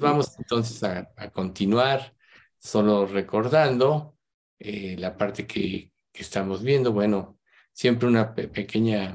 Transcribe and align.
Vamos 0.00 0.38
entonces 0.38 0.82
a, 0.82 1.30
continuar, 1.30 2.14
solo 2.58 3.04
recordando 3.06 4.16
eh, 4.58 4.96
la 4.98 5.14
parte 5.14 5.46
que, 5.46 5.92
que, 6.10 6.22
estamos 6.22 6.62
viendo. 6.62 6.90
Bueno, 6.90 7.38
siempre 7.70 8.08
una 8.08 8.34
pequeña, 8.34 9.14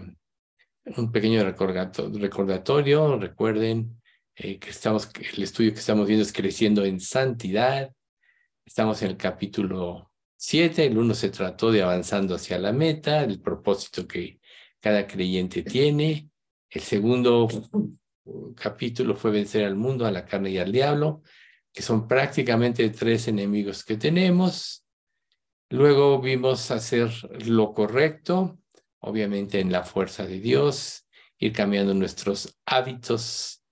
un 0.97 1.11
pequeño 1.11 1.43
recordatorio. 1.43 3.17
Recuerden 3.17 3.99
eh, 4.35 4.59
que 4.59 4.69
estamos, 4.69 5.09
el 5.35 5.41
estudio 5.41 5.73
que 5.73 5.79
estamos 5.79 6.05
viendo 6.07 6.23
es 6.23 6.31
creciendo 6.31 6.85
en 6.85 6.99
santidad. 6.99 7.91
Estamos 8.63 9.01
en 9.01 9.09
el 9.09 9.17
capítulo 9.17 10.11
7. 10.35 10.85
El 10.85 10.99
uno 10.99 11.15
se 11.15 11.31
trató 11.31 11.71
de 11.71 11.81
avanzando 11.81 12.35
hacia 12.35 12.59
la 12.59 12.71
meta, 12.71 13.23
el 13.23 13.41
propósito 13.41 14.07
que 14.07 14.39
cada 14.79 15.07
creyente 15.07 15.63
tiene. 15.63 16.29
El 16.69 16.81
segundo 16.81 17.47
capítulo 18.55 19.15
fue 19.15 19.31
vencer 19.31 19.65
al 19.65 19.75
mundo, 19.75 20.05
a 20.05 20.11
la 20.11 20.25
carne 20.25 20.51
y 20.51 20.57
al 20.57 20.71
diablo, 20.71 21.21
que 21.71 21.81
son 21.81 22.07
prácticamente 22.07 22.89
tres 22.89 23.27
enemigos 23.27 23.83
que 23.83 23.97
tenemos. 23.97 24.85
Luego 25.69 26.21
vimos 26.21 26.71
hacer 26.71 27.11
lo 27.45 27.73
correcto, 27.73 28.59
obviamente 28.99 29.59
en 29.59 29.71
la 29.71 29.83
fuerza 29.83 30.25
de 30.25 30.39
Dios, 30.39 31.07
ir 31.37 31.53
cambiando 31.53 31.93
nuestros 31.93 32.57
hábitos 32.65 33.63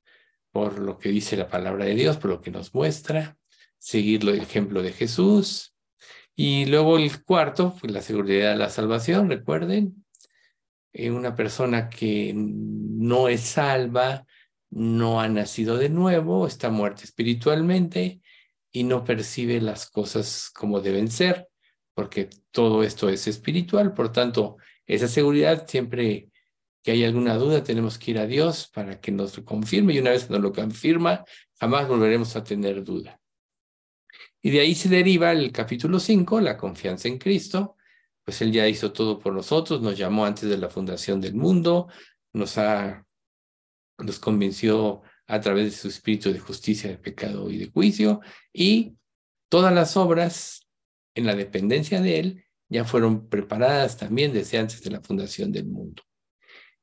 por 0.52 0.78
lo 0.80 1.00
que 1.00 1.10
dice 1.10 1.36
la 1.36 1.50
palabra 1.50 1.86
de 1.86 1.96
Dios, 1.96 2.18
por 2.18 2.30
lo 2.30 2.42
que 2.42 2.52
nos 2.52 2.74
muestra, 2.76 3.38
seguir 3.80 4.22
el 4.22 4.40
ejemplo 4.40 4.84
de 4.84 4.94
Jesús. 4.94 5.76
Y 6.36 6.66
luego 6.66 6.98
el 6.98 7.24
cuarto 7.24 7.72
fue 7.72 7.90
la 7.90 8.02
seguridad 8.02 8.52
de 8.52 8.58
la 8.58 8.70
salvación, 8.70 9.30
recuerden. 9.30 10.06
Eh, 10.94 11.10
una 11.10 11.36
persona 11.36 11.90
que 11.90 12.34
no 12.36 13.28
es 13.28 13.42
salva 13.42 14.26
no 14.76 15.22
ha 15.22 15.30
nacido 15.30 15.78
de 15.78 15.90
nuevo, 15.90 16.48
está 16.48 16.70
muerta 16.70 17.04
espiritualmente 17.04 18.22
y 18.72 18.84
no 18.84 19.04
percibe 19.04 19.62
las 19.62 19.90
cosas 19.90 20.50
como 20.50 20.82
deben 20.82 21.10
ser, 21.10 21.48
porque 21.94 22.30
todo 22.52 22.84
esto 22.84 23.08
es 23.10 23.28
espiritual. 23.28 23.94
Por 23.94 24.12
tanto, 24.12 24.58
esa 24.88 25.08
seguridad 25.08 25.68
siempre 25.68 26.30
que 26.82 26.92
hay 26.92 27.04
alguna 27.06 27.36
duda 27.36 27.64
tenemos 27.64 27.98
que 27.98 28.12
ir 28.12 28.18
a 28.18 28.26
Dios 28.26 28.70
para 28.74 29.00
que 29.00 29.12
nos 29.12 29.38
lo 29.38 29.46
confirme 29.46 29.94
y 29.94 30.00
una 30.00 30.10
vez 30.10 30.26
que 30.26 30.34
nos 30.34 30.42
lo 30.42 30.52
confirma, 30.52 31.24
jamás 31.60 31.88
volveremos 31.88 32.36
a 32.36 32.44
tener 32.44 32.84
duda. 32.84 33.20
Y 34.42 34.50
de 34.50 34.60
ahí 34.60 34.76
se 34.76 34.90
deriva 34.90 35.32
el 35.32 35.52
capítulo 35.52 36.00
5, 36.00 36.42
la 36.42 36.58
confianza 36.58 37.08
en 37.08 37.20
Cristo, 37.20 37.78
pues 38.26 38.42
Él 38.42 38.52
ya 38.52 38.68
hizo 38.68 38.92
todo 38.92 39.20
por 39.20 39.34
nosotros, 39.34 39.82
nos 39.82 39.98
llamó 39.98 40.26
antes 40.26 40.50
de 40.50 40.58
la 40.58 40.70
fundación 40.70 41.22
del 41.22 41.36
mundo, 41.36 41.88
nos 42.34 42.58
ha 42.58 43.06
nos 43.98 44.20
convenció 44.20 45.02
a 45.28 45.40
través 45.40 45.66
de 45.66 45.72
su 45.72 45.88
espíritu 45.88 46.32
de 46.32 46.40
justicia, 46.40 46.90
de 46.90 46.98
pecado 46.98 47.50
y 47.50 47.58
de 47.58 47.72
juicio, 47.72 48.22
y 48.52 48.96
todas 49.50 49.74
las 49.74 49.98
obras 49.98 50.68
en 51.16 51.26
la 51.26 51.36
dependencia 51.36 52.02
de 52.02 52.20
Él 52.20 52.46
ya 52.70 52.86
fueron 52.86 53.30
preparadas 53.30 53.98
también 53.98 54.34
desde 54.34 54.58
antes 54.58 54.82
de 54.82 54.90
la 54.90 55.02
fundación 55.02 55.52
del 55.52 55.66
mundo. 55.66 56.04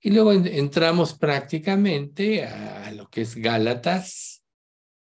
Y 0.01 0.11
luego 0.11 0.33
entramos 0.33 1.15
prácticamente 1.15 2.45
a 2.45 2.91
lo 2.93 3.09
que 3.09 3.23
es 3.23 3.37
Gálatas, 3.37 4.43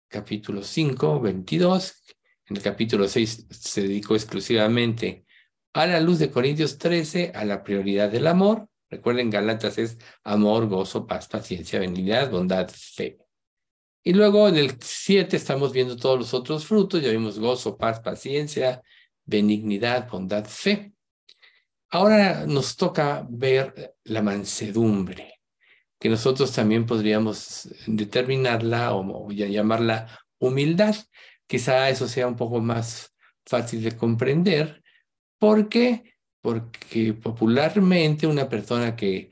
capítulo 0.10 0.64
5, 0.64 1.22
22. 1.22 2.04
En 2.48 2.58
el 2.58 2.64
capítulo 2.64 3.08
6 3.08 3.48
se 3.50 3.82
dedicó 3.84 4.16
exclusivamente 4.16 5.26
a 5.74 5.86
la 5.86 6.00
luz 6.00 6.20
de 6.20 6.32
Corintios 6.32 6.78
13, 6.78 7.32
a 7.34 7.46
la 7.46 7.64
prioridad 7.64 8.12
del 8.12 8.28
amor, 8.28 8.68
Recuerden, 8.90 9.30
Galatas 9.30 9.78
es 9.78 9.98
amor, 10.24 10.68
gozo, 10.68 11.06
paz, 11.06 11.28
paciencia, 11.28 11.80
benignidad, 11.80 12.32
bondad, 12.32 12.70
fe. 12.70 13.20
Y 14.04 14.14
luego 14.14 14.48
en 14.48 14.58
el 14.58 14.78
7 14.82 15.36
estamos 15.36 15.72
viendo 15.72 15.96
todos 15.96 16.18
los 16.18 16.34
otros 16.34 16.66
frutos, 16.66 17.02
ya 17.02 17.12
vimos 17.12 17.38
gozo, 17.38 17.78
paz, 17.78 18.00
paciencia, 18.00 18.82
benignidad, 19.26 20.10
bondad, 20.10 20.46
fe. 20.46 20.94
Ahora 21.92 22.46
nos 22.46 22.76
toca 22.76 23.26
ver 23.30 23.96
la 24.06 24.22
mansedumbre, 24.22 25.42
que 26.00 26.10
nosotros 26.10 26.52
también 26.52 26.86
podríamos 26.86 27.68
determinarla 27.88 28.94
o, 28.94 29.30
llamarla 29.32 30.20
humildad. 30.40 30.96
Quizá 31.48 31.90
eso 31.90 32.08
sea 32.08 32.28
un 32.28 32.36
poco 32.36 32.60
más 32.60 33.14
fácil 33.46 33.84
de 33.84 33.98
comprender, 33.98 34.84
porque 35.40 36.16
porque 36.42 37.14
popularmente 37.14 38.28
una 38.28 38.48
persona 38.50 38.96
que, 38.96 39.32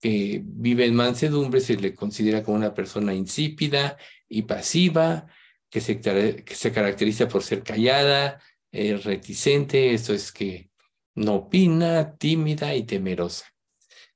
vive 0.00 0.86
en 0.86 0.94
mansedumbre 0.94 1.60
se 1.60 1.76
le 1.76 1.92
considera 1.92 2.44
como 2.44 2.56
una 2.56 2.72
persona 2.72 3.14
insípida 3.14 3.96
y 4.28 4.42
pasiva, 4.42 5.26
que 5.68 5.80
se, 5.80 6.00
que 6.00 6.54
se 6.54 6.72
caracteriza 6.72 7.26
por 7.26 7.42
ser 7.42 7.64
callada, 7.64 8.40
eh, 8.70 8.96
reticente, 8.96 9.92
esto 9.92 10.14
es 10.14 10.30
que 10.30 10.70
no 11.16 11.34
opina, 11.34 12.16
tímida 12.16 12.76
y 12.76 12.84
temerosa. 12.84 13.46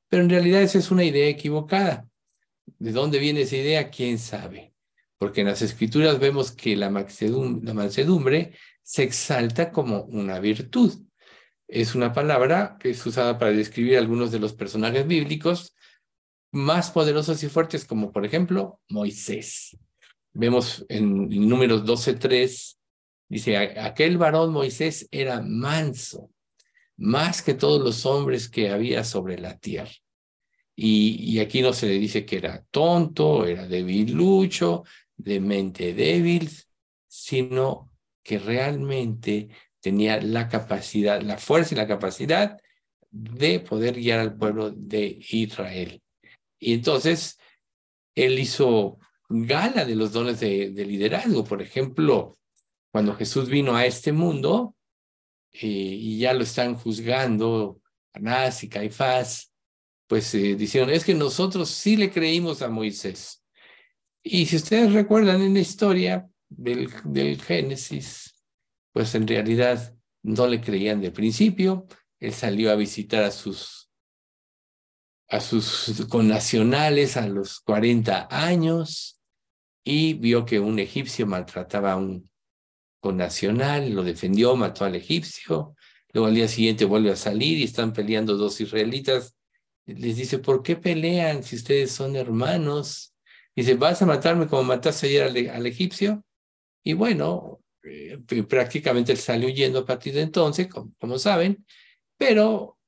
Pero 0.09 0.23
en 0.23 0.31
realidad 0.31 0.63
esa 0.63 0.79
es 0.79 0.91
una 0.93 1.05
idea 1.05 1.29
equivocada. 1.29 2.09
¿De 2.79 2.93
dónde 2.93 3.19
viene 3.19 3.43
esa 3.43 3.57
idea? 3.57 3.91
¿Quién 3.91 4.19
sabe? 4.19 4.73
Porque 5.19 5.41
en 5.41 5.49
las 5.49 5.63
escrituras 5.63 6.21
vemos 6.21 6.53
que 6.53 6.77
la 6.77 6.91
mansedumbre 6.91 8.53
se 8.83 9.03
exalta 9.03 9.73
como 9.73 10.03
una 10.03 10.39
virtud 10.39 10.93
es 11.73 11.95
una 11.95 12.13
palabra 12.13 12.77
que 12.79 12.91
es 12.91 13.05
usada 13.07 13.39
para 13.39 13.53
describir 13.53 13.97
algunos 13.97 14.31
de 14.31 14.39
los 14.39 14.53
personajes 14.53 15.07
bíblicos 15.07 15.75
más 16.53 16.91
poderosos 16.91 17.43
y 17.43 17.49
fuertes, 17.49 17.87
como 17.87 18.13
por 18.13 18.27
ejemplo 18.27 18.81
Moisés. 18.91 19.79
Vemos 20.35 20.85
en 20.91 21.29
números 21.49 21.85
12.3, 21.85 22.77
dice, 23.29 23.57
aquel 23.57 24.19
varón 24.19 24.53
Moisés 24.53 25.09
era 25.11 25.41
manso, 25.41 26.31
más 26.99 27.41
que 27.41 27.55
todos 27.55 27.83
los 27.83 28.05
hombres 28.05 28.51
que 28.51 28.71
había 28.71 29.03
sobre 29.03 29.39
la 29.39 29.59
tierra. 29.59 29.93
Y, 30.75 31.39
aquí 31.39 31.63
no 31.63 31.73
se 31.73 31.87
le 31.87 31.99
dice 31.99 32.25
que 32.25 32.37
era 32.37 32.65
tonto, 32.71 33.47
era 33.47 33.67
debilucho, 33.67 34.85
de 35.17 35.39
mente 35.39 35.95
débil, 35.95 36.51
sino 37.07 37.91
que 38.23 38.39
realmente 38.39 39.51
tenía 39.83 40.21
la 40.21 40.49
capacidad, 40.49 41.21
la 41.21 41.37
fuerza 41.37 41.75
y 41.75 41.79
la 41.79 41.89
capacidad 41.89 42.57
de 43.11 43.61
poder 43.61 43.97
guiar 43.97 44.21
al 44.21 44.37
pueblo 44.37 44.71
de 44.71 45.19
Israel. 45.31 46.01
Y 46.59 46.73
entonces, 46.73 47.39
él 48.15 48.39
hizo 48.39 48.99
gala 49.29 49.85
de 49.85 49.97
los 49.97 50.13
dones 50.13 50.41
de, 50.41 50.71
liderazgo. 50.71 51.45
Por 51.45 51.61
ejemplo, 51.61 52.39
cuando 52.91 53.15
Jesús 53.15 53.49
vino 53.49 53.75
a 53.77 53.85
este 53.85 54.13
mundo 54.13 54.77
eh, 55.53 55.67
y 55.67 56.19
ya 56.19 56.33
lo 56.33 56.45
están 56.45 56.75
juzgando 56.75 57.81
Anás 58.13 58.63
y 58.63 58.69
Caifás, 58.69 59.53
pues 60.07 60.35
eh, 60.35 60.55
dijeron, 60.55 60.91
es 60.91 61.05
que 61.05 61.15
nosotros 61.15 61.71
sí 61.71 61.97
le 61.97 62.11
creímos 62.11 62.63
a 62.63 62.69
Moisés. 62.69 63.43
Y 64.23 64.47
si 64.47 64.57
ustedes 64.57 64.93
recuerdan 64.93 65.41
en 65.43 65.55
la 65.55 65.61
historia 65.61 66.29
del, 66.49 66.89
del 67.05 67.41
Génesis, 67.41 68.32
pues 68.93 69.15
en 69.15 69.27
realidad 69.27 69.95
no 70.23 70.47
le 70.47 70.61
creían 70.61 71.01
de 71.01 71.11
principio. 71.11 71.87
Él 72.21 72.33
salió 72.33 72.71
a 72.71 72.77
visitar 72.77 73.25
a 73.25 73.31
sus, 73.31 73.91
a 75.29 75.41
sus 75.41 76.07
connacionales 76.09 77.17
a 77.17 77.27
los 77.27 77.61
40 77.61 78.29
años 78.31 79.21
y 79.85 80.15
vio 80.15 80.45
que 80.45 80.61
un 80.61 80.79
egipcio 80.79 81.27
maltrataba 81.27 81.93
a 81.93 81.97
un 81.97 82.31
connacional, 83.01 83.91
lo 83.91 84.05
defendió, 84.05 84.55
mató 84.55 84.85
al 84.85 84.95
egipcio. 84.95 85.75
Luego 86.13 86.29
al 86.29 86.35
día 86.35 86.47
siguiente 86.47 86.85
vuelve 86.85 87.11
a 87.11 87.17
salir 87.17 87.59
y 87.59 87.65
están 87.65 87.93
peleando 87.93 88.37
dos 88.37 88.61
israelitas. 88.61 89.37
Les 89.87 90.17
dice, 90.17 90.39
¿por 90.39 90.63
qué 90.63 90.77
pelean 90.77 91.43
si 91.43 91.57
ustedes 91.57 91.91
son 91.91 92.15
hermanos? 92.15 93.15
Dice, 93.57 93.75
¿vas 93.75 94.01
a 94.03 94.07
matarme 94.07 94.47
como 94.47 94.63
mataste 94.63 95.09
ayer 95.09 95.25
al, 95.25 95.51
al 95.51 95.67
egipcio? 95.67 96.25
Y 96.85 96.93
bueno, 96.93 97.61
eh, 97.85 98.19
prácticamente 98.49 99.13
él 99.13 99.19
salió 99.19 99.49
huyendo 99.49 99.81
a 99.81 99.87
partir 99.87 100.15
de 100.15 100.23
entonces, 100.23 100.69
como, 100.69 101.19
saben, 101.19 101.65
pero 102.17 102.79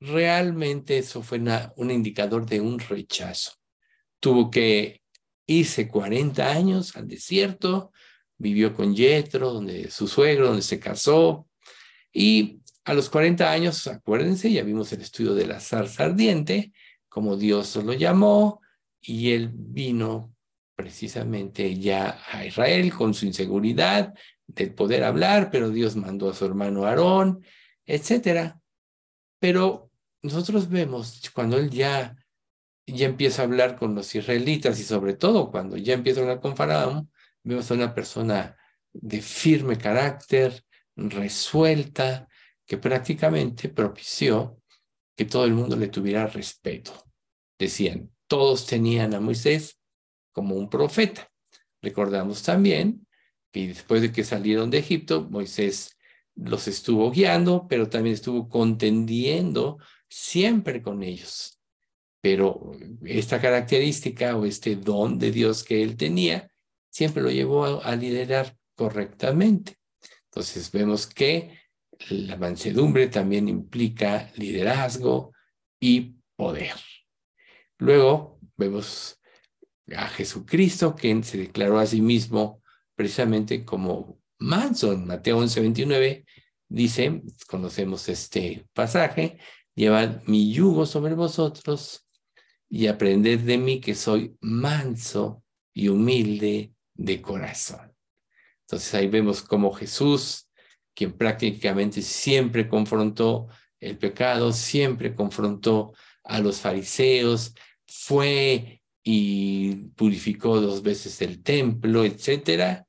realmente 0.00 0.98
eso 0.98 1.22
fue 1.22 1.40
un 1.76 1.90
indicador 1.90 2.46
de 2.46 2.60
un 2.60 2.78
rechazo. 2.78 3.52
Tuvo 4.20 4.50
que 4.50 5.02
irse 5.46 5.88
40 5.88 6.48
años 6.50 6.96
al 6.96 7.08
desierto, 7.08 7.92
vivió 8.38 8.74
con 8.74 8.94
Yetro, 8.94 9.52
donde 9.52 9.90
su 9.90 10.06
suegro, 10.06 10.48
donde 10.48 10.62
se 10.62 10.78
casó, 10.78 11.48
y 12.12 12.60
a 12.84 12.94
los 12.94 13.10
40 13.10 13.50
años, 13.50 13.86
acuérdense, 13.86 14.50
ya 14.50 14.62
vimos 14.62 14.92
el 14.92 15.02
estudio 15.02 15.34
de 15.34 15.46
la 15.46 15.60
zarza 15.60 16.04
ardiente, 16.04 16.72
como 17.08 17.36
Dios 17.36 17.76
lo 17.76 17.92
llamó, 17.92 18.60
y 19.00 19.32
él 19.32 19.50
vino 19.52 20.34
precisamente 20.80 21.78
ya 21.78 22.18
a 22.32 22.46
Israel 22.46 22.90
con 22.94 23.12
su 23.12 23.26
inseguridad 23.26 24.14
del 24.46 24.72
poder 24.74 25.04
hablar, 25.04 25.50
pero 25.50 25.68
Dios 25.68 25.94
mandó 25.94 26.30
a 26.30 26.34
su 26.34 26.46
hermano 26.46 26.86
Aarón, 26.86 27.44
etcétera. 27.84 28.58
Pero 29.38 29.90
nosotros 30.22 30.70
vemos 30.70 31.20
cuando 31.34 31.58
él 31.58 31.68
ya, 31.68 32.16
ya 32.86 33.06
empieza 33.06 33.42
a 33.42 33.44
hablar 33.44 33.76
con 33.76 33.94
los 33.94 34.14
israelitas 34.14 34.80
y 34.80 34.84
sobre 34.84 35.12
todo 35.12 35.50
cuando 35.50 35.76
ya 35.76 35.92
empieza 35.92 36.20
a 36.20 36.22
hablar 36.22 36.40
con 36.40 36.56
Faraón, 36.56 37.10
vemos 37.42 37.70
a 37.70 37.74
una 37.74 37.94
persona 37.94 38.56
de 38.90 39.20
firme 39.20 39.76
carácter, 39.76 40.64
resuelta, 40.96 42.26
que 42.66 42.78
prácticamente 42.78 43.68
propició 43.68 44.62
que 45.14 45.26
todo 45.26 45.44
el 45.44 45.52
mundo 45.52 45.76
le 45.76 45.88
tuviera 45.88 46.26
respeto. 46.26 46.92
Decían, 47.58 48.10
todos 48.26 48.66
tenían 48.66 49.12
a 49.12 49.20
Moisés 49.20 49.79
como 50.32 50.54
un 50.54 50.68
profeta. 50.68 51.28
Recordamos 51.82 52.42
también 52.42 53.06
que 53.52 53.68
después 53.68 54.02
de 54.02 54.12
que 54.12 54.24
salieron 54.24 54.70
de 54.70 54.78
Egipto, 54.78 55.26
Moisés 55.30 55.96
los 56.36 56.68
estuvo 56.68 57.10
guiando, 57.10 57.66
pero 57.68 57.88
también 57.88 58.14
estuvo 58.14 58.48
contendiendo 58.48 59.78
siempre 60.08 60.82
con 60.82 61.02
ellos. 61.02 61.60
Pero 62.20 62.72
esta 63.04 63.40
característica 63.40 64.36
o 64.36 64.44
este 64.44 64.76
don 64.76 65.18
de 65.18 65.30
Dios 65.30 65.64
que 65.64 65.82
él 65.82 65.96
tenía, 65.96 66.50
siempre 66.90 67.22
lo 67.22 67.30
llevó 67.30 67.82
a, 67.82 67.96
liderar 67.96 68.56
correctamente. 68.74 69.76
Entonces 70.24 70.70
vemos 70.70 71.06
que 71.06 71.58
la 72.10 72.36
mansedumbre 72.36 73.08
también 73.08 73.48
implica 73.48 74.30
liderazgo 74.36 75.32
y 75.78 76.16
poder. 76.36 76.74
Luego 77.78 78.38
vemos 78.56 79.19
a 79.96 80.08
Jesucristo, 80.08 80.94
quien 80.94 81.24
se 81.24 81.38
declaró 81.38 81.78
a 81.78 81.86
sí 81.86 82.00
mismo 82.00 82.62
precisamente 82.94 83.64
como 83.64 84.20
manso. 84.38 84.92
En 84.92 85.06
Mateo 85.06 85.38
11, 85.38 85.60
29 85.60 86.24
dice, 86.68 87.22
conocemos 87.46 88.08
este 88.08 88.66
pasaje, 88.72 89.38
llevad 89.74 90.22
mi 90.26 90.52
yugo 90.52 90.86
sobre 90.86 91.14
vosotros 91.14 92.06
y 92.68 92.86
aprended 92.86 93.40
de 93.40 93.58
mí 93.58 93.80
que 93.80 93.94
soy 93.94 94.36
manso 94.40 95.42
y 95.72 95.88
humilde 95.88 96.72
de 96.94 97.20
corazón. 97.20 97.92
Entonces 98.62 98.94
ahí 98.94 99.08
vemos 99.08 99.42
cómo 99.42 99.72
Jesús, 99.72 100.48
quien 100.94 101.12
prácticamente 101.12 102.02
siempre 102.02 102.68
confrontó 102.68 103.48
el 103.80 103.98
pecado, 103.98 104.52
siempre 104.52 105.14
confrontó 105.14 105.92
a 106.22 106.38
los 106.38 106.60
fariseos, 106.60 107.54
fue 107.86 108.79
y 109.02 109.74
purificó 109.96 110.60
dos 110.60 110.82
veces 110.82 111.20
el 111.22 111.42
templo, 111.42 112.04
etcétera, 112.04 112.86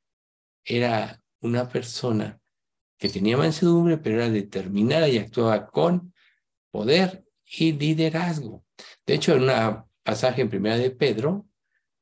era 0.64 1.24
una 1.40 1.68
persona 1.70 2.40
que 2.98 3.10
tenía 3.10 3.38
mansedumbre, 3.38 3.98
pero 3.98 4.18
era 4.18 4.30
determinada 4.30 5.08
y 5.08 5.18
actuaba 5.18 5.68
con 5.68 6.14
poder 6.70 7.26
y 7.46 7.74
liderazgo. 7.74 8.64
De 9.06 9.16
hecho, 9.16 9.34
en 9.34 9.44
un 9.44 9.84
pasaje 10.04 10.42
en 10.42 10.50
primera 10.50 10.78
de 10.78 10.92
Pedro, 10.92 11.48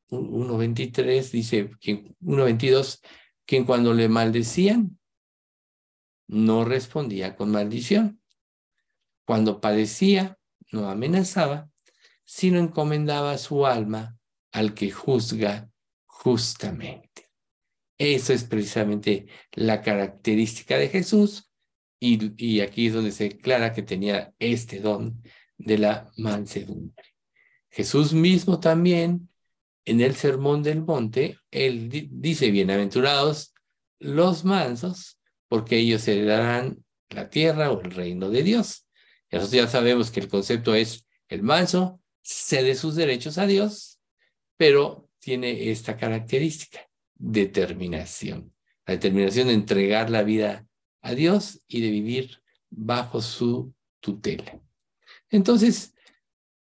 1.23, 0.10 1.32
dice, 1.32 1.70
1.22, 1.70 3.00
que 3.46 3.66
cuando 3.66 3.94
le 3.94 4.10
maldecían, 4.10 5.00
no 6.28 6.64
respondía 6.66 7.36
con 7.36 7.52
maldición. 7.52 8.22
Cuando 9.26 9.62
padecía, 9.62 10.38
no 10.72 10.90
amenazaba, 10.90 11.69
sino 12.32 12.60
encomendaba 12.60 13.40
su 13.40 13.66
alma 13.66 14.16
al 14.52 14.76
que 14.76 14.92
juzga 14.92 15.72
justamente. 16.06 17.32
Eso 17.98 18.34
es 18.34 18.44
precisamente 18.44 19.26
la 19.54 19.82
característica 19.82 20.78
de 20.78 20.90
Jesús 20.90 21.50
y, 22.00 22.32
y 22.38 22.62
aquí 22.62 22.86
es 22.86 22.94
donde 22.94 23.12
se 23.14 23.30
declara 23.30 23.74
que 23.74 23.82
tenía 23.82 24.32
este 24.38 24.80
don 24.80 25.24
de 25.58 25.80
la 25.80 26.12
mansedumbre. 26.18 27.04
Jesús 27.72 28.14
mismo 28.14 28.60
también, 28.60 29.28
en 29.84 30.00
el 30.00 30.14
Sermón 30.14 30.62
del 30.62 30.84
Monte, 30.84 31.40
él 31.50 31.90
dice, 32.12 32.52
bienaventurados 32.52 33.56
los 33.98 34.46
mansos, 34.46 35.20
porque 35.48 35.78
ellos 35.78 36.08
heredarán 36.08 36.86
la 37.10 37.32
tierra 37.32 37.72
o 37.72 37.82
el 37.82 37.90
reino 37.90 38.30
de 38.30 38.44
Dios. 38.44 38.88
Nosotros 39.32 39.52
ya 39.52 39.68
sabemos 39.68 40.12
que 40.12 40.20
el 40.20 40.28
concepto 40.28 40.76
es 40.76 41.08
el 41.28 41.42
manso 41.42 41.99
cede 42.22 42.76
sus 42.76 42.96
derechos 42.96 43.38
a 43.38 43.48
Dios, 43.48 44.00
pero 44.58 45.10
tiene 45.20 45.72
esta 45.72 45.98
característica 45.98 46.80
determinación. 47.16 48.54
La 48.86 48.96
determinación 48.96 49.48
de 49.48 49.54
entregar 49.54 50.10
la 50.10 50.24
vida 50.24 50.68
a 51.02 51.14
Dios 51.14 51.62
y 51.68 51.82
de 51.82 51.92
vivir 51.92 52.42
bajo 52.70 53.22
su 53.22 53.74
tutela. 54.00 54.60
Entonces, 55.30 55.94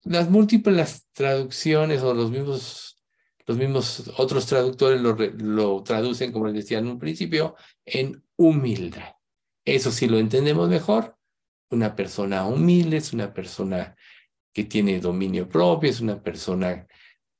las 0.02 0.30
múltiples 0.30 1.06
traducciones 1.12 2.02
o 2.02 2.14
los 2.14 2.30
mismos, 2.30 3.02
los 3.46 3.56
mismos 3.56 4.12
otros 4.16 4.46
traductores 4.46 5.00
lo, 5.00 5.14
lo 5.14 5.82
traducen, 5.82 6.32
como 6.32 6.46
les 6.46 6.54
decía 6.54 6.78
en 6.78 6.88
un 6.88 6.98
principio, 6.98 7.56
en 7.84 8.22
humildad. 8.36 9.14
Eso 9.64 9.90
sí 9.90 10.06
lo 10.06 10.18
entendemos 10.18 10.68
mejor. 10.68 11.16
Una 11.70 11.94
persona 11.94 12.46
humilde 12.46 12.98
es 12.98 13.12
una 13.12 13.34
persona 13.34 13.96
que 14.52 14.64
tiene 14.64 15.00
dominio 15.00 15.48
propio, 15.48 15.90
es 15.90 16.00
una 16.00 16.22
persona 16.22 16.86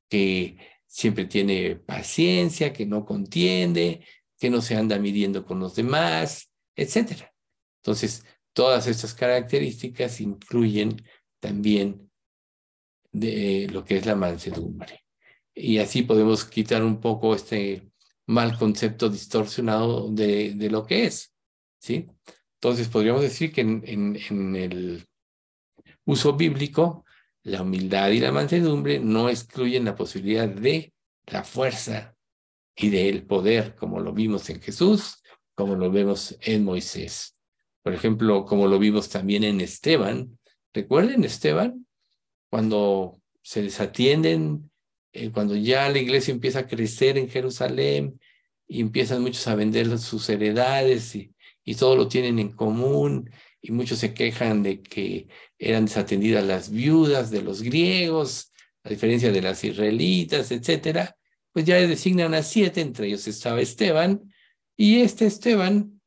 que 0.09 0.57
siempre 0.87 1.27
tiene 1.27 1.77
paciencia, 1.77 2.73
que 2.73 2.87
no 2.87 3.05
contiende, 3.05 4.05
que 4.39 4.51
no 4.51 4.61
se 4.61 4.77
anda 4.77 4.99
midiendo 4.99 5.45
con 5.45 5.61
los 5.61 5.75
demás, 5.75 6.51
etc. 6.77 7.25
Entonces, 7.83 8.25
todas 8.53 8.87
estas 8.87 9.15
características 9.15 10.21
incluyen 10.21 11.03
también 11.41 12.11
de 13.13 13.69
lo 13.71 13.85
que 13.85 13.97
es 13.97 14.07
la 14.07 14.15
mansedumbre. 14.15 15.05
Y 15.55 15.79
así 15.79 16.03
podemos 16.03 16.45
quitar 16.45 16.85
un 16.85 17.01
poco 17.01 17.35
este 17.35 17.91
mal 18.27 18.59
concepto 18.59 19.09
distorsionado 19.09 20.11
de, 20.11 20.55
de 20.55 20.71
lo 20.71 20.87
que 20.87 21.05
es. 21.05 21.35
¿sí? 21.81 22.07
Entonces, 22.55 22.89
podríamos 22.89 23.23
decir 23.23 23.53
que 23.53 23.63
en, 23.63 23.83
en 23.85 24.57
el 24.57 25.08
uso 26.09 26.33
bíblico, 26.33 27.05
la 27.43 27.61
humildad 27.61 28.09
y 28.11 28.21
la 28.21 28.33
mansedumbre 28.33 28.99
no 28.99 29.29
excluyen 29.29 29.85
la 29.85 29.95
posibilidad 29.95 30.49
de 30.49 30.95
la 31.27 31.45
fuerza 31.45 32.17
y 32.75 32.89
del 32.89 33.27
poder, 33.27 33.75
como 33.75 34.01
lo 34.01 34.15
vimos 34.15 34.49
en 34.49 34.63
Jesús, 34.63 35.23
como 35.55 35.75
lo 35.75 35.91
vemos 35.91 36.39
en 36.41 36.65
Moisés. 36.65 37.37
Por 37.83 37.93
ejemplo, 37.93 38.47
como 38.47 38.69
lo 38.69 38.79
vimos 38.79 39.11
también 39.11 39.45
en 39.45 39.61
Esteban. 39.61 40.39
¿Recuerden 40.73 41.25
Esteban? 41.25 41.87
Cuando 42.49 43.21
se 43.43 43.63
desatienden, 43.63 44.71
eh, 45.13 45.31
cuando 45.31 45.57
ya 45.57 45.91
la 45.91 45.99
iglesia 45.99 46.33
empieza 46.33 46.61
a 46.61 46.67
crecer 46.67 47.19
en 47.19 47.29
Jerusalén 47.29 48.19
y 48.67 48.81
empiezan 48.81 49.21
muchos 49.21 49.47
a 49.47 49.55
vender 49.55 49.99
sus 49.99 50.27
heredades 50.31 51.15
y, 51.15 51.35
y 51.65 51.75
todo 51.75 51.97
lo 51.97 52.09
tienen 52.09 52.39
en 52.39 52.53
común 52.53 53.31
y 53.69 53.73
muchos 53.73 53.99
se 53.99 54.15
quejan 54.15 54.63
de 54.63 54.81
que 54.81 55.29
eran 55.59 55.85
desatendidas 55.85 56.43
las 56.43 56.71
viudas 56.71 57.31
de 57.31 57.43
los 57.43 57.61
griegos, 57.63 58.51
a 58.83 58.89
diferencia 58.89 59.31
de 59.31 59.43
las 59.43 59.63
israelitas, 59.63 60.51
etcétera, 60.51 61.19
pues 61.53 61.67
ya 61.67 61.77
designan 61.77 62.33
a 62.33 62.43
siete, 62.43 62.81
entre 62.81 63.09
ellos 63.09 63.29
estaba 63.29 63.61
Esteban, 63.61 64.33
y 64.75 65.01
este 65.01 65.27
Esteban 65.27 66.01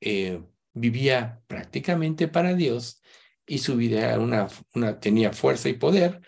eh, 0.00 0.42
vivía 0.72 1.40
prácticamente 1.46 2.26
para 2.26 2.54
Dios 2.54 3.00
y 3.46 3.58
su 3.58 3.76
vida 3.76 4.18
tenía 5.00 5.32
fuerza 5.32 5.68
y 5.68 5.74
poder, 5.74 6.22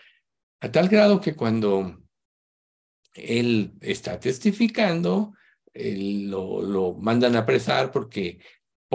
a 0.61 0.71
tal 0.71 0.87
grado 0.87 1.19
que 1.19 1.35
cuando 1.35 2.01
él 3.13 3.73
está 3.81 4.17
testificando, 4.17 5.33
lo, 5.73 6.61
lo 6.61 6.93
mandan 6.93 7.35
a 7.35 7.39
apresar 7.39 7.91
porque 7.91 8.39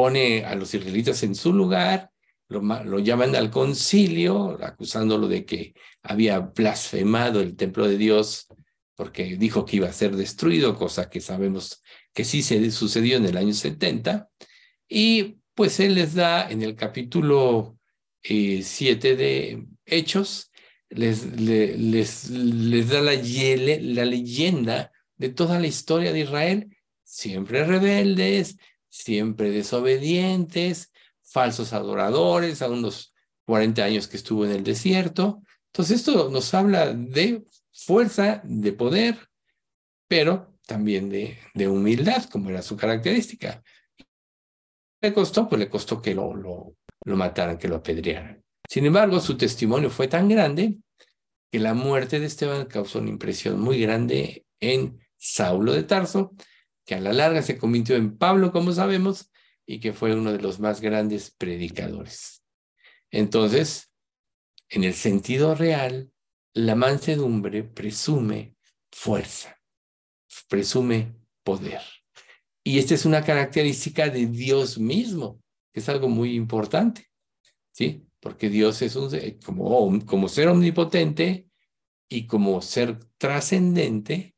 pone 0.00 0.46
a 0.46 0.54
los 0.54 0.72
israelitas 0.72 1.22
en 1.24 1.34
su 1.34 1.52
lugar, 1.52 2.10
lo, 2.48 2.98
llaman 3.00 3.36
al 3.36 3.50
concilio, 3.50 4.58
acusándolo 4.64 5.28
de 5.28 5.44
que 5.44 5.74
había 6.02 6.38
blasfemado 6.38 7.42
el 7.42 7.54
templo 7.54 7.86
de 7.86 7.98
Dios 7.98 8.46
porque 8.94 9.36
dijo 9.36 9.66
que 9.66 9.76
iba 9.76 9.88
a 9.90 9.92
ser 9.92 10.16
destruido, 10.16 10.74
cosa 10.74 11.10
que 11.10 11.20
sabemos 11.20 11.82
que 12.14 12.24
sí 12.24 12.42
se 12.42 12.70
sucedió 12.70 13.18
en 13.18 13.26
el 13.26 13.36
año 13.36 13.52
70. 13.52 14.30
Y 14.88 15.36
pues 15.54 15.80
él 15.80 15.96
les 15.96 16.14
da 16.14 16.50
en 16.50 16.62
el 16.62 16.76
capítulo 16.76 17.78
7 18.22 19.10
eh, 19.10 19.16
de 19.16 19.66
Hechos, 19.84 20.50
les, 20.88 21.26
les, 21.38 22.30
les, 22.30 22.88
da 22.88 23.02
la, 23.02 23.12
la 23.12 24.04
leyenda 24.06 24.92
de 25.18 25.28
toda 25.28 25.60
la 25.60 25.66
historia 25.66 26.14
de 26.14 26.20
Israel, 26.20 26.74
siempre 27.04 27.64
rebeldes, 27.64 28.56
siempre 28.90 29.50
desobedientes, 29.50 30.92
falsos 31.22 31.72
adoradores, 31.72 32.60
a 32.60 32.68
unos 32.68 33.14
40 33.46 33.82
años 33.82 34.08
que 34.08 34.16
estuvo 34.16 34.44
en 34.44 34.50
el 34.50 34.64
desierto. 34.64 35.42
Entonces 35.72 36.00
esto 36.00 36.28
nos 36.28 36.52
habla 36.52 36.92
de 36.92 37.44
fuerza, 37.72 38.42
de 38.44 38.72
poder, 38.72 39.28
pero 40.08 40.58
también 40.66 41.08
de, 41.08 41.38
de 41.54 41.68
humildad, 41.68 42.24
como 42.24 42.50
era 42.50 42.62
su 42.62 42.76
característica. 42.76 43.62
Le 45.00 45.14
costó, 45.14 45.48
pues 45.48 45.58
le 45.58 45.70
costó 45.70 46.02
que 46.02 46.14
lo, 46.14 46.34
lo, 46.34 46.74
lo 47.04 47.16
mataran, 47.16 47.56
que 47.58 47.68
lo 47.68 47.76
apedrearan. 47.76 48.42
Sin 48.68 48.86
embargo, 48.86 49.18
su 49.20 49.36
testimonio 49.36 49.90
fue 49.90 50.08
tan 50.08 50.28
grande 50.28 50.78
que 51.50 51.58
la 51.58 51.74
muerte 51.74 52.20
de 52.20 52.26
Esteban 52.26 52.66
causó 52.66 52.98
una 52.98 53.10
impresión 53.10 53.60
muy 53.60 53.80
grande 53.80 54.44
en 54.60 55.00
Saulo 55.16 55.72
de 55.72 55.82
Tarso, 55.82 56.34
que 56.90 56.96
a 56.96 57.00
la 57.00 57.12
larga 57.12 57.40
se 57.40 57.56
convirtió 57.56 57.94
en 57.94 58.18
Pablo, 58.18 58.50
como 58.50 58.72
sabemos, 58.72 59.30
y 59.64 59.78
que 59.78 59.92
fue 59.92 60.12
uno 60.12 60.32
de 60.32 60.40
los 60.40 60.58
más 60.58 60.80
grandes 60.80 61.30
predicadores. 61.30 62.42
Entonces, 63.12 63.92
en 64.68 64.82
el 64.82 64.94
sentido 64.94 65.54
real, 65.54 66.10
la 66.52 66.74
mansedumbre 66.74 67.62
presume 67.62 68.56
fuerza, 68.90 69.56
presume 70.48 71.14
poder. 71.44 71.80
Y 72.64 72.80
esta 72.80 72.94
es 72.94 73.04
una 73.04 73.24
característica 73.24 74.08
de 74.08 74.26
Dios 74.26 74.76
mismo, 74.76 75.40
que 75.72 75.78
es 75.78 75.88
algo 75.88 76.08
muy 76.08 76.34
importante, 76.34 77.06
¿sí? 77.70 78.04
Porque 78.18 78.50
Dios 78.50 78.82
es 78.82 78.96
un, 78.96 79.16
como, 79.46 80.04
como 80.06 80.28
ser 80.28 80.48
omnipotente 80.48 81.46
y 82.08 82.26
como 82.26 82.60
ser 82.60 82.98
trascendente, 83.16 84.34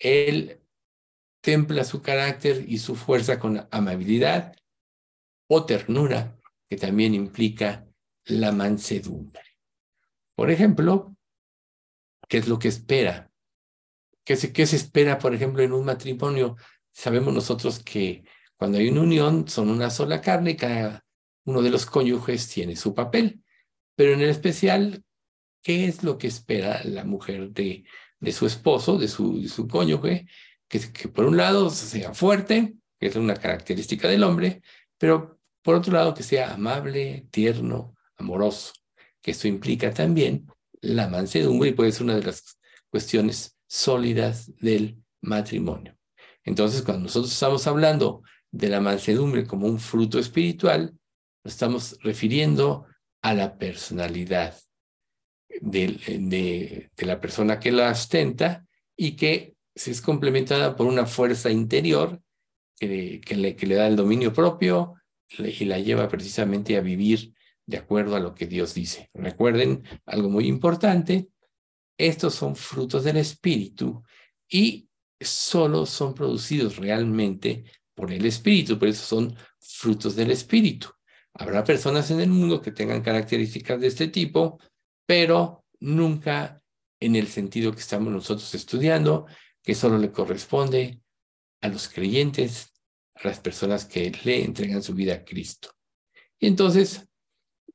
Él 0.00 0.57
templa 1.40 1.84
su 1.84 2.02
carácter 2.02 2.64
y 2.68 2.78
su 2.78 2.96
fuerza 2.96 3.38
con 3.38 3.66
amabilidad 3.70 4.54
o 5.48 5.64
ternura, 5.64 6.38
que 6.68 6.76
también 6.76 7.14
implica 7.14 7.86
la 8.26 8.52
mansedumbre. 8.52 9.42
Por 10.34 10.50
ejemplo, 10.50 11.16
¿qué 12.28 12.38
es 12.38 12.48
lo 12.48 12.58
que 12.58 12.68
espera? 12.68 13.30
¿Qué 14.24 14.36
se, 14.36 14.52
qué 14.52 14.66
se 14.66 14.76
espera, 14.76 15.18
por 15.18 15.34
ejemplo, 15.34 15.62
en 15.62 15.72
un 15.72 15.84
matrimonio? 15.84 16.56
Sabemos 16.92 17.32
nosotros 17.32 17.78
que 17.78 18.24
cuando 18.56 18.78
hay 18.78 18.88
una 18.88 19.00
unión 19.00 19.48
son 19.48 19.70
una 19.70 19.88
sola 19.88 20.20
carne 20.20 20.50
y 20.50 20.56
cada 20.56 21.04
uno 21.44 21.62
de 21.62 21.70
los 21.70 21.86
cónyuges 21.86 22.48
tiene 22.48 22.76
su 22.76 22.94
papel. 22.94 23.42
Pero 23.94 24.12
en 24.12 24.20
el 24.20 24.28
especial, 24.28 25.02
¿qué 25.62 25.86
es 25.86 26.04
lo 26.04 26.18
que 26.18 26.26
espera 26.26 26.82
la 26.84 27.04
mujer 27.04 27.50
de, 27.50 27.84
de 28.20 28.32
su 28.32 28.46
esposo, 28.46 28.98
de 28.98 29.08
su, 29.08 29.40
de 29.40 29.48
su 29.48 29.66
cónyuge? 29.66 30.26
Que, 30.68 30.80
por 31.08 31.24
un 31.24 31.36
lado 31.36 31.70
sea 31.70 32.14
fuerte, 32.14 32.74
que 33.00 33.06
es 33.06 33.16
una 33.16 33.34
característica 33.34 34.08
del 34.08 34.24
hombre, 34.24 34.62
pero 34.98 35.38
por 35.62 35.76
otro 35.76 35.92
lado 35.92 36.14
que 36.14 36.22
sea 36.22 36.54
amable, 36.54 37.26
tierno, 37.30 37.94
amoroso, 38.16 38.72
que 39.22 39.30
esto 39.30 39.48
implica 39.48 39.92
también 39.92 40.46
la 40.80 41.08
mansedumbre 41.08 41.70
y 41.70 41.74
puede 41.74 41.92
ser 41.92 42.04
una 42.04 42.16
de 42.16 42.24
las 42.24 42.58
cuestiones 42.90 43.56
sólidas 43.66 44.54
del 44.56 45.02
matrimonio. 45.20 45.96
Entonces, 46.44 46.82
cuando 46.82 47.04
nosotros 47.04 47.32
estamos 47.32 47.66
hablando 47.66 48.22
de 48.50 48.68
la 48.68 48.80
mansedumbre 48.80 49.46
como 49.46 49.66
un 49.66 49.78
fruto 49.78 50.18
espiritual, 50.18 50.94
nos 51.44 51.52
estamos 51.54 51.98
refiriendo 52.02 52.86
a 53.22 53.34
la 53.34 53.58
personalidad 53.58 54.56
de, 55.60 56.88
la 56.96 57.20
persona 57.20 57.58
que 57.58 57.72
la 57.72 57.90
ostenta 57.90 58.66
y 58.96 59.16
que 59.16 59.54
se 59.78 59.92
es 59.92 60.02
complementada 60.02 60.76
por 60.76 60.86
una 60.86 61.06
fuerza 61.06 61.50
interior 61.50 62.20
que, 62.78 63.20
le, 63.30 63.56
que 63.56 63.66
le 63.66 63.74
da 63.74 63.86
el 63.86 63.96
dominio 63.96 64.32
propio 64.32 64.94
y 65.30 65.64
la 65.64 65.78
lleva 65.78 66.08
precisamente 66.08 66.76
a 66.76 66.80
vivir 66.80 67.32
de 67.66 67.76
acuerdo 67.76 68.16
a 68.16 68.20
lo 68.20 68.34
que 68.34 68.46
Dios 68.46 68.74
dice. 68.74 69.10
Recuerden 69.14 69.84
algo 70.06 70.30
muy 70.30 70.46
importante, 70.46 71.28
estos 71.96 72.34
son 72.34 72.56
frutos 72.56 73.04
del 73.04 73.18
Espíritu 73.18 74.02
y 74.48 74.88
solo 75.20 75.86
son 75.86 76.14
producidos 76.14 76.76
realmente 76.76 77.64
por 77.94 78.12
el 78.12 78.24
Espíritu, 78.26 78.78
por 78.78 78.88
eso 78.88 79.04
son 79.04 79.36
frutos 79.58 80.16
del 80.16 80.30
Espíritu. 80.30 80.88
Habrá 81.34 81.62
personas 81.62 82.10
en 82.10 82.20
el 82.20 82.30
mundo 82.30 82.60
que 82.60 82.72
tengan 82.72 83.02
características 83.02 83.80
de 83.80 83.88
este 83.88 84.08
tipo, 84.08 84.58
pero 85.06 85.64
nunca 85.80 86.62
en 87.00 87.16
el 87.16 87.28
sentido 87.28 87.72
que 87.72 87.80
estamos 87.80 88.12
nosotros 88.12 88.52
estudiando, 88.54 89.26
que 89.68 89.74
solo 89.74 89.98
le 89.98 90.10
corresponde 90.10 91.02
a 91.60 91.68
los 91.68 91.90
creyentes, 91.90 92.72
a 93.14 93.28
las 93.28 93.38
personas 93.38 93.84
que 93.84 94.10
le 94.24 94.42
entregan 94.42 94.82
su 94.82 94.94
vida 94.94 95.12
a 95.12 95.24
Cristo. 95.26 95.68
Y 96.38 96.46
entonces 96.46 97.06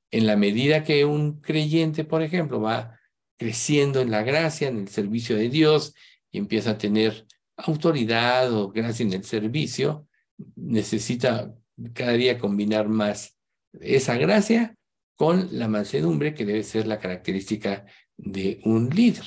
en 0.10 0.26
la 0.26 0.36
medida 0.36 0.84
que 0.84 1.06
un 1.06 1.40
creyente, 1.40 2.04
por 2.04 2.24
ejemplo, 2.24 2.60
va 2.60 3.00
creciendo 3.38 4.02
en 4.02 4.10
la 4.10 4.24
gracia, 4.24 4.70
en 4.70 4.80
el 4.80 4.88
servicio 4.88 5.36
de 5.36 5.50
Dios 5.50 5.94
y 6.32 6.40
empieza 6.40 6.72
a 6.72 6.78
tener 6.80 7.28
autoridad 7.58 8.52
o 8.52 8.72
gracia 8.72 9.06
en 9.06 9.14
el 9.14 9.24
servicio, 9.24 10.08
necesita 10.56 11.54
cada 11.94 12.14
día 12.14 12.40
combinar 12.40 12.90
más 12.90 13.38
esa 13.74 14.18
gracia 14.18 14.76
con 15.16 15.48
la 15.60 15.68
mansedumbre 15.68 16.34
que 16.34 16.44
debe 16.44 16.64
ser 16.64 16.88
la 16.88 17.00
característica 17.00 17.86
de 18.18 18.62
un 18.64 18.90
líder, 18.90 19.26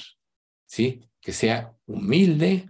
¿sí? 0.66 1.08
Que 1.20 1.30
sea 1.30 1.75
humilde, 1.86 2.68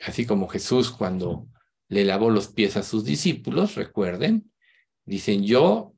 así 0.00 0.26
como 0.26 0.48
Jesús 0.48 0.90
cuando 0.90 1.48
le 1.88 2.04
lavó 2.04 2.30
los 2.30 2.48
pies 2.48 2.76
a 2.76 2.82
sus 2.82 3.04
discípulos, 3.04 3.74
recuerden, 3.74 4.52
dicen, 5.04 5.44
yo 5.44 5.94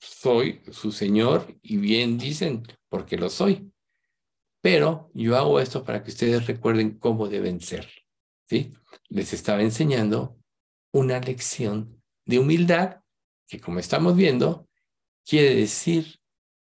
soy 0.00 0.62
su 0.70 0.92
Señor 0.92 1.58
y 1.62 1.76
bien 1.76 2.18
dicen, 2.18 2.62
porque 2.88 3.16
lo 3.16 3.30
soy. 3.30 3.72
Pero 4.60 5.10
yo 5.14 5.36
hago 5.36 5.60
esto 5.60 5.84
para 5.84 6.02
que 6.02 6.10
ustedes 6.10 6.46
recuerden 6.46 6.98
cómo 6.98 7.28
deben 7.28 7.60
ser. 7.60 7.88
¿sí? 8.48 8.72
Les 9.08 9.32
estaba 9.32 9.62
enseñando 9.62 10.36
una 10.92 11.20
lección 11.20 12.02
de 12.24 12.38
humildad 12.38 13.00
que, 13.46 13.60
como 13.60 13.78
estamos 13.78 14.16
viendo, 14.16 14.68
quiere 15.24 15.54
decir 15.54 16.18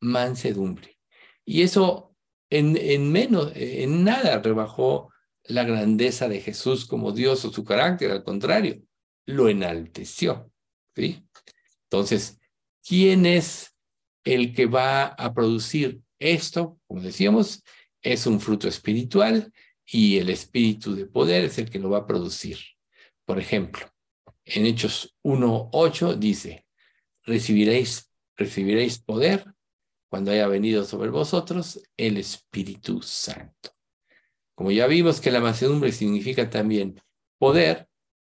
mansedumbre. 0.02 0.98
Y 1.46 1.62
eso 1.62 2.15
en, 2.50 2.78
en 2.78 3.12
menos, 3.12 3.52
en 3.56 4.04
nada 4.04 4.40
rebajó 4.40 5.12
la 5.44 5.64
grandeza 5.64 6.28
de 6.28 6.42
Jesús 6.42 6.86
como 6.86 7.12
Dios 7.12 7.46
o 7.46 7.52
su 7.52 7.64
carácter, 7.64 8.12
al 8.12 8.24
contrario, 8.24 8.82
lo 9.25 9.50
enalteció. 9.50 10.52
¿sí? 10.96 11.24
Entonces, 11.84 12.40
¿Quién 12.88 13.25
es 13.25 13.75
el 14.24 14.54
que 14.54 14.68
va 14.68 15.06
a 15.06 15.34
producir 15.34 16.02
esto? 16.20 16.80
Como 16.86 17.02
decíamos, 17.02 17.64
es 18.04 18.28
un 18.28 18.40
fruto 18.40 18.68
espiritual 18.68 19.52
y 19.84 20.18
el 20.18 20.30
espíritu 20.30 20.96
de 20.96 21.08
poder 21.08 21.46
es 21.46 21.58
el 21.58 21.72
que 21.72 21.80
lo 21.80 21.90
va 21.90 22.00
a 22.00 22.08
producir. 22.08 22.60
Por 23.25 23.40
ejemplo, 23.40 23.92
en 24.44 24.68
Hechos 24.68 25.18
1.8 25.24 26.16
dice, 26.18 26.68
recibiréis, 27.24 28.12
recibiréis 28.36 29.00
poder 29.00 29.55
cuando 30.16 30.32
haya 30.32 30.48
venido 30.48 30.86
sobre 30.86 31.10
vosotros 31.10 31.82
el 31.98 32.16
Espíritu 32.16 33.02
Santo. 33.02 33.72
Como 34.56 34.72
ya 34.72 34.88
vimos 34.88 35.20
que 35.20 35.30
la 35.30 35.42
mansedumbre 35.42 35.92
significa 35.92 36.50
también 36.50 37.02
poder, 37.38 37.90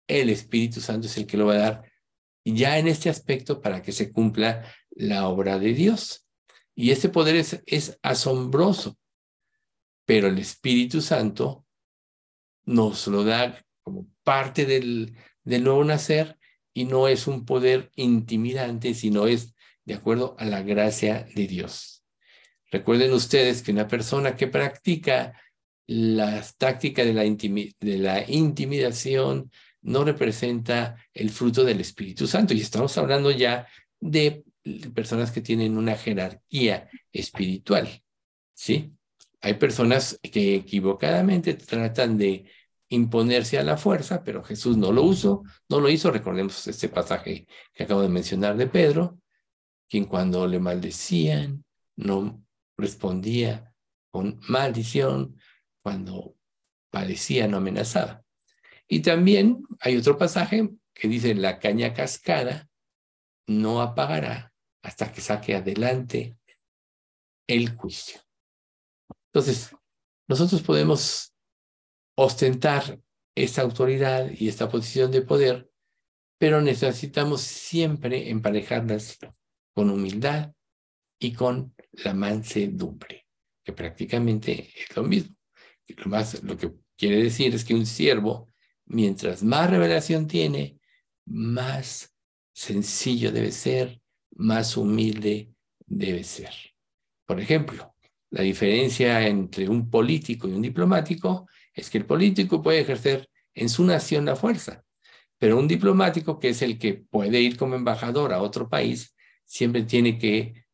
el 0.07 0.31
Espíritu 0.31 0.81
Santo 0.81 1.09
es 1.09 1.17
el 1.17 1.27
que 1.27 1.37
lo 1.37 1.47
va 1.47 1.55
a 1.55 1.59
dar 1.59 1.93
ya 2.45 2.79
en 2.79 2.87
este 2.87 3.11
aspecto 3.11 3.61
para 3.61 3.83
que 3.83 3.91
se 3.91 4.12
cumpla 4.12 4.65
la 4.91 5.27
obra 5.27 5.59
de 5.59 5.75
Dios. 5.75 6.25
Y 6.77 6.93
ese 6.93 7.09
poder 7.09 7.35
es, 7.35 7.99
asombroso, 8.01 8.97
pero 10.07 10.29
el 10.29 10.39
Espíritu 10.39 11.01
Santo 11.01 11.67
nos 12.65 13.09
lo 13.09 13.25
da 13.25 13.61
como 13.83 14.07
parte 14.23 14.67
del 14.67 15.17
nuevo 15.45 15.83
nacer 15.83 16.39
y 16.73 16.85
no 16.85 17.09
es 17.09 17.27
un 17.27 17.45
poder 17.45 17.91
intimidante, 17.97 18.95
sino 18.95 19.27
es 19.27 19.57
de 19.85 19.95
acuerdo 19.95 20.37
a 20.39 20.45
la 20.45 20.62
gracia 20.62 21.27
de 21.35 21.47
Dios. 21.47 22.05
Recuerden 22.71 23.12
ustedes 23.12 23.62
que 23.62 23.73
una 23.73 23.89
persona 23.89 24.37
que 24.37 24.47
practica 24.47 25.35
la 25.87 26.45
táctica 26.57 27.05
de 27.05 27.12
la, 27.12 27.23
de 27.23 27.99
la 27.99 28.31
intimidación, 28.31 29.51
no 29.83 30.05
representa 30.05 30.97
el 31.12 31.31
fruto 31.31 31.65
del 31.65 31.81
Espíritu 31.81 32.27
Santo. 32.27 32.55
Y 32.55 32.61
estamos 32.61 32.97
hablando 32.99 33.31
ya 33.31 33.67
de 34.01 34.45
personas 34.95 35.33
que 35.33 35.41
tienen 35.41 35.77
una 35.77 35.97
jerarquía 35.97 36.89
espiritual, 37.12 37.89
¿sí? 38.55 38.93
Hay 39.41 39.55
personas 39.55 40.21
que 40.23 40.55
equivocadamente 40.55 41.55
tratan 41.55 42.17
de 42.17 42.45
imponerse 42.89 43.59
a 43.59 43.65
la 43.65 43.77
fuerza, 43.77 44.23
pero 44.23 44.45
Jesús 44.45 44.77
no 44.77 44.93
lo 44.93 45.03
usó, 45.03 45.43
no 45.69 45.81
lo 45.81 45.89
hizo. 45.89 46.12
Recordemos 46.12 46.69
este 46.69 46.89
pasaje 46.89 47.47
que 47.75 47.83
acabo 47.83 48.03
de 48.03 48.09
mencionar 48.09 48.57
de 48.57 48.69
Pedro, 48.69 49.19
quien 49.92 50.06
cuando 50.06 50.46
le 50.46 50.58
maldecían 50.58 51.66
no 51.96 52.42
respondía 52.78 53.75
con 54.11 54.40
maldición, 54.49 55.38
cuando 55.82 56.34
padecía 56.90 57.46
no 57.46 57.58
amenazaba. 57.58 58.25
Y 58.88 59.00
también 59.00 59.62
hay 59.80 59.99
otro 59.99 60.16
pasaje 60.16 60.70
que 60.94 61.08
dice, 61.08 61.34
la 61.34 61.58
caña 61.58 61.92
cascada 61.92 62.70
no 63.46 63.82
apagará 63.82 64.54
hasta 64.82 65.12
que 65.12 65.20
saque 65.20 65.56
adelante 65.56 66.38
el 67.46 67.76
juicio. 67.76 68.18
Entonces, 69.26 69.76
nosotros 70.26 70.62
podemos 70.62 71.34
ostentar 72.16 72.99
esta 73.34 73.61
autoridad 73.61 74.30
y 74.30 74.49
esta 74.49 74.70
posición 74.70 75.11
de 75.11 75.20
poder, 75.20 75.70
pero 76.38 76.62
necesitamos 76.62 77.42
siempre 77.42 78.30
emparejarlas 78.30 79.18
con 79.73 79.91
humildad 79.91 80.52
y 81.19 81.33
con 81.33 81.75
la 81.93 82.14
mansedumbre, 82.14 83.26
que 83.64 83.73
prácticamente 83.73 84.71
es 84.76 84.97
lo 84.97 85.02
mismo. 85.02 85.37
Lo, 85.88 86.07
más, 86.07 86.43
lo 86.43 86.57
que 86.57 86.73
quiere 86.97 87.23
decir 87.23 87.55
es 87.55 87.64
que 87.64 87.75
un 87.75 87.87
siervo, 87.87 88.49
mientras 88.87 89.43
más 89.43 89.71
revelación 89.71 90.26
tiene, 90.26 90.79
más 91.26 92.14
sencillo 92.52 93.31
debe 93.33 93.52
ser, 93.52 94.00
más 94.35 94.76
humilde 94.76 95.52
debe 95.87 96.25
ser. 96.25 96.52
Por 97.26 97.41
ejemplo, 97.41 97.95
la 98.31 98.43
diferencia 98.43 99.26
entre 99.26 99.69
un 99.69 99.91
político 99.91 100.49
y 100.49 100.52
un 100.52 100.62
diplomático 100.62 101.49
es 101.75 101.91
que 101.91 101.99
el 101.99 102.07
político 102.07 102.62
puede 102.62 102.81
ejercer 102.81 103.29
en 103.55 103.69
su 103.69 103.85
nación 103.85 104.25
la 104.25 104.37
fuerza, 104.37 104.85
pero 105.38 105.59
un 105.59 105.69
diplomático, 105.69 106.38
que 106.38 106.50
es 106.50 106.62
el 106.62 106.79
que 106.79 106.95
puede 106.95 107.41
ir 107.41 107.57
como 107.57 107.75
embajador 107.75 108.33
a 108.33 108.41
otro 108.41 108.69
país, 108.69 109.14
siempre 109.52 109.82
tiene 109.82 110.18
que 110.18 110.64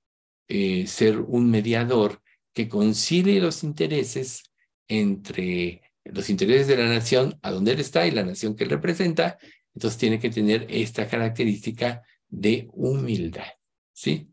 eh, 0.47 0.87
ser 0.87 1.19
un 1.19 1.51
mediador 1.51 2.23
que 2.55 2.69
concilie 2.69 3.41
los 3.41 3.65
intereses 3.65 4.45
entre 4.87 5.83
los 6.05 6.31
intereses 6.31 6.69
de 6.69 6.77
la 6.77 6.87
nación 6.87 7.37
a 7.43 7.51
donde 7.51 7.73
él 7.73 7.81
está 7.81 8.07
y 8.07 8.13
la 8.13 8.23
nación 8.23 8.55
que 8.55 8.63
él 8.63 8.71
representa, 8.71 9.37
entonces 9.75 9.99
tiene 9.99 10.21
que 10.21 10.31
tener 10.31 10.65
esta 10.71 11.09
característica 11.09 12.05
de 12.29 12.69
humildad, 12.73 13.49
¿sí? 13.93 14.31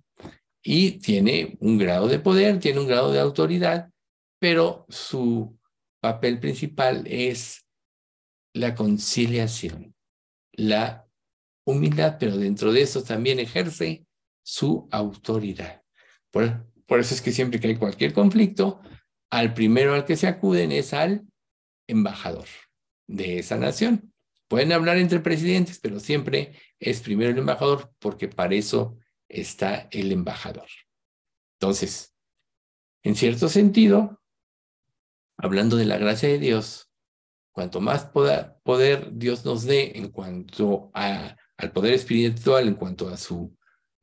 Y 0.62 1.00
tiene 1.00 1.58
un 1.60 1.80
grado 1.80 2.08
de 2.08 2.20
poder, 2.20 2.60
tiene 2.60 2.80
un 2.80 2.88
grado 2.88 3.12
de 3.12 3.20
autoridad, 3.22 3.90
pero 4.40 4.86
su 4.90 5.58
papel 6.00 6.40
principal 6.40 7.04
es 7.08 7.66
la 8.54 8.76
conciliación, 8.76 9.96
la 10.54 11.08
humildad, 11.66 12.18
pero 12.20 12.38
dentro 12.38 12.72
de 12.72 12.84
eso 12.84 13.04
también 13.04 13.40
ejerce 13.40 14.05
su 14.46 14.88
autoridad. 14.92 15.82
Por, 16.30 16.68
por 16.86 17.00
eso 17.00 17.16
es 17.16 17.22
que 17.22 17.32
siempre 17.32 17.60
que 17.60 17.68
hay 17.68 17.78
cualquier 17.78 18.14
conflicto, 18.14 18.80
al 19.32 19.54
primero 19.56 19.96
al 19.96 20.06
que 20.06 20.16
se 20.16 20.28
acuden 20.28 20.72
es 20.72 20.94
al 20.94 21.26
embajador 21.88 22.46
de 23.08 23.40
esa 23.40 23.58
nación. 23.58 24.14
Pueden 24.48 24.72
hablar 24.72 24.98
entre 24.98 25.20
presidentes, 25.20 25.80
pero 25.80 26.00
siempre 26.00 26.60
es 26.80 27.02
primero 27.02 27.32
el 27.32 27.40
embajador 27.40 27.92
porque 27.98 28.28
para 28.28 28.54
eso 28.54 28.98
está 29.28 29.88
el 29.92 30.12
embajador. 30.12 30.68
Entonces, 31.60 32.16
en 33.04 33.16
cierto 33.16 33.50
sentido, 33.50 34.22
hablando 35.38 35.76
de 35.76 35.86
la 35.86 35.98
gracia 35.98 36.30
de 36.30 36.38
Dios, 36.38 36.92
cuanto 37.52 37.82
más 37.82 38.06
poder, 38.06 39.10
Dios 39.14 39.44
nos 39.44 39.64
dé 39.64 39.98
en 39.98 40.10
cuanto 40.10 40.92
al 40.94 41.72
poder 41.74 41.94
espiritual, 41.94 42.68
en 42.68 42.76
cuanto 42.76 43.10
a 43.10 43.18
su 43.18 43.55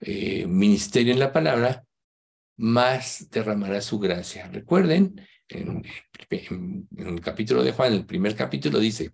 eh, 0.05 0.47
ministerio 0.47 1.13
en 1.13 1.21
la 1.21 1.33
palabra, 1.33 1.85
más 2.57 3.29
derramará 3.31 3.81
su 3.81 4.01
gracia. 4.01 4.49
Recuerden, 4.49 5.21
en, 5.49 5.85
el 6.97 7.21
capítulo 7.21 7.63
de 7.63 7.73
Juan, 7.73 7.93
el 7.93 8.05
primer 8.05 8.35
capítulo 8.35 8.81
dice, 8.81 9.13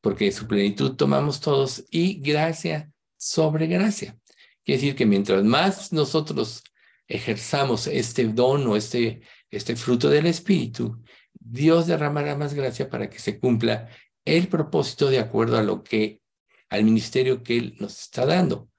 porque 0.00 0.32
su 0.32 0.46
plenitud 0.46 0.96
tomamos 0.96 1.40
todos 1.40 1.84
y 1.90 2.20
gracia 2.20 2.90
sobre 3.18 3.66
gracia. 3.66 4.18
Quiere 4.64 4.80
decir 4.80 4.96
que 4.96 5.04
mientras 5.04 5.44
más 5.44 5.92
nosotros 5.92 6.62
ejerzamos 7.06 7.86
este 7.86 8.24
don 8.24 8.66
o 8.66 8.76
este, 8.76 9.20
este 9.50 9.76
fruto 9.76 10.08
del 10.08 10.26
Espíritu, 10.26 11.02
Dios 11.34 11.86
derramará 11.86 12.34
más 12.34 12.54
gracia 12.54 12.88
para 12.88 13.10
que 13.10 13.18
se 13.18 13.38
cumpla 13.38 13.88
el 14.24 14.48
propósito 14.48 15.10
de 15.10 15.18
acuerdo 15.18 15.58
a 15.58 15.62
lo 15.62 15.82
que, 15.82 16.22
al 16.70 16.84
ministerio 16.84 17.42
que 17.42 17.58
Él 17.58 17.76
nos 17.78 18.00
está 18.00 18.24
dando. 18.24 18.70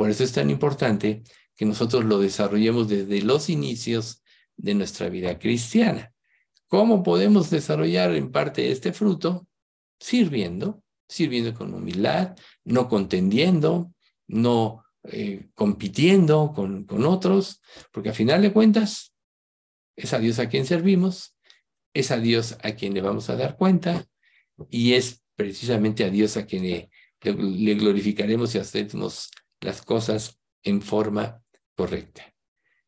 Por 0.00 0.08
eso 0.08 0.24
es 0.24 0.32
tan 0.32 0.48
importante 0.48 1.22
que 1.54 1.66
nosotros 1.66 2.06
lo 2.06 2.18
desarrollemos 2.18 2.88
desde 2.88 3.20
los 3.20 3.50
inicios 3.50 4.22
de 4.56 4.72
nuestra 4.72 5.10
vida 5.10 5.38
cristiana. 5.38 6.14
¿Cómo 6.68 7.02
podemos 7.02 7.50
desarrollar 7.50 8.14
en 8.14 8.32
parte 8.32 8.72
este 8.72 8.94
fruto? 8.94 9.46
Sirviendo, 9.98 10.82
sirviendo 11.06 11.52
con 11.52 11.74
humildad, 11.74 12.34
no 12.64 12.88
contendiendo, 12.88 13.92
no 14.26 14.86
eh, 15.02 15.50
compitiendo 15.54 16.54
con, 16.54 16.84
con 16.84 17.04
otros, 17.04 17.60
porque 17.92 18.08
a 18.08 18.14
final 18.14 18.40
de 18.40 18.54
cuentas 18.54 19.12
es 19.96 20.14
a 20.14 20.18
Dios 20.18 20.38
a 20.38 20.48
quien 20.48 20.64
servimos, 20.64 21.36
es 21.92 22.10
a 22.10 22.16
Dios 22.16 22.56
a 22.62 22.72
quien 22.72 22.94
le 22.94 23.02
vamos 23.02 23.28
a 23.28 23.36
dar 23.36 23.58
cuenta 23.58 24.06
y 24.70 24.94
es 24.94 25.22
precisamente 25.36 26.04
a 26.04 26.08
Dios 26.08 26.38
a 26.38 26.46
quien 26.46 26.62
le, 26.62 26.90
le 27.22 27.74
glorificaremos 27.74 28.54
y 28.54 28.58
hacemos 28.60 29.28
las 29.60 29.82
cosas 29.82 30.38
en 30.62 30.82
forma 30.82 31.42
correcta. 31.76 32.34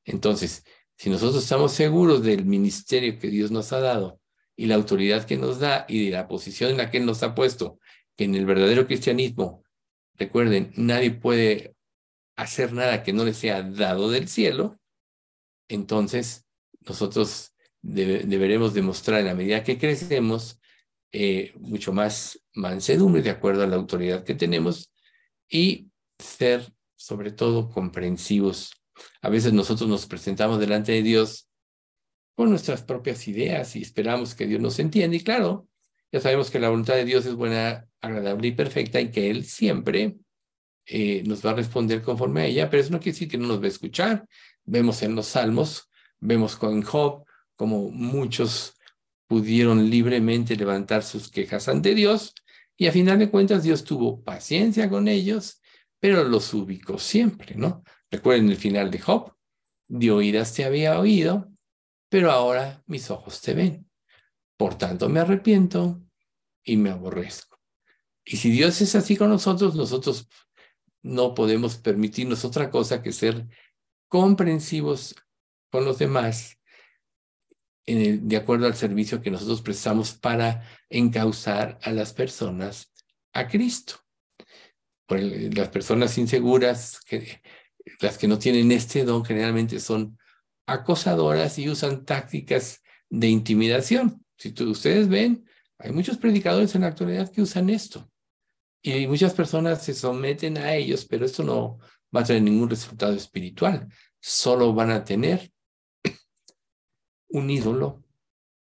Entonces, 0.05 0.65
si 0.97 1.11
nosotros 1.11 1.43
estamos 1.43 1.73
seguros 1.73 2.23
del 2.23 2.45
ministerio 2.45 3.19
que 3.19 3.29
Dios 3.29 3.51
nos 3.51 3.73
ha 3.73 3.81
dado 3.81 4.21
y 4.57 4.67
la 4.67 4.75
autoridad 4.75 5.25
que 5.25 5.37
nos 5.37 5.59
da 5.59 5.85
y 5.89 6.07
de 6.07 6.11
la 6.13 6.29
posición 6.29 6.71
en 6.71 6.77
la 6.77 6.91
que 6.91 6.99
Él 6.99 7.07
nos 7.07 7.23
ha 7.23 7.35
puesto, 7.35 7.79
que 8.17 8.25
en 8.25 8.35
el 8.35 8.47
verdadero 8.47 8.87
cristianismo, 8.87 9.65
recuerden, 10.15 10.73
nadie 10.77 11.11
puede 11.11 11.75
hacer 12.37 12.73
nada 12.73 13.03
que 13.03 13.13
no 13.13 13.25
le 13.25 13.35
sea 13.35 13.63
dado 13.63 14.11
del 14.11 14.29
cielo, 14.29 14.79
entonces 15.69 16.47
nosotros 16.81 17.53
deberemos 17.81 18.75
demostrar 18.75 19.21
en 19.21 19.27
la 19.27 19.35
medida 19.35 19.65
que 19.65 19.79
crecemos 19.79 20.61
eh, 21.11 21.53
mucho 21.59 21.93
más 21.93 22.41
mansedumbre 22.55 23.23
de 23.23 23.31
acuerdo 23.31 23.63
a 23.63 23.67
la 23.67 23.77
autoridad 23.77 24.25
que 24.25 24.35
tenemos 24.35 24.93
y 25.49 25.92
ser 26.23 26.73
sobre 26.97 27.33
todo 27.33 27.69
comprensivos. 27.69 28.73
A 29.21 29.29
veces 29.29 29.53
nosotros 29.53 29.89
nos 29.89 30.07
presentamos 30.07 30.61
delante 30.61 30.93
de 30.93 31.03
Dios 31.03 31.49
con 32.35 32.51
nuestras 32.51 32.83
propias 32.83 33.27
ideas 33.29 33.77
y 33.77 33.83
esperamos 33.83 34.35
que 34.35 34.47
Dios 34.47 34.61
nos 34.61 34.79
entienda. 34.79 35.17
Y 35.17 35.21
claro, 35.21 35.69
ya 36.11 36.21
sabemos 36.21 36.51
que 36.51 36.61
la 36.61 36.69
voluntad 36.69 36.95
de 36.95 37.05
Dios 37.05 37.27
es 37.27 37.35
buena, 37.35 37.89
agradable 38.01 38.49
y 38.49 38.53
perfecta 38.53 39.01
y 39.01 39.11
que 39.11 39.31
Él 39.31 39.45
siempre 39.45 40.17
eh, 40.87 41.23
nos 41.27 41.45
va 41.45 41.51
a 41.51 41.55
responder 41.55 42.03
conforme 42.03 42.43
a 42.43 42.47
ella, 42.47 42.71
pero 42.71 42.83
eso 42.83 42.93
no 42.93 42.99
quiere 42.99 43.13
decir 43.13 43.29
que 43.29 43.39
no 43.39 43.49
nos 43.49 43.61
va 43.61 43.65
a 43.65 43.69
escuchar. 43.69 44.27
Vemos 44.65 45.03
en 45.03 45.15
los 45.15 45.27
salmos, 45.27 45.89
vemos 46.21 46.57
con 46.57 46.83
Job, 46.83 47.25
como 47.57 47.91
muchos 47.91 48.75
pudieron 49.27 49.89
libremente 49.89 50.57
levantar 50.57 51.03
sus 51.03 51.31
quejas 51.31 51.69
ante 51.69 51.95
Dios 51.95 52.35
y 52.77 52.87
a 52.87 52.93
final 52.93 53.19
de 53.19 53.31
cuentas 53.31 53.63
Dios 53.63 53.85
tuvo 53.85 54.23
paciencia 54.23 54.91
con 54.91 55.09
ellos 55.09 55.62
pero 56.03 56.25
los 56.25 56.53
ubicó 56.53 56.99
siempre, 56.99 57.55
¿no? 57.55 57.85
Recuerden 58.11 58.49
el 58.49 58.57
final 58.57 58.91
de 58.91 58.99
Job, 58.99 59.37
de 59.87 60.11
oídas 60.11 60.53
te 60.53 60.65
había 60.65 60.99
oído, 60.99 61.49
pero 62.09 62.33
ahora 62.33 62.83
mis 62.87 63.09
ojos 63.13 63.41
te 63.41 63.55
ven. 63.55 63.89
Por 64.57 64.77
tanto 64.77 65.09
me 65.09 65.21
arrepiento 65.21 66.03
y 66.65 66.77
me 66.77 66.91
aborrezco. 66.91 67.57
Y 68.25 68.39
si 68.39 68.51
Dios 68.51 68.81
es 68.81 68.97
así 68.97 69.17
con 69.17 69.29
nosotros, 69.29 69.77
nosotros 69.77 70.29
no 71.03 71.35
podemos 71.35 71.77
permitirnos 71.77 72.45
otra 72.45 72.69
cosa 72.69 73.01
que 73.01 73.13
ser 73.13 73.47
comprensivos 74.09 75.15
con 75.71 75.85
los 75.85 75.99
demás 75.99 76.59
de 77.87 78.37
acuerdo 78.37 78.67
al 78.67 78.75
servicio 78.75 79.23
que 79.23 79.31
nosotros 79.31 79.63
prestamos 79.63 80.15
para 80.15 80.69
encauzar 80.91 81.79
a 81.81 81.93
las 81.93 82.13
personas 82.13 82.93
a 83.33 83.47
Cristo 83.47 84.02
las 85.15 85.69
personas 85.69 86.17
inseguras, 86.19 87.01
las 88.01 88.19
que 88.19 88.29
no 88.29 88.39
tienen 88.39 88.73
este 88.73 89.05
don, 89.05 89.25
generalmente 89.25 89.81
son 89.81 90.19
acosadoras 90.67 91.59
y 91.59 91.69
usan 91.69 92.05
tácticas 92.05 92.83
de 93.11 93.29
intimidación. 93.29 94.25
Si 94.37 94.55
ustedes 94.65 95.09
ven, 95.09 95.47
hay 95.79 95.93
muchos 95.93 96.17
predicadores 96.17 96.75
en 96.75 96.83
la 96.83 96.89
actualidad 96.89 97.31
que 97.31 97.43
usan 97.43 97.71
esto. 97.71 98.09
Y 98.83 99.07
muchas 99.07 99.35
personas 99.35 99.85
se 99.85 99.95
someten 99.95 100.59
a 100.59 100.75
ellos, 100.75 101.05
pero 101.05 101.25
esto 101.27 101.43
no 101.43 101.79
va 102.15 102.21
a 102.21 102.25
tener 102.25 102.43
ningún 102.43 102.69
resultado 102.69 103.13
espiritual. 103.15 103.89
Solo 104.21 104.75
van 104.75 104.91
a 104.91 105.05
tener 105.05 105.53
un 107.29 107.51
ídolo 107.51 108.05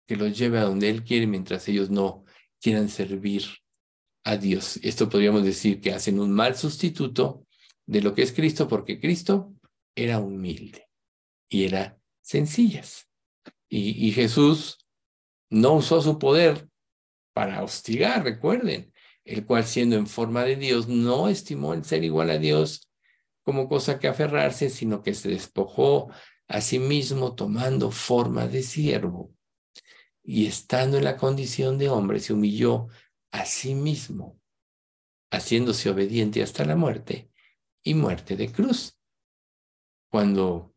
que 0.06 0.16
los 0.16 0.36
lleve 0.36 0.58
a 0.58 0.64
donde 0.64 0.88
Él 0.90 1.04
quiere 1.04 1.26
mientras 1.26 1.66
ellos 1.68 1.90
no 1.90 2.24
quieran 2.60 2.88
servir 2.88 3.42
a 4.24 4.36
Dios. 4.36 4.78
Esto 4.82 5.08
podríamos 5.08 5.44
decir 5.44 5.80
que 5.80 5.92
hacen 5.92 6.20
un 6.20 6.32
mal 6.32 6.56
sustituto 6.56 7.46
de 7.86 8.02
lo 8.02 8.14
que 8.14 8.22
es 8.22 8.32
Cristo, 8.32 8.68
porque 8.68 9.00
Cristo 9.00 9.52
era 9.94 10.18
humilde 10.18 10.88
y 11.48 11.64
era 11.64 11.98
sencillas. 12.20 13.08
Y, 13.68 14.06
y 14.06 14.12
Jesús 14.12 14.78
no 15.50 15.74
usó 15.74 16.00
su 16.00 16.18
poder 16.18 16.68
para 17.34 17.62
hostigar, 17.62 18.24
recuerden, 18.24 18.92
el 19.24 19.46
cual 19.46 19.64
siendo 19.64 19.96
en 19.96 20.06
forma 20.06 20.44
de 20.44 20.56
Dios 20.56 20.88
no 20.88 21.28
estimó 21.28 21.74
el 21.74 21.84
ser 21.84 22.04
igual 22.04 22.30
a 22.30 22.38
Dios 22.38 22.88
como 23.42 23.68
cosa 23.68 23.98
que 23.98 24.08
aferrarse, 24.08 24.70
sino 24.70 25.02
que 25.02 25.14
se 25.14 25.30
despojó 25.30 26.10
a 26.48 26.60
sí 26.60 26.78
mismo 26.78 27.34
tomando 27.34 27.90
forma 27.90 28.46
de 28.46 28.62
siervo 28.62 29.34
y 30.22 30.46
estando 30.46 30.98
en 30.98 31.04
la 31.04 31.16
condición 31.16 31.78
de 31.78 31.88
hombre, 31.88 32.20
se 32.20 32.32
humilló 32.32 32.88
a 33.32 33.44
sí 33.44 33.74
mismo, 33.74 34.40
haciéndose 35.30 35.90
obediente 35.90 36.42
hasta 36.42 36.64
la 36.64 36.76
muerte 36.76 37.30
y 37.82 37.94
muerte 37.94 38.36
de 38.36 38.52
cruz. 38.52 38.98
Cuando 40.10 40.74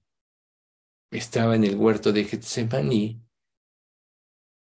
estaba 1.12 1.56
en 1.56 1.66
el 1.66 1.76
huerto 1.76 2.12
de 2.12 2.24
Getsemaní, 2.24 3.22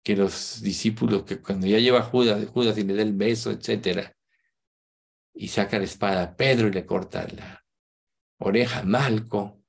que 0.04 0.15
los 0.15 0.62
discípulos, 0.62 1.24
que 1.24 1.41
cuando 1.41 1.67
ya 1.67 1.80
lleva 1.80 2.04
Judas, 2.04 2.48
Judas 2.48 2.78
y 2.78 2.84
le 2.84 2.95
da 2.95 3.04
el 3.04 3.13
beso, 3.13 3.52
etcétera, 3.52 4.15
y 5.34 5.48
saca 5.48 5.78
la 5.78 5.86
espada 5.86 6.24
a 6.24 6.36
Pedro 6.36 6.67
y 6.67 6.71
le 6.71 6.86
corta 6.86 7.28
la 7.28 7.65
oreja 8.39 8.84
Malco, 8.84 9.63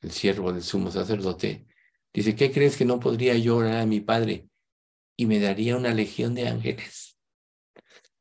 el 0.00 0.10
siervo 0.10 0.52
del 0.52 0.62
sumo 0.62 0.90
sacerdote, 0.90 1.66
dice, 2.12 2.34
¿qué 2.34 2.52
crees 2.52 2.76
que 2.76 2.84
no 2.84 2.98
podría 2.98 3.36
yo 3.36 3.56
orar 3.56 3.80
a 3.80 3.86
mi 3.86 4.00
padre 4.00 4.48
y 5.16 5.26
me 5.26 5.38
daría 5.38 5.76
una 5.76 5.94
legión 5.94 6.34
de 6.34 6.48
ángeles? 6.48 7.11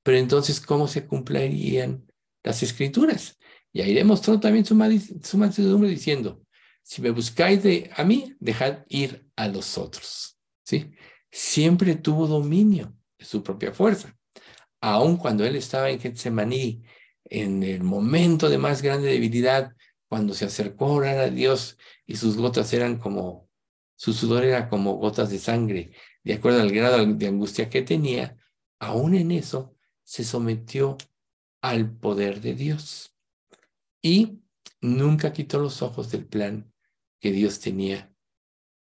Pero 0.03 0.17
entonces, 0.17 0.59
¿cómo 0.59 0.87
se 0.87 1.05
cumplirían 1.05 2.11
las 2.43 2.63
escrituras? 2.63 3.37
Y 3.71 3.81
ahí 3.81 3.93
demostró 3.93 4.39
también 4.39 4.65
su, 4.65 4.75
mansedumbre 4.75 5.89
diciendo, 5.89 6.41
si 6.83 7.01
me 7.01 7.11
buscáis 7.11 7.63
de, 7.63 7.89
a 7.95 8.03
mí, 8.03 8.35
dejad 8.39 8.79
ir 8.89 9.27
a 9.35 9.47
los 9.47 9.77
otros. 9.77 10.37
¿Sí? 10.63 10.91
siempre 11.31 11.95
tuvo 11.95 12.27
dominio 12.27 12.93
de 13.17 13.25
su 13.25 13.41
propia 13.41 13.71
fuerza. 13.71 14.15
Aun 14.81 15.17
cuando 15.17 15.45
él 15.45 15.55
estaba 15.55 15.89
en 15.89 15.99
Getsemaní, 15.99 16.83
en 17.25 17.63
el 17.63 17.83
momento 17.83 18.49
de 18.49 18.57
más 18.57 18.81
grande 18.81 19.07
debilidad, 19.09 19.73
cuando 20.07 20.33
se 20.33 20.45
acercó 20.45 20.85
a 20.85 20.91
orar 20.91 21.17
a 21.19 21.29
Dios 21.29 21.77
y 22.05 22.17
sus 22.17 22.35
gotas 22.35 22.73
eran 22.73 22.97
como, 22.97 23.49
su 23.95 24.11
sudor 24.11 24.43
era 24.43 24.67
como 24.67 24.95
gotas 24.95 25.29
de 25.29 25.39
sangre, 25.39 25.91
de 26.23 26.33
acuerdo 26.33 26.61
al 26.61 26.71
grado 26.71 27.05
de 27.05 27.27
angustia 27.27 27.69
que 27.69 27.81
tenía, 27.81 28.35
aún 28.79 29.15
en 29.15 29.31
eso 29.31 29.75
se 30.11 30.25
sometió 30.25 30.97
al 31.61 31.89
poder 31.89 32.41
de 32.41 32.53
Dios 32.53 33.15
y 34.01 34.41
nunca 34.81 35.31
quitó 35.31 35.57
los 35.57 35.81
ojos 35.81 36.11
del 36.11 36.25
plan 36.25 36.73
que 37.21 37.31
Dios 37.31 37.61
tenía 37.61 38.13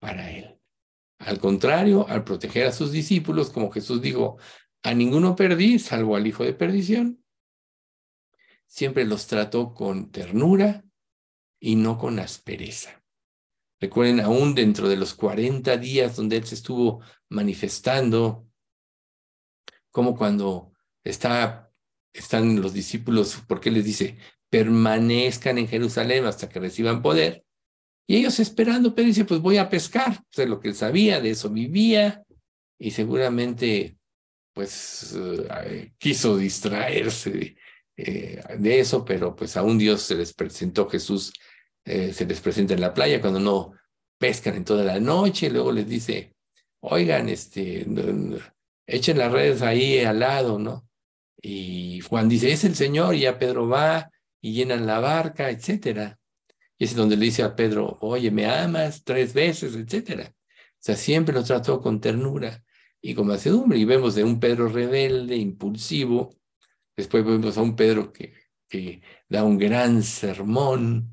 para 0.01 0.31
él. 0.31 0.61
Al 1.19 1.39
contrario, 1.39 2.07
al 2.09 2.25
proteger 2.25 2.67
a 2.67 2.73
sus 2.73 2.93
discípulos, 2.93 3.49
como 3.49 3.71
Jesús 3.71 4.03
dijo, 4.03 4.37
a 4.83 4.93
ninguno 4.93 5.35
perdí, 5.35 5.79
salvo 5.79 6.15
al 6.15 6.27
hijo 6.27 6.45
de 6.45 6.53
perdición, 6.53 7.25
siempre 8.67 9.07
los 9.07 9.27
trató 9.27 9.73
con 9.73 10.13
ternura 10.13 10.85
y 11.59 11.77
no 11.77 11.97
con 11.97 12.19
aspereza. 12.19 13.03
Recuerden, 13.81 14.21
aún 14.21 14.55
dentro 14.55 14.91
de 14.91 14.99
los 14.99 15.15
40 15.15 15.75
días 15.79 16.17
donde 16.17 16.37
él 16.37 16.45
se 16.45 16.57
estuvo 16.57 17.01
manifestando, 17.31 18.47
como 19.91 20.15
cuando 20.15 20.74
está, 21.05 21.71
están 22.13 22.61
los 22.61 22.73
discípulos, 22.73 23.43
porque 23.47 23.71
les 23.71 23.85
dice, 23.85 24.19
permanezcan 24.51 25.59
en 25.59 25.69
Jerusalén 25.69 26.25
hasta 26.25 26.49
que 26.49 26.61
reciban 26.61 27.03
poder, 27.03 27.45
y 28.07 28.17
ellos 28.17 28.39
esperando, 28.41 28.95
Pedro 28.95 29.09
dice, 29.09 29.25
pues 29.25 29.41
voy 29.41 29.57
a 29.59 29.69
pescar. 29.69 30.23
O 30.37 30.45
lo 30.45 30.61
que 30.61 30.69
él 30.69 30.75
sabía, 30.75 31.21
de 31.21 31.31
eso 31.31 31.51
vivía. 31.51 32.23
Y 32.79 32.91
seguramente, 32.91 33.97
pues, 34.53 35.15
eh, 35.17 35.93
quiso 35.99 36.37
distraerse 36.37 37.57
eh, 37.97 38.43
de, 38.59 38.81
eso, 38.81 39.05
pero 39.05 39.35
pues 39.35 39.57
a 39.57 39.63
un 39.63 39.79
Dios 39.79 40.03
se 40.03 40.17
les 40.17 40.35
presentó 40.35 40.89
Jesús, 40.89 41.33
eh, 41.85 42.13
se 42.13 42.27
les 42.27 42.41
presenta 42.41 42.75
en 42.75 42.81
la 42.81 42.93
playa 42.93 43.21
cuando 43.21 43.41
no 43.41 43.73
pescan 44.19 44.57
en 44.57 44.65
toda 44.65 44.85
la 44.85 45.01
noche. 45.01 45.49
Luego 45.49 45.73
les 45.73 45.89
dice, 45.89 46.35
oigan, 46.81 47.29
este, 47.31 47.87
echen 48.87 49.19
las 49.19 49.33
redes 49.33 49.63
ahí 49.63 50.01
al 50.01 50.21
lado, 50.21 50.59
¿no? 50.59 50.87
Y 51.47 52.01
Juan 52.01 52.27
dice, 52.27 52.53
es 52.53 52.65
el 52.65 52.75
Señor, 52.75 53.15
y 53.15 53.21
ya 53.21 53.39
Pedro 53.39 53.69
va 53.69 54.11
y 54.41 54.55
llenan 54.55 54.87
la 54.87 54.99
barca, 54.99 55.51
etcétera. 55.51 56.19
Y 56.79 56.85
es 56.85 56.97
donde 56.97 57.19
le 57.19 57.27
dice 57.27 57.43
a 57.43 57.55
Pedro, 57.55 57.99
oye, 58.01 58.31
me 58.31 58.47
amas 58.47 59.05
tres 59.05 59.35
veces, 59.35 59.77
etcétera. 59.77 60.33
O 60.35 60.79
sea, 60.79 60.97
siempre 60.97 61.35
lo 61.35 61.45
trató 61.45 61.83
con 61.83 62.01
ternura 62.01 62.65
y 62.99 63.15
con 63.15 63.27
mansedumbre. 63.27 63.79
Y 63.79 63.85
vemos 63.85 64.15
de 64.15 64.25
un 64.25 64.41
Pedro 64.41 64.69
rebelde, 64.69 65.37
impulsivo. 65.37 66.35
Después 66.97 67.23
vemos 67.23 67.59
a 67.59 67.63
un 67.63 67.77
Pedro 67.77 68.11
que, 68.11 68.33
que 68.67 69.03
da 69.29 69.45
un 69.45 69.59
gran 69.59 70.03
sermón 70.03 71.13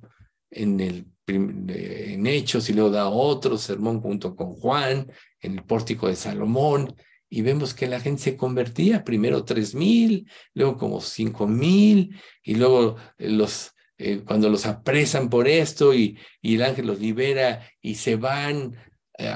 en, 0.50 0.80
el, 0.80 1.08
en 1.28 2.26
Hechos 2.26 2.70
y 2.70 2.74
luego 2.74 2.90
da 2.90 3.10
otro 3.10 3.58
sermón 3.58 4.00
junto 4.00 4.34
con 4.34 4.56
Juan 4.56 5.12
en 5.42 5.58
el 5.58 5.64
pórtico 5.66 6.08
de 6.08 6.16
Salomón. 6.16 6.96
Y 7.34 7.44
vemos 7.44 7.74
que 7.74 7.88
la 7.88 8.02
gente 8.02 8.22
se 8.22 8.36
convertía, 8.36 9.06
primero 9.06 9.46
tres 9.46 9.74
mil, 9.74 10.30
luego 10.54 10.78
como 10.78 11.00
cinco 11.00 11.48
mil, 11.48 12.20
y 12.44 12.56
luego 12.56 12.98
los 13.18 13.72
eh, 14.04 14.24
cuando 14.26 14.50
los 14.50 14.66
apresan 14.66 15.30
por 15.30 15.48
esto 15.48 15.94
y, 15.94 16.18
el 16.42 16.64
ángel 16.64 16.88
los 16.88 17.00
libera 17.00 17.70
y 17.82 17.96
se 17.96 18.16
van 18.16 18.76
eh, 19.18 19.32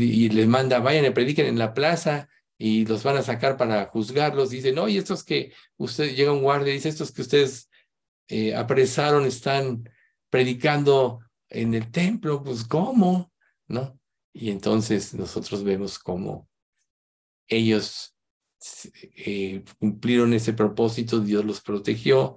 y 0.00 0.30
les 0.30 0.48
manda, 0.48 0.80
vayan 0.80 1.04
y 1.04 1.10
prediquen 1.10 1.44
en 1.46 1.58
la 1.58 1.74
plaza 1.74 2.28
y 2.56 2.86
los 2.86 3.02
van 3.02 3.18
a 3.18 3.22
sacar 3.22 3.58
para 3.58 3.84
juzgarlos. 3.86 4.48
Dicen, 4.48 4.78
oye, 4.78 4.98
estos 4.98 5.24
que 5.24 5.52
usted 5.76 6.16
llega 6.16 6.32
un 6.32 6.42
guardia 6.42 6.72
y 6.72 6.76
dice, 6.76 6.88
estos 6.88 7.12
que 7.12 7.20
ustedes 7.22 7.68
eh, 8.28 8.54
apresaron 8.56 9.26
están 9.26 9.88
predicando 10.30 11.20
en 11.50 11.74
el 11.74 11.90
templo, 11.90 12.42
pues 12.42 12.64
¿cómo? 12.64 13.30
¿No? 13.68 13.98
Y 14.32 14.50
entonces 14.50 15.12
nosotros 15.14 15.62
vemos 15.62 15.98
cómo 15.98 16.47
ellos 17.48 18.14
cumplieron 19.78 20.34
ese 20.34 20.52
propósito, 20.52 21.20
Dios 21.20 21.44
los 21.44 21.60
protegió, 21.60 22.36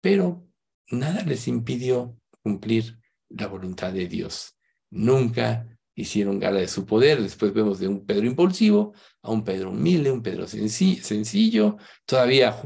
pero 0.00 0.46
nada 0.90 1.22
les 1.22 1.48
impidió 1.48 2.16
cumplir 2.42 2.98
la 3.28 3.46
voluntad 3.46 3.92
de 3.92 4.06
Dios. 4.06 4.56
Nunca 4.90 5.66
hicieron 5.94 6.38
gala 6.38 6.60
de 6.60 6.68
su 6.68 6.84
poder. 6.86 7.22
Después 7.22 7.52
vemos 7.52 7.80
de 7.80 7.88
un 7.88 8.06
Pedro 8.06 8.26
impulsivo 8.26 8.92
a 9.22 9.30
un 9.30 9.42
Pedro 9.42 9.70
humilde, 9.70 10.12
un 10.12 10.22
Pedro 10.22 10.46
sencillo. 10.46 11.76
Todavía 12.04 12.60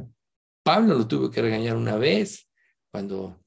Pablo 0.63 0.99
lo 0.99 1.07
tuvo 1.07 1.31
que 1.31 1.41
regañar 1.41 1.77
una 1.77 1.97
vez 1.97 2.49
cuando 2.91 3.41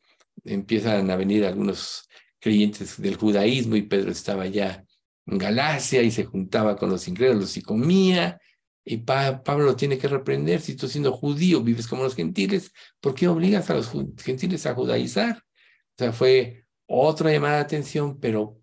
empiezan 0.44 1.12
a 1.12 1.16
venir 1.16 1.46
algunos 1.46 2.08
creyentes 2.40 3.00
del 3.00 3.18
judaísmo 3.18 3.76
y 3.76 3.84
Pedro 3.84 4.12
estaba 4.12 4.48
ya 4.48 4.83
Galacia 5.26 6.02
y 6.02 6.12
se 6.12 6.26
juntaba 6.26 6.76
con 6.76 6.90
los 6.90 7.08
incrédulos 7.08 7.56
y 7.58 7.62
comía 7.62 8.40
y 8.86 8.98
Pablo 8.98 9.66
lo 9.66 9.76
tiene 9.76 9.98
que 9.98 10.08
reprender, 10.08 10.60
si 10.60 10.76
tú 10.76 10.88
siendo 10.88 11.14
judío 11.14 11.62
vives 11.62 11.88
como 11.88 12.04
los 12.04 12.16
gentiles, 12.16 12.74
¿por 13.00 13.16
qué 13.16 13.28
obligas 13.28 13.70
a 13.70 13.76
los 13.76 13.92
gentiles 14.22 14.66
a 14.66 14.76
judaizar? 14.76 15.38
O 15.38 15.96
sea, 15.98 16.12
fue 16.12 16.66
otra 16.86 17.32
llamada 17.32 17.56
de 17.56 17.62
atención, 17.62 18.20
pero 18.20 18.60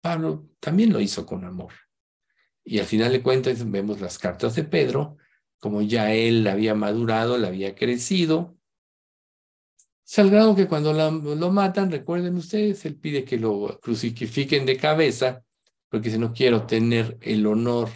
Pablo 0.00 0.48
también 0.58 0.92
lo 0.92 1.00
hizo 1.00 1.24
con 1.24 1.44
amor. 1.44 1.72
Y 2.64 2.80
al 2.80 2.86
final 2.86 3.12
de 3.12 3.22
cuentas 3.22 3.70
vemos 3.70 4.00
las 4.00 4.18
cartas 4.18 4.56
de 4.56 4.64
Pedro, 4.64 5.16
como 5.58 5.82
ya 5.82 6.12
él 6.12 6.46
había 6.48 6.74
madurado, 6.74 7.38
le 7.38 7.46
había 7.46 7.74
crecido. 7.76 8.56
Salgado 10.02 10.56
que 10.56 10.66
cuando 10.66 10.92
lo 10.92 11.50
matan, 11.52 11.92
recuerden 11.92 12.34
ustedes, 12.34 12.84
él 12.86 12.96
pide 12.96 13.24
que 13.24 13.36
lo 13.36 13.78
crucifiquen 13.80 14.66
de 14.66 14.76
cabeza, 14.76 15.44
porque 15.90 16.10
si 16.10 16.18
no 16.18 16.32
quiero 16.32 16.66
tener 16.66 17.18
el 17.20 17.46
honor 17.46 17.90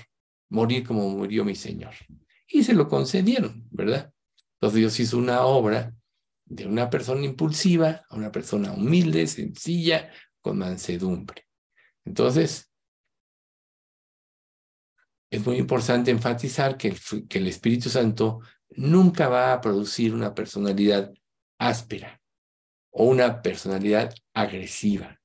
morir 0.50 0.86
como 0.86 1.08
murió 1.08 1.44
mi 1.44 1.54
Señor. 1.54 1.94
Y 2.46 2.64
se 2.64 2.74
lo 2.74 2.88
concedieron, 2.88 3.66
¿verdad? 3.70 4.12
Entonces 4.54 4.78
Dios 4.78 5.00
hizo 5.00 5.18
una 5.18 5.42
obra 5.42 5.94
de 6.44 6.66
una 6.66 6.90
persona 6.90 7.24
impulsiva 7.24 8.04
a 8.08 8.16
una 8.16 8.30
persona 8.30 8.72
humilde, 8.72 9.26
sencilla, 9.26 10.10
con 10.40 10.58
mansedumbre. 10.58 11.46
Entonces, 12.04 12.70
es 15.30 15.46
muy 15.46 15.56
importante 15.56 16.10
enfatizar 16.10 16.76
que 16.76 16.88
el, 16.88 17.28
que 17.28 17.38
el 17.38 17.48
Espíritu 17.48 17.88
Santo 17.88 18.40
nunca 18.70 19.28
va 19.28 19.52
a 19.52 19.60
producir 19.60 20.14
una 20.14 20.34
personalidad 20.34 21.12
áspera 21.58 22.20
o 22.90 23.06
una 23.06 23.40
personalidad 23.40 24.14
agresiva 24.34 25.18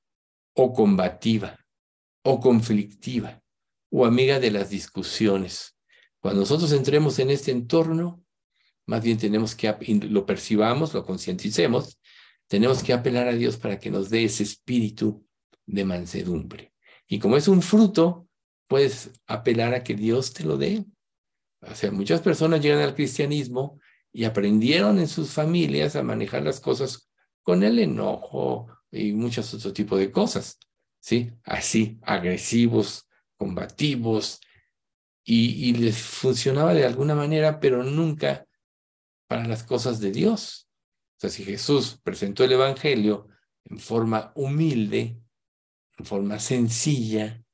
o 0.54 0.72
combativa 0.72 1.59
o 2.22 2.40
conflictiva 2.40 3.42
o 3.90 4.04
amiga 4.06 4.38
de 4.38 4.50
las 4.50 4.70
discusiones. 4.70 5.76
Cuando 6.20 6.40
nosotros 6.40 6.72
entremos 6.72 7.18
en 7.18 7.30
este 7.30 7.50
entorno, 7.50 8.22
más 8.86 9.02
bien 9.02 9.18
tenemos 9.18 9.54
que, 9.54 9.74
lo 10.08 10.26
percibamos, 10.26 10.94
lo 10.94 11.04
concienticemos, 11.04 11.98
tenemos 12.46 12.82
que 12.82 12.92
apelar 12.92 13.28
a 13.28 13.32
Dios 13.32 13.56
para 13.56 13.78
que 13.78 13.90
nos 13.90 14.10
dé 14.10 14.24
ese 14.24 14.42
espíritu 14.42 15.24
de 15.66 15.84
mansedumbre. 15.84 16.72
Y 17.06 17.18
como 17.18 17.36
es 17.36 17.48
un 17.48 17.62
fruto, 17.62 18.28
puedes 18.66 19.10
apelar 19.26 19.74
a 19.74 19.82
que 19.82 19.94
Dios 19.94 20.32
te 20.32 20.44
lo 20.44 20.56
dé. 20.56 20.84
O 21.60 21.74
sea, 21.74 21.90
muchas 21.90 22.20
personas 22.20 22.60
llegan 22.60 22.80
al 22.80 22.94
cristianismo 22.94 23.80
y 24.12 24.24
aprendieron 24.24 24.98
en 24.98 25.08
sus 25.08 25.30
familias 25.30 25.96
a 25.96 26.02
manejar 26.02 26.42
las 26.42 26.60
cosas 26.60 27.10
con 27.42 27.62
el 27.62 27.78
enojo 27.78 28.68
y 28.90 29.12
muchos 29.12 29.52
otros 29.54 29.72
tipos 29.72 29.98
de 29.98 30.10
cosas, 30.10 30.58
¿sí? 31.00 31.32
Así, 31.44 31.98
agresivos, 32.02 33.08
combativos, 33.36 34.40
y, 35.24 35.74
les 35.74 35.98
funcionaba 35.98 36.74
de 36.74 36.84
alguna 36.84 37.14
manera, 37.14 37.60
pero 37.60 37.84
nunca 37.84 38.46
para 39.28 39.46
las 39.46 39.62
cosas 39.62 40.00
de 40.00 40.10
Dios. 40.10 40.68
O 41.16 41.20
sea, 41.20 41.30
si 41.30 41.44
Jesús 41.44 42.00
presentó 42.02 42.42
el 42.42 42.52
Evangelio 42.52 43.28
en 43.64 43.78
forma 43.78 44.32
humilde, 44.34 45.20
en 45.98 46.04
forma 46.04 46.40
sencilla, 46.40 47.44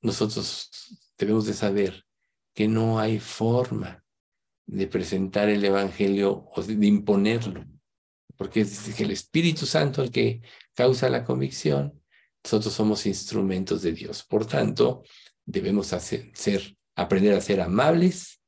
nosotros 0.00 0.70
debemos 1.18 1.46
de 1.46 1.52
saber 1.52 2.06
que 2.54 2.68
no 2.68 2.98
hay 2.98 3.18
forma 3.18 4.02
de 4.66 4.86
presentar 4.86 5.48
el 5.48 5.64
Evangelio 5.64 6.48
o 6.54 6.62
de 6.62 6.86
imponerlo, 6.86 7.66
porque 8.36 8.60
es 8.60 8.98
el 9.00 9.10
Espíritu 9.10 9.66
Santo 9.66 10.02
el 10.02 10.10
que 10.10 10.40
causa 10.74 11.10
la 11.10 11.24
convicción, 11.24 11.99
nosotros 12.44 12.72
somos 12.72 13.06
instrumentos 13.06 13.82
de 13.82 13.92
Dios. 13.92 14.22
Por 14.22 14.46
tanto, 14.46 15.02
debemos 15.44 15.92
aprender 16.94 17.34
a 17.34 17.40
ser 17.40 17.60
amables 17.60 18.42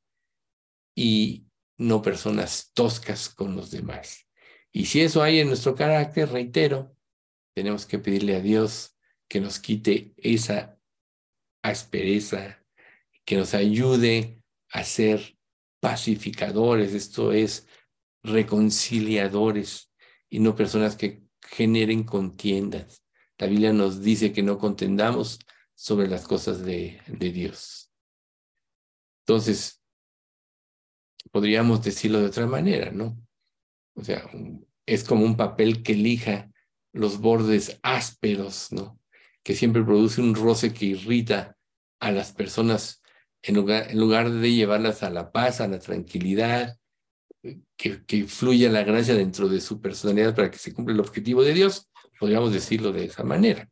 y 0.95 1.45
no 1.77 2.01
personas 2.01 2.71
toscas 2.73 3.29
con 3.29 3.55
los 3.55 3.71
demás. 3.71 4.27
Y 4.71 4.85
si 4.85 5.01
eso 5.01 5.21
hay 5.21 5.39
en 5.39 5.47
nuestro 5.47 5.75
carácter, 5.75 6.29
reitero, 6.29 6.95
tenemos 7.55 7.85
que 7.85 7.99
pedirle 7.99 8.35
a 8.35 8.41
Dios 8.41 8.97
que 9.27 9.39
nos 9.39 9.59
quite 9.59 10.13
esa 10.17 10.79
aspereza, 11.63 12.63
que 13.25 13.37
nos 13.37 13.53
ayude 13.53 14.41
a 14.71 14.83
ser 14.83 15.37
pacificadores, 15.79 16.93
esto 16.93 17.31
es, 17.31 17.67
reconciliadores 18.23 19.91
y 20.29 20.39
no 20.39 20.55
personas 20.55 20.95
que 20.95 21.23
generen 21.41 22.03
contiendas. 22.03 23.02
La 23.37 23.47
Biblia 23.47 23.73
nos 23.73 24.01
dice 24.01 24.31
que 24.31 24.43
no 24.43 24.57
contendamos 24.57 25.39
sobre 25.75 26.07
las 26.07 26.27
cosas 26.27 26.63
de, 26.63 27.01
Dios. 27.07 27.91
Entonces, 29.25 29.81
podríamos 31.31 31.83
decirlo 31.83 32.19
de 32.19 32.27
otra 32.27 32.45
manera, 32.45 32.91
¿no? 32.91 33.17
O 33.95 34.03
sea, 34.03 34.29
es 34.85 35.03
como 35.03 35.25
un 35.25 35.37
papel 35.37 35.83
que 35.83 35.95
lija 35.95 36.51
los 36.93 37.19
bordes 37.19 37.79
ásperos, 37.81 38.71
¿no? 38.71 38.99
Que 39.43 39.55
siempre 39.55 39.83
produce 39.83 40.21
un 40.21 40.35
roce 40.35 40.73
que 40.73 40.85
irrita 40.85 41.57
a 41.99 42.11
las 42.11 42.31
personas 42.33 43.01
en 43.41 43.55
lugar, 43.55 44.31
de 44.31 44.53
llevarlas 44.53 45.03
a 45.03 45.09
la 45.09 45.31
paz, 45.31 45.59
a 45.59 45.67
la 45.67 45.79
tranquilidad, 45.79 46.77
que, 47.75 48.05
que 48.05 48.23
fluya 48.25 48.69
la 48.69 48.83
gracia 48.83 49.15
dentro 49.15 49.49
de 49.49 49.59
su 49.59 49.81
personalidad 49.81 50.33
para 50.33 50.49
que 50.49 50.57
se 50.57 50.73
cumpla 50.73 50.93
el 50.93 51.01
objetivo 51.01 51.43
de 51.43 51.53
Dios, 51.53 51.89
podríamos 52.19 52.53
decirlo 52.53 52.91
de 52.91 53.05
esa 53.05 53.23
manera. 53.23 53.69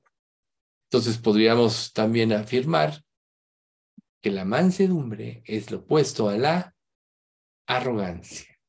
Entonces 0.90 1.18
podríamos 1.18 1.94
también 1.94 2.34
afirmar 2.34 3.04
que 4.22 4.32
la 4.32 4.46
mansedumbre 4.46 5.42
es 5.46 5.72
lo 5.72 5.80
opuesto 5.80 6.30
a 6.30 6.38
la 6.38 6.76
arrogancia. 7.68 8.60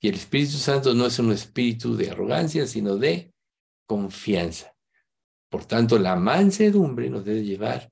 Y 0.00 0.08
el 0.08 0.14
Espíritu 0.14 0.56
Santo 0.56 0.94
no 0.94 1.06
es 1.06 1.18
un 1.18 1.32
espíritu 1.32 1.96
de 1.96 2.10
arrogancia, 2.10 2.66
sino 2.66 2.96
de 2.96 3.32
confianza. 3.86 4.74
Por 5.50 5.64
tanto, 5.64 5.98
la 5.98 6.16
mansedumbre 6.16 7.10
nos 7.10 7.24
debe 7.24 7.44
llevar 7.44 7.90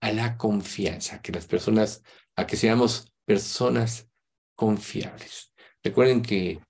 a 0.00 0.12
la 0.12 0.36
confianza, 0.36 1.20
que 1.20 1.32
las 1.32 1.46
personas, 1.46 2.02
a 2.36 2.46
que 2.46 2.56
seamos 2.56 3.12
personas 3.24 4.08
confiables. 4.54 5.52
Recuerden 5.82 6.22
que 6.22 6.60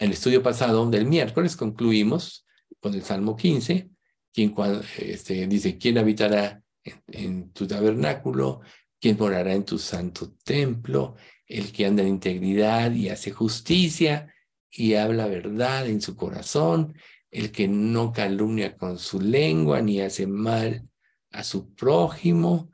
el 0.00 0.12
estudio 0.12 0.42
pasado 0.42 0.88
del 0.90 1.04
miércoles 1.04 1.56
concluimos 1.56 2.46
con 2.80 2.94
el 2.94 3.02
Salmo 3.02 3.36
15, 3.36 3.90
quien 4.32 4.54
este, 4.98 5.46
dice, 5.46 5.76
¿quién 5.76 5.98
habitará 5.98 6.62
en, 7.08 7.52
tu 7.52 7.66
tabernáculo? 7.66 8.62
¿Quién 8.98 9.18
morará 9.18 9.52
en 9.52 9.66
tu 9.66 9.78
santo 9.78 10.32
templo? 10.42 11.16
El 11.46 11.70
que 11.70 11.84
anda 11.84 12.02
en 12.02 12.08
integridad 12.08 12.92
y 12.92 13.10
hace 13.10 13.30
justicia 13.30 14.34
y 14.70 14.94
habla 14.94 15.26
verdad 15.26 15.86
en 15.86 16.00
su 16.00 16.16
corazón, 16.16 16.94
el 17.30 17.52
que 17.52 17.68
no 17.68 18.10
calumnia 18.10 18.78
con 18.78 18.98
su 18.98 19.20
lengua 19.20 19.82
ni 19.82 20.00
hace 20.00 20.26
mal 20.26 20.88
a 21.30 21.44
su 21.44 21.74
prójimo, 21.74 22.72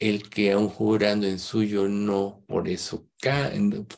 el 0.00 0.28
que 0.28 0.50
aun 0.50 0.68
jurando 0.68 1.28
en 1.28 1.38
suyo 1.38 1.86
no 1.86 2.42
por 2.48 2.68
eso 2.68 3.08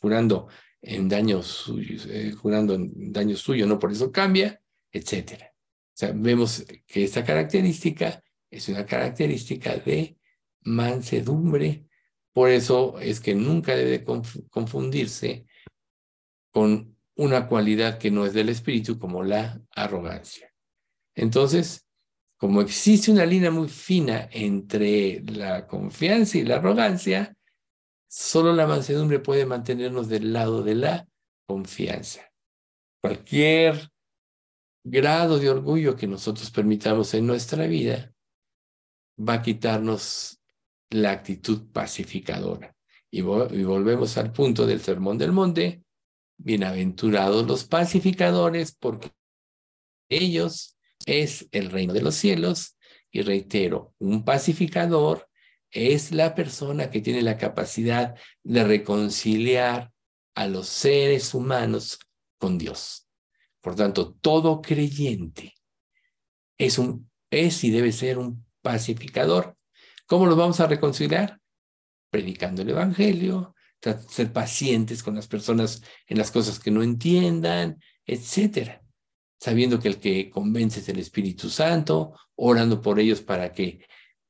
jurando 0.00 0.48
en 0.86 1.08
daño 1.08 1.42
suyo, 1.42 2.00
eh, 2.08 2.32
jurando 2.32 2.74
en 2.74 3.12
daño 3.12 3.36
suyo 3.36 3.66
no 3.66 3.78
por 3.78 3.90
eso 3.90 4.12
cambia, 4.12 4.62
etcétera. 4.92 5.52
O 5.52 5.98
sea, 5.98 6.12
vemos 6.14 6.64
que 6.86 7.04
esta 7.04 7.24
característica 7.24 8.22
es 8.50 8.68
una 8.68 8.86
característica 8.86 9.76
de 9.76 10.16
mansedumbre, 10.62 11.86
por 12.32 12.50
eso 12.50 12.98
es 13.00 13.20
que 13.20 13.34
nunca 13.34 13.74
debe 13.74 14.04
confundirse 14.50 15.46
con 16.52 16.96
una 17.16 17.48
cualidad 17.48 17.98
que 17.98 18.10
no 18.10 18.24
es 18.24 18.32
del 18.32 18.50
espíritu 18.50 18.98
como 18.98 19.24
la 19.24 19.60
arrogancia. 19.74 20.52
Entonces, 21.14 21.86
como 22.36 22.60
existe 22.60 23.10
una 23.10 23.26
línea 23.26 23.50
muy 23.50 23.68
fina 23.68 24.28
entre 24.30 25.22
la 25.22 25.66
confianza 25.66 26.38
y 26.38 26.44
la 26.44 26.56
arrogancia, 26.56 27.35
solo 28.06 28.52
la 28.52 28.66
mansedumbre 28.66 29.18
puede 29.18 29.46
mantenernos 29.46 30.08
del 30.08 30.32
lado 30.32 30.62
de 30.62 30.74
la 30.74 31.08
confianza. 31.46 32.32
Cualquier 33.00 33.90
grado 34.84 35.38
de 35.38 35.50
orgullo 35.50 35.96
que 35.96 36.06
nosotros 36.06 36.50
permitamos 36.50 37.12
en 37.14 37.26
nuestra 37.26 37.66
vida 37.66 38.14
va 39.18 39.34
a 39.34 39.42
quitarnos 39.42 40.40
la 40.90 41.10
actitud 41.10 41.70
pacificadora. 41.72 42.76
Y, 43.10 43.22
volvemos 43.22 44.16
al 44.18 44.32
punto 44.32 44.66
del 44.66 44.80
sermón 44.80 45.18
del 45.18 45.32
monte. 45.32 45.82
Bienaventurados 46.38 47.46
los 47.46 47.64
pacificadores, 47.64 48.76
porque 48.78 49.10
ellos 50.08 50.76
es 51.06 51.48
el 51.52 51.70
reino 51.70 51.92
de 51.92 52.02
los 52.02 52.14
cielos. 52.14 52.76
Y 53.10 53.22
reitero, 53.22 53.94
un 53.98 54.24
pacificador 54.24 55.28
es 55.76 56.10
la 56.10 56.34
persona 56.34 56.90
que 56.90 57.02
tiene 57.02 57.20
la 57.20 57.36
capacidad 57.36 58.14
de 58.42 58.64
reconciliar 58.64 59.92
a 60.34 60.46
los 60.46 60.68
seres 60.68 61.34
humanos 61.34 61.98
con 62.38 62.56
Dios. 62.56 63.06
Por 63.60 63.76
tanto, 63.76 64.14
todo 64.14 64.62
creyente 64.62 65.54
es, 66.56 66.78
un, 66.78 67.10
es 67.30 67.62
y 67.62 67.70
debe 67.70 67.92
ser 67.92 68.16
un 68.16 68.46
pacificador. 68.62 69.56
¿Cómo 70.06 70.24
lo 70.24 70.34
vamos 70.34 70.60
a 70.60 70.66
reconciliar? 70.66 71.40
Predicando 72.10 72.62
el 72.62 72.70
Evangelio, 72.70 73.54
ser 74.08 74.32
pacientes 74.32 75.02
con 75.02 75.14
las 75.14 75.26
personas 75.26 75.82
en 76.06 76.16
las 76.16 76.30
cosas 76.30 76.58
que 76.58 76.70
no 76.70 76.82
entiendan, 76.82 77.78
etcétera. 78.06 78.82
Sabiendo 79.38 79.78
que 79.78 79.88
el 79.88 80.00
que 80.00 80.30
convence 80.30 80.80
es 80.80 80.88
el 80.88 80.98
Espíritu 80.98 81.50
Santo, 81.50 82.14
orando 82.34 82.80
por 82.80 82.98
ellos 82.98 83.20
para 83.20 83.52
que 83.52 83.84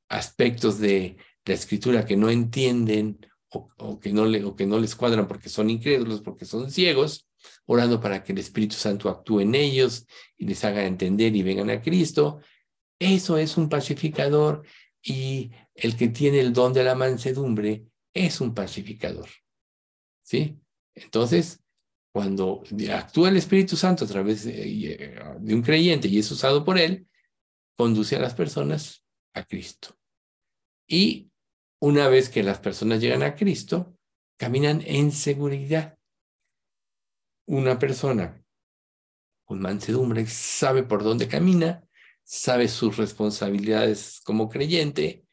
aspectos 0.09 0.79
de 0.79 1.17
la 1.47 1.53
escritura 1.53 2.05
que 2.05 2.17
no 2.17 2.29
entienden 2.29 3.19
o, 3.49 3.99
que 3.99 4.11
no 4.11 4.25
le, 4.25 4.43
o 4.43 4.55
que 4.55 4.65
no 4.65 4.79
les 4.79 4.95
cuadran 4.95 5.27
porque 5.27 5.49
son 5.49 5.69
incrédulos, 5.69 6.21
porque 6.21 6.45
son 6.45 6.69
ciegos, 6.69 7.27
orando 7.65 7.99
para 7.99 8.23
que 8.23 8.33
el 8.33 8.39
Espíritu 8.39 8.75
Santo 8.75 9.09
actúe 9.09 9.41
en 9.41 9.55
ellos 9.55 10.05
y 10.37 10.45
les 10.45 10.63
haga 10.65 10.85
entender 10.85 11.35
y 11.35 11.43
vengan 11.43 11.69
a 11.69 11.81
Cristo. 11.81 12.39
Eso 12.99 13.37
es 13.37 13.57
un 13.57 13.69
pacificador 13.69 14.63
y 15.01 15.51
el 15.73 15.95
que 15.95 16.09
tiene 16.09 16.41
el 16.41 16.51
don 16.51 16.73
de 16.73 16.83
la 16.83 16.95
mansedumbre 16.95 17.85
es 18.13 18.41
un 18.41 18.53
pacificador. 18.53 19.29
¿Sí? 20.21 20.59
Entonces, 20.93 21.61
cuando 22.11 22.63
actúa 22.91 23.29
el 23.29 23.37
Espíritu 23.37 23.77
Santo 23.77 24.03
a 24.03 24.07
través 24.07 24.43
de, 24.43 25.15
de 25.39 25.55
un 25.55 25.61
creyente 25.61 26.07
y 26.09 26.19
es 26.19 26.29
usado 26.31 26.65
por 26.65 26.77
él, 26.77 27.07
conduce 27.77 28.15
a 28.15 28.19
las 28.19 28.33
personas 28.33 29.05
a 29.33 29.45
Cristo. 29.45 29.95
Y 30.87 31.29
una 31.79 32.07
vez 32.07 32.29
que 32.29 32.43
las 32.43 32.59
personas 32.59 33.01
llegan 33.01 33.23
a 33.23 33.35
Cristo, 33.35 33.95
caminan 34.37 34.81
en 34.85 35.11
seguridad 35.11 35.97
una 37.45 37.79
persona 37.79 38.43
con 39.47 39.61
mansedumbre 39.61 40.27
sabe 40.27 40.83
por 40.83 41.03
dónde 41.03 41.29
camina, 41.29 41.87
sabe 42.23 42.67
sus 42.67 42.97
responsabilidades 42.97 44.19
como 44.25 44.49
creyente, 44.49 45.25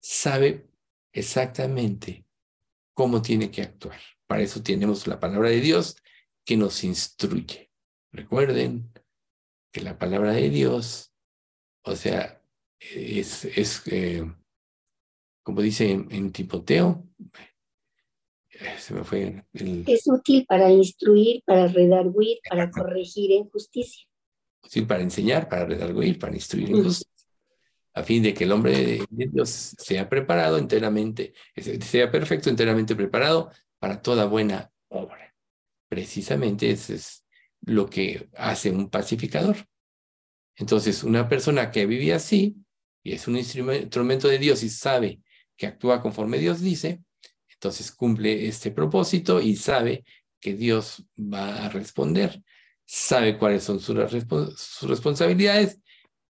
sabe 0.00 0.70
exactamente 1.12 2.24
cómo 2.94 3.22
tiene 3.22 3.50
que 3.50 3.62
actuar. 3.62 3.98
Para 4.28 4.42
eso 4.42 4.62
tenemos 4.62 5.08
la 5.08 5.18
palabra 5.18 5.48
de 5.48 5.60
Dios 5.60 5.96
que 6.44 6.56
nos 6.56 6.84
instruye. 6.84 7.72
Recuerden 8.12 8.92
que 9.72 9.80
la 9.80 9.98
palabra 9.98 10.32
de 10.32 10.48
Dios, 10.48 11.12
o 11.82 11.96
sea, 11.96 12.40
es, 12.78 13.44
es 13.46 13.82
eh, 13.86 14.24
como 15.46 15.62
dice 15.62 15.92
en, 15.92 16.08
en 16.10 16.32
Timoteo, 16.32 17.06
es 18.50 18.90
útil 20.08 20.44
para 20.44 20.72
instruir, 20.72 21.40
para 21.46 21.68
redarguir, 21.68 22.38
para 22.48 22.68
corregir 22.68 23.30
en 23.30 23.48
justicia. 23.48 24.08
Útil 24.64 24.88
para 24.88 25.04
enseñar, 25.04 25.48
para 25.48 25.66
redarguir, 25.66 26.18
para 26.18 26.34
instruir 26.34 26.70
en 26.70 26.82
justicia. 26.82 27.12
A 27.94 28.02
fin 28.02 28.24
de 28.24 28.34
que 28.34 28.42
el 28.42 28.50
hombre 28.50 29.06
de 29.08 29.28
Dios 29.28 29.48
sea 29.78 30.08
preparado 30.08 30.58
enteramente, 30.58 31.32
sea 31.54 32.10
perfecto, 32.10 32.50
enteramente 32.50 32.96
preparado 32.96 33.52
para 33.78 34.02
toda 34.02 34.24
buena 34.26 34.72
obra. 34.88 35.32
Precisamente 35.88 36.70
eso 36.70 36.92
es 36.92 37.24
lo 37.60 37.88
que 37.88 38.28
hace 38.34 38.72
un 38.72 38.90
pacificador. 38.90 39.58
Entonces, 40.56 41.04
una 41.04 41.28
persona 41.28 41.70
que 41.70 41.86
vive 41.86 42.12
así 42.12 42.56
y 43.04 43.12
es 43.12 43.28
un 43.28 43.36
instrumento 43.36 44.26
de 44.26 44.38
Dios 44.40 44.64
y 44.64 44.70
sabe 44.70 45.20
que 45.56 45.66
actúa 45.66 46.00
conforme 46.02 46.38
Dios 46.38 46.60
dice, 46.60 47.02
entonces 47.48 47.90
cumple 47.90 48.46
este 48.46 48.70
propósito 48.70 49.40
y 49.40 49.56
sabe 49.56 50.04
que 50.40 50.54
Dios 50.54 51.04
va 51.18 51.64
a 51.64 51.68
responder, 51.68 52.42
sabe 52.84 53.38
cuáles 53.38 53.64
son 53.64 53.80
sus, 53.80 53.96
responsabilidades 54.82 55.80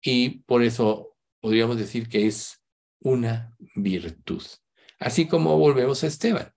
y 0.02 0.40
por 0.40 0.62
eso 0.62 1.16
podríamos 1.40 1.78
decir 1.78 2.08
que 2.08 2.26
es 2.26 2.60
una 3.00 3.56
virtud. 3.74 4.42
Así 4.98 5.26
como 5.26 5.58
volvemos 5.58 6.04
a 6.04 6.06
Esteban. 6.06 6.52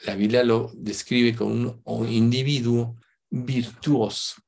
La 0.00 0.14
Biblia 0.14 0.44
lo 0.44 0.70
describe 0.74 1.34
como 1.34 1.80
un 1.84 2.08
individuo 2.08 2.96
virtuoso. 3.30 4.40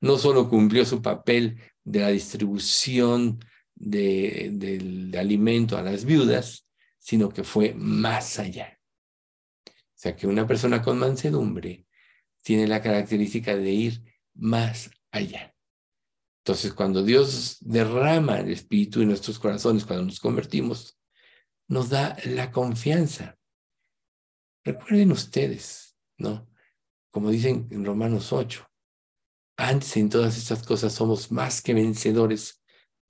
No 0.00 0.18
solo 0.18 0.48
cumplió 0.48 0.84
su 0.84 1.00
papel 1.00 1.58
de 1.84 2.00
la 2.00 2.08
distribución 2.08 3.38
del 3.82 5.12
alimento 5.18 5.76
a 5.76 5.82
las 5.82 6.04
viudas, 6.04 6.66
sino 6.98 7.28
que 7.28 7.42
fue 7.42 7.74
más 7.74 8.38
allá. 8.38 8.78
O 9.66 9.72
sea 9.94 10.14
que 10.16 10.26
una 10.26 10.46
persona 10.46 10.82
con 10.82 10.98
mansedumbre 10.98 11.86
tiene 12.42 12.66
la 12.66 12.80
característica 12.80 13.56
de 13.56 13.70
ir 13.70 14.02
más 14.34 14.90
allá. 15.10 15.54
Entonces, 16.44 16.72
cuando 16.72 17.04
Dios 17.04 17.58
derrama 17.60 18.40
el 18.40 18.50
Espíritu 18.50 19.00
en 19.00 19.08
nuestros 19.08 19.38
corazones, 19.38 19.84
cuando 19.84 20.06
nos 20.06 20.18
convertimos, 20.18 20.98
nos 21.68 21.88
da 21.88 22.16
la 22.24 22.50
confianza. 22.50 23.38
Recuerden 24.64 25.12
ustedes, 25.12 25.96
¿no? 26.18 26.48
Como 27.10 27.30
dicen 27.30 27.68
en 27.70 27.84
Romanos 27.84 28.32
8, 28.32 28.66
antes 29.56 29.96
en 29.96 30.08
todas 30.08 30.36
estas 30.36 30.64
cosas 30.64 30.92
somos 30.92 31.30
más 31.30 31.62
que 31.62 31.74
vencedores 31.74 32.61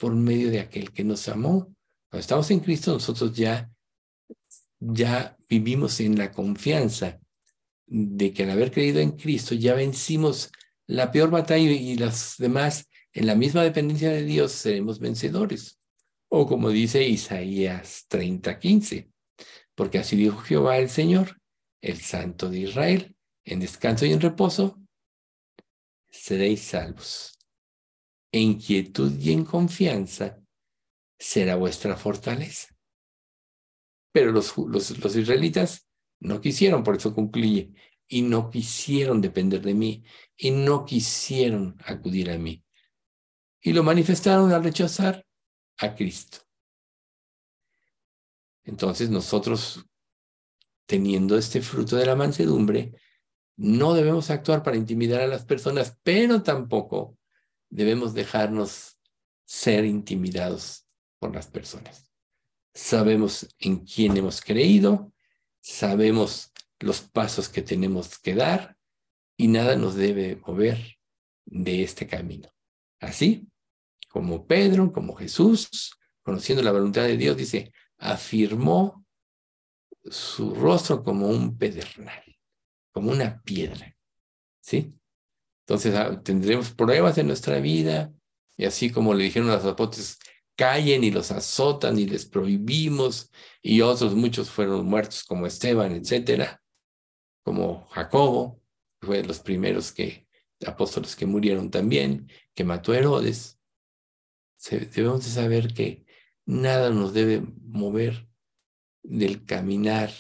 por 0.03 0.17
medio 0.17 0.51
de 0.51 0.59
aquel 0.59 0.91
que 0.91 1.05
nos 1.05 1.29
amó. 1.29 1.73
Cuando 2.11 2.23
estamos 2.23 2.51
en 2.51 2.59
Cristo, 2.59 2.93
nosotros 2.93 3.37
ya, 3.37 3.71
ya 4.81 5.37
vivimos 5.49 6.01
en 6.01 6.19
la 6.19 6.33
confianza 6.33 7.21
de 7.87 8.33
que 8.33 8.43
al 8.43 8.51
haber 8.51 8.73
creído 8.73 8.99
en 8.99 9.12
Cristo 9.12 9.55
ya 9.55 9.75
vencimos 9.75 10.51
la 10.88 11.12
peor 11.12 11.31
batalla 11.31 11.71
y 11.71 11.95
las 11.95 12.35
demás 12.38 12.88
en 13.12 13.27
la 13.27 13.37
misma 13.37 13.62
dependencia 13.62 14.11
de 14.11 14.25
Dios 14.25 14.51
seremos 14.51 14.99
vencedores. 14.99 15.79
O 16.29 16.49
como 16.49 16.71
dice 16.71 17.07
Isaías 17.07 18.07
30:15, 18.09 19.09
porque 19.77 19.99
así 19.99 20.17
dijo 20.17 20.38
Jehová 20.38 20.79
el 20.79 20.91
Señor, 20.91 21.41
el 21.81 22.01
Santo 22.01 22.51
de 22.51 22.59
Israel, 22.59 23.15
en 23.45 23.61
descanso 23.61 24.05
y 24.05 24.11
en 24.12 24.21
reposo, 24.21 24.83
seréis 26.11 26.62
salvos. 26.62 27.32
En 28.33 28.59
quietud 28.59 29.18
y 29.21 29.33
en 29.33 29.45
confianza 29.45 30.40
será 31.18 31.57
vuestra 31.57 31.97
fortaleza. 31.97 32.75
Pero 34.11 34.33
los, 34.33 34.57
los, 34.57 34.99
los 34.99 35.16
israelitas 35.16 35.87
no 36.21 36.40
quisieron, 36.40 36.83
por 36.83 36.97
eso 36.97 37.14
concluye, 37.14 37.73
y 38.09 38.23
no 38.23 38.51
quisieron 38.51 39.21
depender 39.21 39.62
de 39.62 39.75
mí, 39.75 40.05
y 40.37 40.51
no 40.51 40.85
quisieron 40.85 41.77
acudir 41.87 42.31
a 42.31 42.38
mí 42.38 42.64
y 43.62 43.73
lo 43.73 43.85
manifestaron 43.85 44.53
al 44.53 44.64
rechazar 44.64 45.25
a 45.79 45.95
Cristo. 45.95 46.38
Entonces 48.64 49.09
nosotros, 49.09 49.87
teniendo 50.87 51.38
este 51.38 51.62
fruto 51.62 51.97
de 51.97 52.07
la 52.07 52.16
mansedumbre, 52.16 52.95
no 53.57 53.95
debemos 53.95 54.31
actuar 54.31 54.62
para 54.62 54.77
intimidar 54.77 55.21
a 55.21 55.27
las 55.29 55.45
personas, 55.45 55.97
pero 56.03 56.42
tampoco 56.42 57.16
debemos 57.73 58.13
dejarnos 58.13 58.99
ser 59.45 59.85
intimidados 59.87 60.87
por 61.19 61.35
las 61.35 61.47
personas. 61.47 62.13
Sabemos 62.75 63.49
en 63.59 63.79
quién 63.79 64.17
hemos 64.17 64.41
creído, 64.41 65.13
sabemos 65.61 66.53
los 66.81 67.01
pasos 67.01 67.49
que 67.49 67.63
tenemos 67.63 68.19
que 68.19 68.35
dar 68.35 68.77
y 69.37 69.49
nada 69.49 69.77
nos 69.77 69.95
debe 69.95 70.37
mover 70.37 70.99
de 71.47 71.83
este 71.83 72.07
camino. 72.07 72.49
Así, 73.01 73.49
como 74.11 74.47
Pedro, 74.47 74.93
como 74.93 75.15
Jesús, 75.15 75.93
conociendo 76.23 76.63
la 76.63 76.73
voluntad 76.73 77.05
de 77.05 77.17
Dios, 77.17 77.37
dice, 77.37 77.73
afirmó 77.97 79.07
su 80.05 80.55
rostro 80.55 81.03
como 81.03 81.29
un 81.29 81.57
pedernal, 81.57 82.23
como 82.91 83.11
una 83.11 83.41
piedra. 83.43 83.97
¿Sí? 84.61 84.95
Entonces 85.66 85.94
ah, 85.94 86.20
tendremos 86.22 86.70
pruebas 86.70 87.18
en 87.18 87.27
nuestra 87.27 87.61
vida 87.61 88.12
y 88.57 88.64
así 88.64 88.90
como 88.90 89.14
le 89.14 89.25
dijeron 89.25 89.51
a 89.51 89.57
los 89.57 89.64
apóstoles, 89.64 90.18
callen 90.57 91.05
y 91.05 91.11
los 91.11 91.31
azotan 91.31 91.98
y 91.98 92.07
les 92.07 92.27
prohibimos 92.27 93.31
y 93.62 93.81
otros 93.81 94.14
muchos 94.14 94.51
fueron 94.51 94.87
muertos 94.87 95.25
como 95.25 95.46
Esteban, 95.46 95.92
etcétera, 95.92 96.62
como 97.44 97.88
Jacobo, 97.90 98.61
fue 99.01 99.18
de 99.18 99.25
los 99.25 99.40
primeros 99.40 99.92
que 99.92 100.29
apóstoles 100.66 101.16
que 101.16 101.27
murieron 101.27 101.70
también, 101.70 102.31
que 102.55 102.64
mató 102.64 102.92
a 102.92 102.98
Herodes. 102.98 103.59
Debemos 104.70 105.25
de 105.25 105.31
saber 105.31 105.75
que 105.75 106.05
nada 106.46 106.90
nos 106.90 107.12
debe 107.12 107.42
mover 107.62 108.29
del 109.03 109.44
caminar 109.44 110.12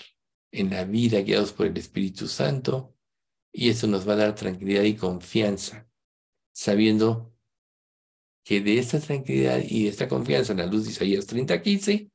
en 0.50 0.70
la 0.70 0.84
vida 0.84 1.20
guiados 1.20 1.52
por 1.52 1.66
el 1.66 1.76
Espíritu 1.76 2.26
Santo 2.26 2.96
y 3.52 3.68
eso 3.68 3.86
nos 3.86 4.08
va 4.08 4.14
a 4.14 4.16
dar 4.16 4.34
tranquilidad 4.34 4.82
y 4.82 4.96
confianza, 4.96 5.86
sabiendo 6.52 7.34
que 8.44 8.60
de 8.60 8.78
esta 8.78 8.98
tranquilidad 8.98 9.60
y 9.62 9.84
de 9.84 9.90
esta 9.90 10.08
confianza 10.08 10.52
en 10.52 10.58
la 10.58 10.66
luz 10.66 10.84
de 10.84 10.90
Isaías 10.90 11.26
30:15 11.26 12.10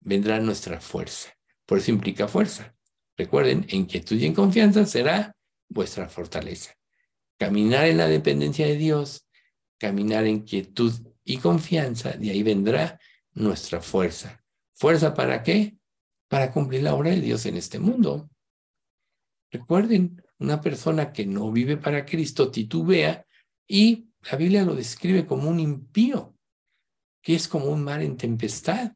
vendrá 0.00 0.38
nuestra 0.40 0.80
fuerza. 0.80 1.32
Por 1.66 1.78
eso 1.78 1.90
implica 1.90 2.28
fuerza. 2.28 2.74
Recuerden, 3.16 3.66
en 3.68 3.86
quietud 3.86 4.16
y 4.16 4.26
en 4.26 4.34
confianza 4.34 4.84
será 4.86 5.36
vuestra 5.68 6.08
fortaleza. 6.08 6.74
Caminar 7.38 7.86
en 7.86 7.98
la 7.98 8.06
dependencia 8.06 8.66
de 8.66 8.76
Dios 8.76 9.26
caminar 9.82 10.26
en 10.26 10.42
quietud 10.42 10.92
y 11.24 11.38
confianza, 11.38 12.12
de 12.12 12.30
ahí 12.30 12.44
vendrá 12.44 13.00
nuestra 13.32 13.80
fuerza. 13.80 14.44
¿Fuerza 14.74 15.12
para 15.12 15.42
qué? 15.42 15.76
Para 16.28 16.52
cumplir 16.52 16.84
la 16.84 16.94
obra 16.94 17.10
de 17.10 17.20
Dios 17.20 17.46
en 17.46 17.56
este 17.56 17.80
mundo. 17.80 18.30
Recuerden, 19.52 20.22
una 20.38 20.60
persona 20.60 21.12
que 21.12 21.26
no 21.26 21.52
vive 21.52 21.76
para 21.76 22.04
Cristo 22.04 22.50
titubea 22.50 23.26
y 23.68 24.08
la 24.22 24.36
Biblia 24.36 24.64
lo 24.64 24.74
describe 24.74 25.26
como 25.26 25.48
un 25.48 25.60
impío, 25.60 26.36
que 27.22 27.34
es 27.34 27.46
como 27.46 27.66
un 27.66 27.84
mar 27.84 28.02
en 28.02 28.16
tempestad, 28.16 28.92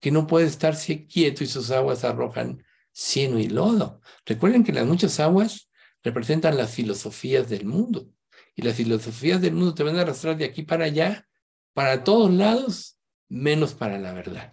que 0.00 0.10
no 0.10 0.26
puede 0.26 0.46
estarse 0.46 1.06
quieto 1.06 1.44
y 1.44 1.46
sus 1.46 1.70
aguas 1.70 2.02
arrojan 2.04 2.64
cieno 2.92 3.38
y 3.38 3.48
lodo. 3.48 4.00
Recuerden 4.24 4.64
que 4.64 4.72
las 4.72 4.86
muchas 4.86 5.20
aguas 5.20 5.68
representan 6.02 6.56
las 6.56 6.74
filosofías 6.74 7.48
del 7.48 7.66
mundo 7.66 8.10
y 8.54 8.62
las 8.62 8.76
filosofías 8.76 9.40
del 9.40 9.54
mundo 9.54 9.74
te 9.74 9.82
van 9.82 9.98
a 9.98 10.02
arrastrar 10.02 10.36
de 10.36 10.46
aquí 10.46 10.62
para 10.62 10.86
allá, 10.86 11.28
para 11.74 12.04
todos 12.04 12.32
lados, 12.32 12.98
menos 13.28 13.74
para 13.74 13.98
la 13.98 14.12
verdad. 14.12 14.52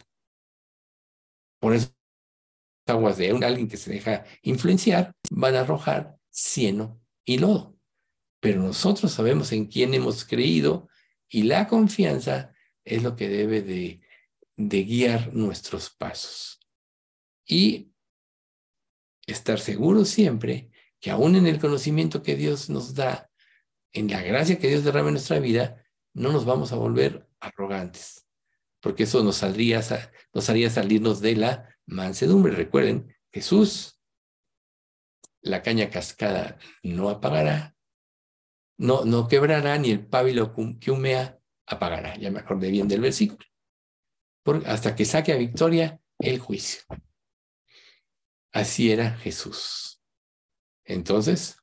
Por 1.59 1.73
eso, 1.73 1.93
aguas 2.85 3.17
de 3.17 3.29
alguien 3.29 3.67
que 3.67 3.77
se 3.77 3.91
deja 3.91 4.25
influenciar 4.41 5.15
van 5.31 5.55
a 5.55 5.61
arrojar 5.61 6.17
cieno 6.29 7.01
y 7.25 7.37
lodo. 7.37 7.77
Pero 8.39 8.61
nosotros 8.61 9.11
sabemos 9.11 9.51
en 9.51 9.67
quién 9.67 9.93
hemos 9.93 10.25
creído 10.25 10.89
y 11.29 11.43
la 11.43 11.67
confianza 11.67 12.53
es 12.83 13.01
lo 13.03 13.15
que 13.15 13.29
debe 13.29 13.61
de, 13.61 14.01
guiar 14.55 15.33
nuestros 15.33 15.89
pasos. 15.89 16.59
Y 17.45 17.91
estar 19.25 19.59
seguros 19.59 20.09
siempre 20.09 20.69
que 20.99 21.11
aún 21.11 21.35
en 21.35 21.47
el 21.47 21.59
conocimiento 21.59 22.21
que 22.21 22.35
Dios 22.35 22.69
nos 22.69 22.93
da, 22.93 23.29
en 23.91 24.09
la 24.09 24.21
gracia 24.21 24.59
que 24.59 24.69
Dios 24.69 24.83
derrama 24.83 25.09
en 25.09 25.15
nuestra 25.15 25.39
vida, 25.39 25.83
no 26.13 26.31
nos 26.31 26.45
vamos 26.45 26.71
a 26.71 26.77
volver 26.77 27.27
arrogantes, 27.39 28.25
porque 28.79 29.03
eso 29.03 29.23
nos, 29.23 29.37
saldría, 29.37 29.81
nos 30.33 30.49
haría 30.49 30.69
salirnos 30.69 31.19
de 31.19 31.35
la 31.35 31.72
mansedumbre. 31.85 32.53
Recuerden, 32.53 33.15
Jesús, 33.31 33.99
la 35.41 35.61
caña 35.61 35.89
cascada 35.89 36.57
no 36.83 37.09
apagará, 37.09 37.75
no, 38.77 39.05
no 39.05 39.27
quebrará, 39.27 39.77
ni 39.77 39.91
el 39.91 40.05
pábilo 40.05 40.53
que 40.79 40.91
humea 40.91 41.39
apagará. 41.65 42.15
Ya 42.17 42.31
me 42.31 42.39
acordé 42.39 42.71
bien 42.71 42.87
del 42.87 43.01
versículo. 43.01 43.45
hasta 44.65 44.95
que 44.95 45.05
saque 45.05 45.31
a 45.31 45.37
victoria 45.37 46.01
el 46.19 46.39
juicio. 46.39 46.81
Así 48.51 48.91
era 48.91 49.17
Jesús. 49.17 50.01
Entonces, 50.85 51.57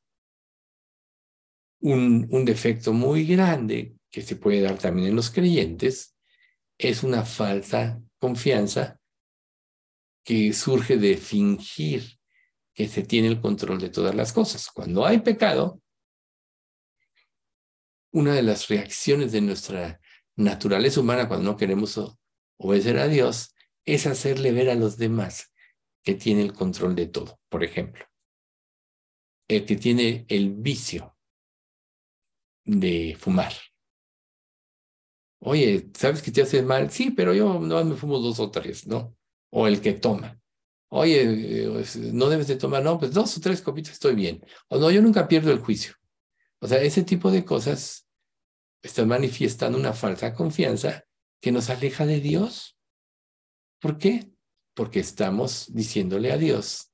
un, 1.81 2.45
defecto 2.45 2.93
muy 2.93 3.27
grande 3.27 3.97
que 4.11 4.23
se 4.23 4.37
puede 4.37 4.61
dar 4.61 4.79
también 4.79 5.09
en 5.09 5.16
los 5.16 5.31
creyentes 5.31 6.16
es 6.79 7.03
una 7.03 7.25
falsa 7.25 8.03
confianza 8.18 8.99
que 10.31 10.53
surge 10.53 10.97
de 10.97 11.16
fingir 11.16 12.20
que 12.72 12.87
se 12.87 13.03
tiene 13.03 13.26
el 13.26 13.41
control 13.41 13.81
de 13.81 13.89
todas 13.89 14.14
las 14.14 14.33
cosas. 14.33 14.68
Cuando 14.72 15.05
hay 15.05 15.18
pecado, 15.18 15.83
una 18.12 18.35
de 18.35 18.43
las 18.43 18.68
reacciones 18.68 19.33
de 19.33 19.41
nuestra 19.41 20.01
naturaleza 20.37 21.01
humana 21.01 21.26
cuando 21.26 21.51
no 21.51 21.57
queremos 21.57 21.99
obedecer 22.59 22.99
a 22.99 23.09
Dios 23.09 23.57
es 23.85 24.07
hacerle 24.07 24.53
ver 24.53 24.70
a 24.70 24.76
los 24.76 24.99
demás 24.99 25.53
que 26.05 26.14
tiene 26.14 26.43
el 26.43 26.53
control 26.53 26.95
de 26.95 27.09
todo. 27.09 27.41
Por 27.49 27.64
ejemplo, 27.64 28.07
el 29.49 29.66
que 29.66 29.74
tiene 29.74 30.26
el 30.28 30.55
vicio 30.55 31.16
de 32.64 33.16
fumar. 33.18 33.53
Oye, 35.41 35.91
¿sabes 35.93 36.22
que 36.22 36.31
te 36.31 36.43
hace 36.43 36.62
mal? 36.62 36.89
Sí, 36.93 37.11
pero 37.11 37.35
yo 37.35 37.59
no 37.59 37.85
me 37.85 37.97
fumo 37.97 38.20
dos 38.20 38.39
o 38.39 38.49
tres, 38.49 38.87
¿no? 38.87 39.16
O 39.51 39.66
el 39.66 39.80
que 39.80 39.94
toma. 39.94 40.40
Oye, 40.88 41.68
pues, 41.72 41.96
no 41.96 42.28
debes 42.28 42.48
de 42.48 42.57
tomar, 42.57 42.82
no, 42.82 42.98
pues 42.98 43.12
dos 43.12 43.36
o 43.36 43.40
tres 43.40 43.62
copitas 43.62 43.92
estoy 43.92 44.14
bien. 44.14 44.44
O 44.68 44.78
no, 44.78 44.90
yo 44.90 45.01
nunca 45.03 45.28
pierdo 45.28 45.53
el 45.53 45.61
juicio. 45.61 45.94
O 46.61 46.66
sea, 46.66 46.82
ese 46.82 47.05
tipo 47.05 47.30
de 47.30 47.44
cosas 47.44 48.09
están 48.82 49.09
manifestando 49.09 49.78
una 49.78 49.92
falsa 49.92 50.34
confianza 50.34 51.05
que 51.40 51.53
nos 51.53 51.70
aleja 51.70 52.07
de 52.07 52.20
Dios. 52.20 52.76
¿Por 53.80 53.98
qué? 53.98 54.32
Porque 54.74 55.01
estamos 55.01 55.72
diciéndole 55.72 56.32
a 56.32 56.36
Dios. 56.36 56.92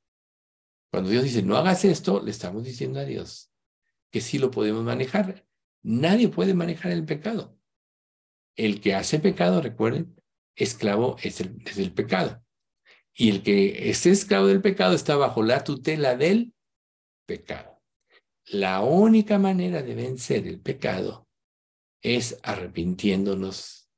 Cuando 0.91 1.11
Dios 1.11 1.25
dice, 1.25 1.43
no 1.43 1.57
hagas 1.57 1.85
esto, 1.85 2.23
le 2.23 2.31
estamos 2.31 2.65
diciendo 2.65 3.01
a 3.01 3.05
Dios 3.05 3.51
que 4.11 4.21
sí 4.21 4.39
lo 4.39 4.51
podemos 4.51 4.85
manejar. 4.85 5.47
Nadie 5.83 6.29
puede 6.29 6.55
manejar 6.55 6.93
el 6.93 7.05
pecado. 7.05 7.59
El 8.57 8.81
que 8.81 8.95
hace 8.95 9.19
pecado, 9.19 9.61
recuerden, 9.61 10.21
esclavo 10.55 11.17
es 11.23 11.41
el, 11.41 11.63
es 11.67 11.79
el 11.79 11.93
pecado. 11.93 12.43
Y 13.19 13.31
el 13.31 13.43
que 13.43 13.89
es 13.89 14.05
esclavo 14.05 14.47
del 14.47 14.61
pecado 14.61 14.95
está 14.95 15.17
bajo 15.17 15.43
la 15.43 15.65
tutela 15.65 16.17
del 16.17 16.53
pecado. 17.25 17.83
La 18.45 18.83
única 18.83 19.39
manera 19.39 19.83
de 19.83 19.95
vencer 19.95 20.47
el 20.47 20.61
pecado 20.61 21.27
es 22.03 22.39
arrepintiéndonos 22.43 23.89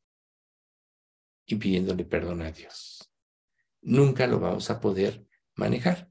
y 1.46 1.56
pidiéndole 1.56 2.04
perdón 2.04 2.42
a 2.42 2.52
Dios. 2.52 3.10
Nunca 3.82 4.28
lo 4.28 4.38
vamos 4.38 4.70
a 4.70 4.80
poder 4.80 5.26
manejar. 5.56 6.08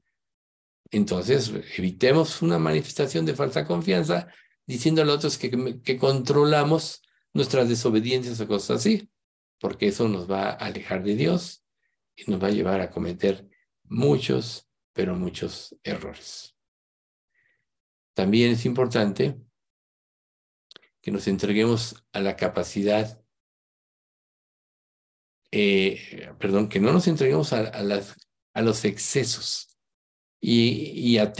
Entonces, 0.90 1.50
evitemos 1.78 2.42
una 2.42 2.58
manifestación 2.58 3.24
de 3.24 3.34
falsa 3.34 3.66
confianza 3.66 4.28
diciendo 4.66 5.02
a 5.02 5.06
otros 5.06 5.38
que, 5.38 5.80
que 5.82 5.96
controlamos 5.96 7.02
nuestras 7.32 7.70
desobediencias 7.70 8.38
o 8.40 8.46
cosas 8.46 8.80
así, 8.80 9.10
porque 9.58 9.88
eso 9.88 10.08
nos 10.08 10.30
va 10.30 10.50
a 10.50 10.66
alejar 10.66 11.02
de 11.02 11.14
Dios 11.14 11.64
nos 12.26 12.42
va 12.42 12.48
a 12.48 12.52
llevar 12.52 12.80
a 12.80 12.90
cometer 12.90 13.48
muchos, 13.84 14.68
pero 14.92 15.14
muchos 15.14 15.76
errores. 15.82 16.56
También 18.14 18.52
es 18.52 18.66
importante 18.66 19.38
que 21.00 21.10
nos 21.10 21.28
entreguemos 21.28 22.04
a 22.12 22.20
la 22.20 22.36
capacidad, 22.36 23.22
eh, 25.52 26.32
perdón, 26.38 26.68
que 26.68 26.80
no 26.80 26.92
nos 26.92 27.06
entreguemos 27.06 27.52
a, 27.52 27.82
los 28.62 28.84
excesos 28.84 29.78
y 30.40 31.18
a 31.18 31.32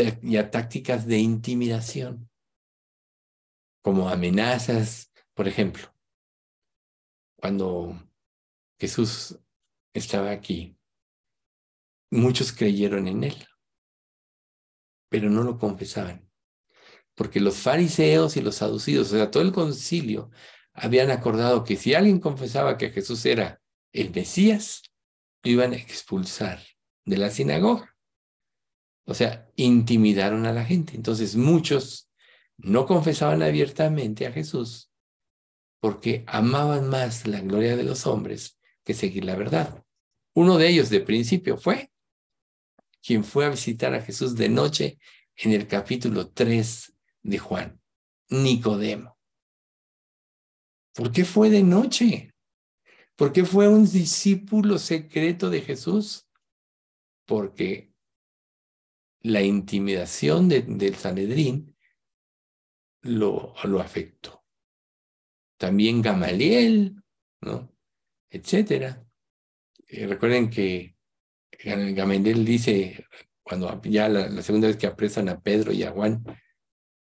tácticas 0.51 1.07
de 1.07 1.19
intimidación, 1.19 2.31
como 3.83 4.09
amenazas, 4.09 5.11
por 5.35 5.49
ejemplo. 5.49 5.93
Cuando 7.37 7.99
Jesús 8.79 9.39
estaba 9.95 10.31
aquí, 10.31 10.77
muchos 12.11 12.53
creyeron 12.53 13.09
en 13.09 13.25
él, 13.25 13.47
pero 15.09 15.31
no 15.31 15.43
lo 15.43 15.59
confesaban 15.59 16.29
porque 17.19 17.41
los 17.41 17.57
fariseos 17.57 18.37
y 18.37 18.41
los 18.41 18.55
saducidos, 18.55 19.09
o 19.13 19.17
sea, 19.17 19.31
todo 19.31 19.43
el 19.43 19.53
concilio, 19.53 20.31
habían 20.73 21.11
acordado 21.11 21.65
que 21.65 21.77
si 21.77 21.93
alguien 21.93 22.21
confesaba 22.21 22.79
que 22.79 22.91
Jesús 22.91 23.27
era 23.27 23.61
el 23.93 24.13
Mesías, 24.15 24.83
lo 25.43 25.51
iban 25.51 25.73
a 25.73 25.77
expulsar 25.77 26.63
de 27.05 27.17
la 27.17 27.31
sinagoga. 27.31 27.97
O 29.05 29.15
sea, 29.15 29.51
intimidaron 29.57 30.47
a 30.47 30.53
la 30.53 30.65
gente. 30.65 30.95
Entonces 30.95 31.35
muchos 31.35 32.09
no 32.57 32.87
confesaban 32.87 33.43
abiertamente 33.43 34.25
a 34.27 34.33
Jesús 34.33 34.93
porque 35.81 36.23
amaban 36.29 36.89
más 36.89 37.27
la 37.27 37.41
gloria 37.41 37.77
de 37.77 37.83
los 37.83 38.07
hombres 38.07 38.58
que 38.89 38.95
seguir 38.95 39.27
la 39.27 39.37
verdad. 39.37 39.85
Uno 40.35 40.57
de 40.57 40.67
ellos 40.67 40.89
de 40.89 41.03
principio 41.03 41.59
fue 41.59 41.93
quien 43.03 43.23
fue 43.23 43.45
a 43.45 43.51
visitar 43.51 43.93
a 43.93 44.01
Jesús 44.01 44.35
de 44.35 44.49
noche 44.49 44.99
en 45.37 45.53
el 45.53 45.69
capítulo 45.69 46.31
3 46.31 46.95
de 47.23 47.39
Juan, 47.39 47.83
Nicodemo. 48.31 49.19
¿Por 50.95 51.13
qué 51.13 51.27
fue 51.27 51.51
de 51.51 51.63
noche? 51.63 52.33
¿Por 53.15 53.31
qué 53.31 53.45
fue 53.45 53.69
un 53.69 53.85
discípulo 53.85 54.79
secreto 54.79 55.51
de 55.51 55.61
Jesús? 55.61 56.27
Porque 57.27 57.93
la 59.21 59.43
intimidación 59.43 60.49
del 60.49 60.95
Sanedrín 60.95 61.77
lo, 63.03 63.53
lo 63.65 63.81
afectó. 63.81 64.43
También 65.59 66.01
Gamaliel, 66.01 67.03
¿no? 67.43 67.78
Etcétera. 68.31 69.05
Eh, 69.87 70.07
recuerden 70.07 70.51
que 70.51 70.97
Gamaliel 71.65 72.45
dice, 72.45 73.07
cuando 73.43 73.81
ya 73.85 74.09
la, 74.09 74.43
segunda 74.43 74.69
vez 74.69 74.77
que 74.77 74.87
apresan 74.87 75.29
a 75.29 75.41
Pedro 75.41 75.73
y 75.73 75.83
a 75.83 75.91
Juan, 75.91 76.25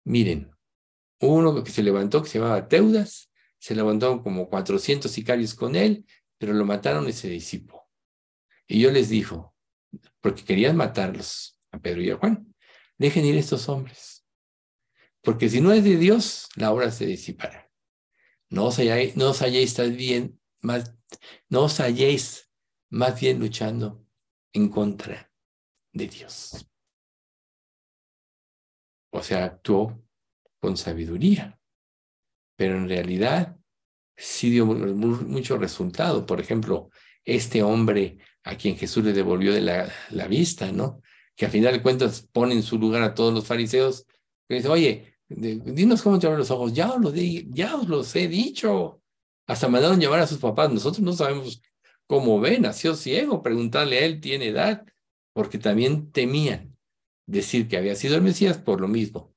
Miren, 0.05 0.51
uno 1.21 1.63
que 1.63 1.71
se 1.71 1.81
levantó, 1.81 2.21
que 2.21 2.29
se 2.29 2.39
llamaba 2.39 2.67
Teudas, 2.67 3.31
se 3.57 3.75
levantó 3.75 4.21
como 4.21 4.49
400 4.49 5.09
sicarios 5.09 5.55
con 5.55 5.75
él, 5.75 6.05
pero 6.37 6.53
lo 6.53 6.65
mataron 6.65 7.07
y 7.07 7.13
se 7.13 7.29
disipó. 7.29 7.89
Y 8.67 8.81
yo 8.81 8.91
les 8.91 9.07
dijo, 9.07 9.55
porque 10.19 10.43
querían 10.43 10.75
matarlos 10.75 11.57
a 11.71 11.79
Pedro 11.79 12.01
y 12.01 12.09
a 12.09 12.17
Juan, 12.17 12.53
dejen 12.97 13.25
ir 13.25 13.37
estos 13.37 13.69
hombres, 13.69 14.25
porque 15.21 15.49
si 15.49 15.61
no 15.61 15.71
es 15.71 15.83
de 15.85 15.95
Dios, 15.95 16.49
la 16.55 16.71
obra 16.71 16.91
se 16.91 17.05
disipará. 17.05 17.71
No 18.49 18.65
os 18.65 18.77
halléis, 18.77 19.15
no 19.15 19.29
os 19.29 19.41
halléis 19.41 19.77
bien, 19.95 20.39
no 21.49 21.63
os 21.63 21.79
halléis 21.79 22.49
más 22.89 23.19
bien 23.19 23.39
luchando 23.39 24.05
en 24.53 24.69
contra 24.69 25.31
de 25.91 26.07
Dios. 26.07 26.67
O 29.11 29.21
sea, 29.21 29.45
actuó 29.45 30.03
con 30.59 30.77
sabiduría, 30.77 31.59
pero 32.55 32.77
en 32.77 32.87
realidad 32.87 33.57
sí 34.15 34.49
dio 34.49 34.65
mucho 34.65 35.57
resultado. 35.57 36.25
Por 36.25 36.39
ejemplo, 36.39 36.89
este 37.23 37.61
hombre 37.61 38.17
a 38.43 38.55
quien 38.55 38.77
Jesús 38.77 39.03
le 39.03 39.13
devolvió 39.13 39.53
de 39.53 39.61
la, 39.61 40.27
vista, 40.27 40.71
¿no? 40.71 41.01
Que 41.35 41.45
a 41.45 41.49
final 41.49 41.73
de 41.73 41.81
cuentas 41.81 42.27
pone 42.31 42.53
en 42.53 42.63
su 42.63 42.77
lugar 42.77 43.01
a 43.03 43.13
todos 43.13 43.33
los 43.33 43.45
fariseos, 43.45 44.05
que 44.47 44.55
dice, 44.55 44.67
oye, 44.67 45.17
dinos 45.27 46.01
cómo 46.01 46.19
te 46.19 46.27
abren 46.27 46.39
los 46.39 46.51
ojos, 46.51 46.73
ya 46.73 46.91
os, 46.91 47.01
lo 47.01 47.13
ya 47.13 47.75
os 47.75 47.87
los 47.87 48.15
he 48.15 48.27
dicho. 48.27 49.02
Hasta 49.47 49.67
mandaron 49.67 49.99
llamar 49.99 50.21
a 50.21 50.27
sus 50.27 50.39
papás, 50.39 50.71
nosotros 50.71 51.01
no 51.01 51.13
sabemos 51.13 51.61
cómo 52.07 52.39
ve, 52.39 52.59
nació 52.59 52.95
ciego, 52.95 53.43
preguntarle 53.43 53.99
a 53.99 54.05
él, 54.05 54.21
tiene 54.21 54.47
edad, 54.47 54.85
porque 55.33 55.57
también 55.57 56.11
temían 56.11 56.77
decir 57.25 57.67
que 57.67 57.77
había 57.77 57.95
sido 57.95 58.15
el 58.15 58.21
Mesías 58.21 58.57
por 58.57 58.81
lo 58.81 58.87
mismo, 58.87 59.33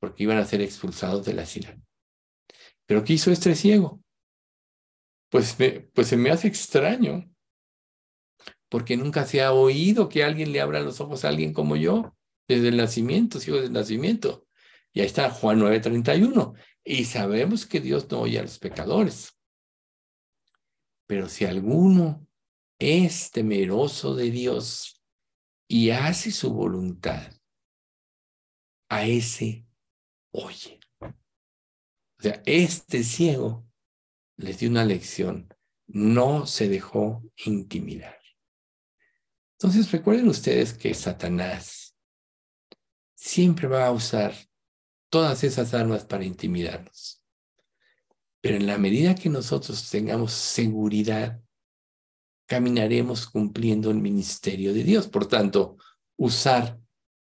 porque 0.00 0.24
iban 0.24 0.38
a 0.38 0.46
ser 0.46 0.60
expulsados 0.60 1.24
de 1.26 1.34
la 1.34 1.46
ciudad. 1.46 1.76
Pero 2.86 3.04
¿qué 3.04 3.12
hizo 3.14 3.30
este 3.30 3.54
ciego? 3.54 4.02
Pues, 5.30 5.56
pues 5.94 6.08
se 6.08 6.16
me 6.16 6.30
hace 6.30 6.48
extraño, 6.48 7.30
porque 8.68 8.96
nunca 8.96 9.26
se 9.26 9.42
ha 9.42 9.52
oído 9.52 10.08
que 10.08 10.24
alguien 10.24 10.52
le 10.52 10.60
abra 10.60 10.80
los 10.80 11.00
ojos 11.00 11.24
a 11.24 11.28
alguien 11.28 11.52
como 11.52 11.76
yo, 11.76 12.16
desde 12.48 12.68
el 12.68 12.76
nacimiento, 12.76 13.38
sigo 13.38 13.56
desde 13.56 13.68
el 13.68 13.74
nacimiento. 13.74 14.46
Y 14.92 15.00
ahí 15.00 15.06
está 15.06 15.30
Juan 15.30 15.60
9:31. 15.60 16.54
Y 16.84 17.04
sabemos 17.04 17.66
que 17.66 17.80
Dios 17.80 18.10
no 18.10 18.20
oye 18.20 18.38
a 18.38 18.42
los 18.42 18.58
pecadores. 18.58 19.38
Pero 21.06 21.28
si 21.28 21.44
alguno 21.44 22.26
es 22.78 23.30
temeroso 23.30 24.14
de 24.14 24.30
Dios 24.30 25.04
y 25.68 25.90
hace 25.90 26.30
su 26.30 26.52
voluntad, 26.52 27.32
a 28.88 29.06
ese 29.06 29.66
oye. 30.32 30.80
O 31.00 32.22
sea, 32.22 32.42
este 32.44 33.02
ciego 33.04 33.66
les 34.36 34.58
dio 34.58 34.70
una 34.70 34.84
lección, 34.84 35.54
no 35.86 36.46
se 36.46 36.68
dejó 36.68 37.22
intimidar. 37.44 38.18
Entonces 39.58 39.90
recuerden 39.90 40.28
ustedes 40.28 40.72
que 40.72 40.94
Satanás 40.94 41.96
siempre 43.14 43.68
va 43.68 43.86
a 43.86 43.92
usar 43.92 44.34
todas 45.10 45.44
esas 45.44 45.74
armas 45.74 46.04
para 46.04 46.24
intimidarnos. 46.24 47.22
Pero 48.40 48.56
en 48.56 48.66
la 48.66 48.78
medida 48.78 49.14
que 49.14 49.28
nosotros 49.28 49.90
tengamos 49.90 50.32
seguridad 50.32 51.42
caminaremos 52.46 53.26
cumpliendo 53.26 53.90
el 53.90 53.98
ministerio 53.98 54.72
de 54.72 54.82
Dios. 54.82 55.06
Por 55.06 55.26
tanto, 55.26 55.76
usar 56.16 56.80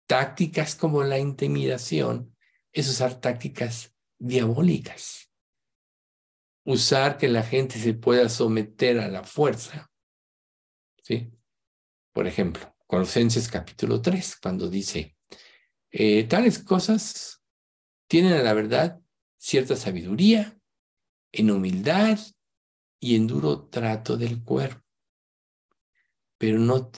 tácticas 0.08 0.76
como 0.76 1.04
la 1.04 1.18
intimidación 1.18 2.36
es 2.72 2.88
usar 2.88 3.20
tácticas 3.20 3.96
diabólicas. 4.18 5.32
Usar 6.64 7.18
que 7.18 7.28
la 7.28 7.44
gente 7.44 7.80
se 7.80 7.96
pueda 7.96 8.30
someter 8.30 9.00
a 9.00 9.08
la 9.08 9.24
fuerza 9.24 9.90
¿sí? 11.10 11.32
Por 12.14 12.28
ejemplo, 12.28 12.76
Colosenses 12.86 13.48
capítulo 13.50 14.02
3, 14.02 14.38
cuando 14.42 14.70
dice, 14.70 15.18
eh, 15.92 16.24
tales 16.26 16.60
cosas 16.60 17.39
tienen 18.10 18.34
a 18.34 18.41
la 18.41 18.53
verdad 18.53 18.99
cierta 19.38 19.76
sabiduría, 19.76 20.60
en 21.32 21.51
humildad 21.51 22.20
y 22.99 23.16
en 23.16 23.28
duro 23.28 23.68
trato 23.68 24.18
del 24.18 24.43
cuerpo, 24.43 24.84
pero 26.38 26.57
no 26.57 26.91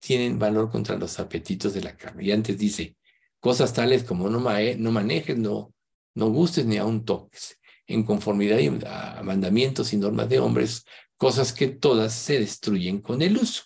tienen 0.00 0.38
valor 0.38 0.70
contra 0.70 0.96
los 0.96 1.20
apetitos 1.20 1.72
de 1.72 1.82
la 1.82 1.96
carne. 1.96 2.24
Y 2.24 2.32
antes 2.32 2.58
dice, 2.58 2.96
cosas 3.38 3.72
tales 3.72 4.02
como 4.02 4.28
no, 4.28 4.40
no 4.40 4.90
manejes, 4.92 5.38
no, 5.38 5.72
no 6.14 6.30
gustes 6.30 6.66
ni 6.66 6.78
aun 6.78 7.04
toques, 7.04 7.56
en 7.86 8.02
conformidad 8.02 8.58
a 8.86 9.22
mandamientos 9.22 9.92
y 9.92 9.98
normas 9.98 10.28
de 10.28 10.40
hombres, 10.40 10.84
cosas 11.16 11.52
que 11.52 11.68
todas 11.68 12.12
se 12.12 12.40
destruyen 12.40 13.00
con 13.00 13.22
el 13.22 13.36
uso. 13.36 13.62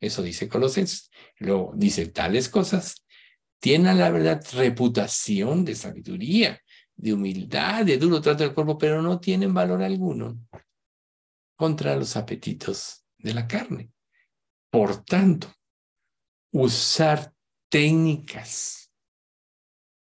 Eso 0.00 0.22
dice 0.22 0.48
Colosenses. 0.48 1.10
Luego 1.38 1.72
dice, 1.76 2.06
tales 2.06 2.48
cosas 2.48 3.04
tienen 3.60 3.98
la 3.98 4.10
verdad 4.10 4.42
reputación 4.54 5.64
de 5.64 5.74
sabiduría, 5.74 6.60
de 6.96 7.12
humildad, 7.12 7.84
de 7.84 7.98
duro 7.98 8.20
trato 8.20 8.42
del 8.42 8.54
cuerpo, 8.54 8.78
pero 8.78 9.00
no 9.02 9.20
tienen 9.20 9.54
valor 9.54 9.82
alguno 9.82 10.38
contra 11.56 11.94
los 11.94 12.16
apetitos 12.16 13.04
de 13.18 13.34
la 13.34 13.46
carne. 13.46 13.92
Por 14.70 15.04
tanto, 15.04 15.52
usar 16.52 17.34
técnicas 17.68 18.90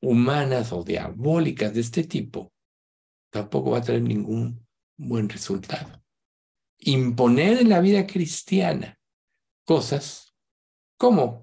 humanas 0.01 0.73
o 0.73 0.83
diabólicas 0.83 1.73
de 1.73 1.81
este 1.81 2.03
tipo 2.03 2.51
tampoco 3.31 3.71
va 3.71 3.77
a 3.79 3.83
tener 3.83 4.01
ningún 4.01 4.67
buen 4.97 5.29
resultado. 5.29 6.03
Imponer 6.79 7.59
en 7.59 7.69
la 7.69 7.79
vida 7.79 8.05
cristiana 8.05 8.99
cosas 9.65 10.35
como, 10.97 11.42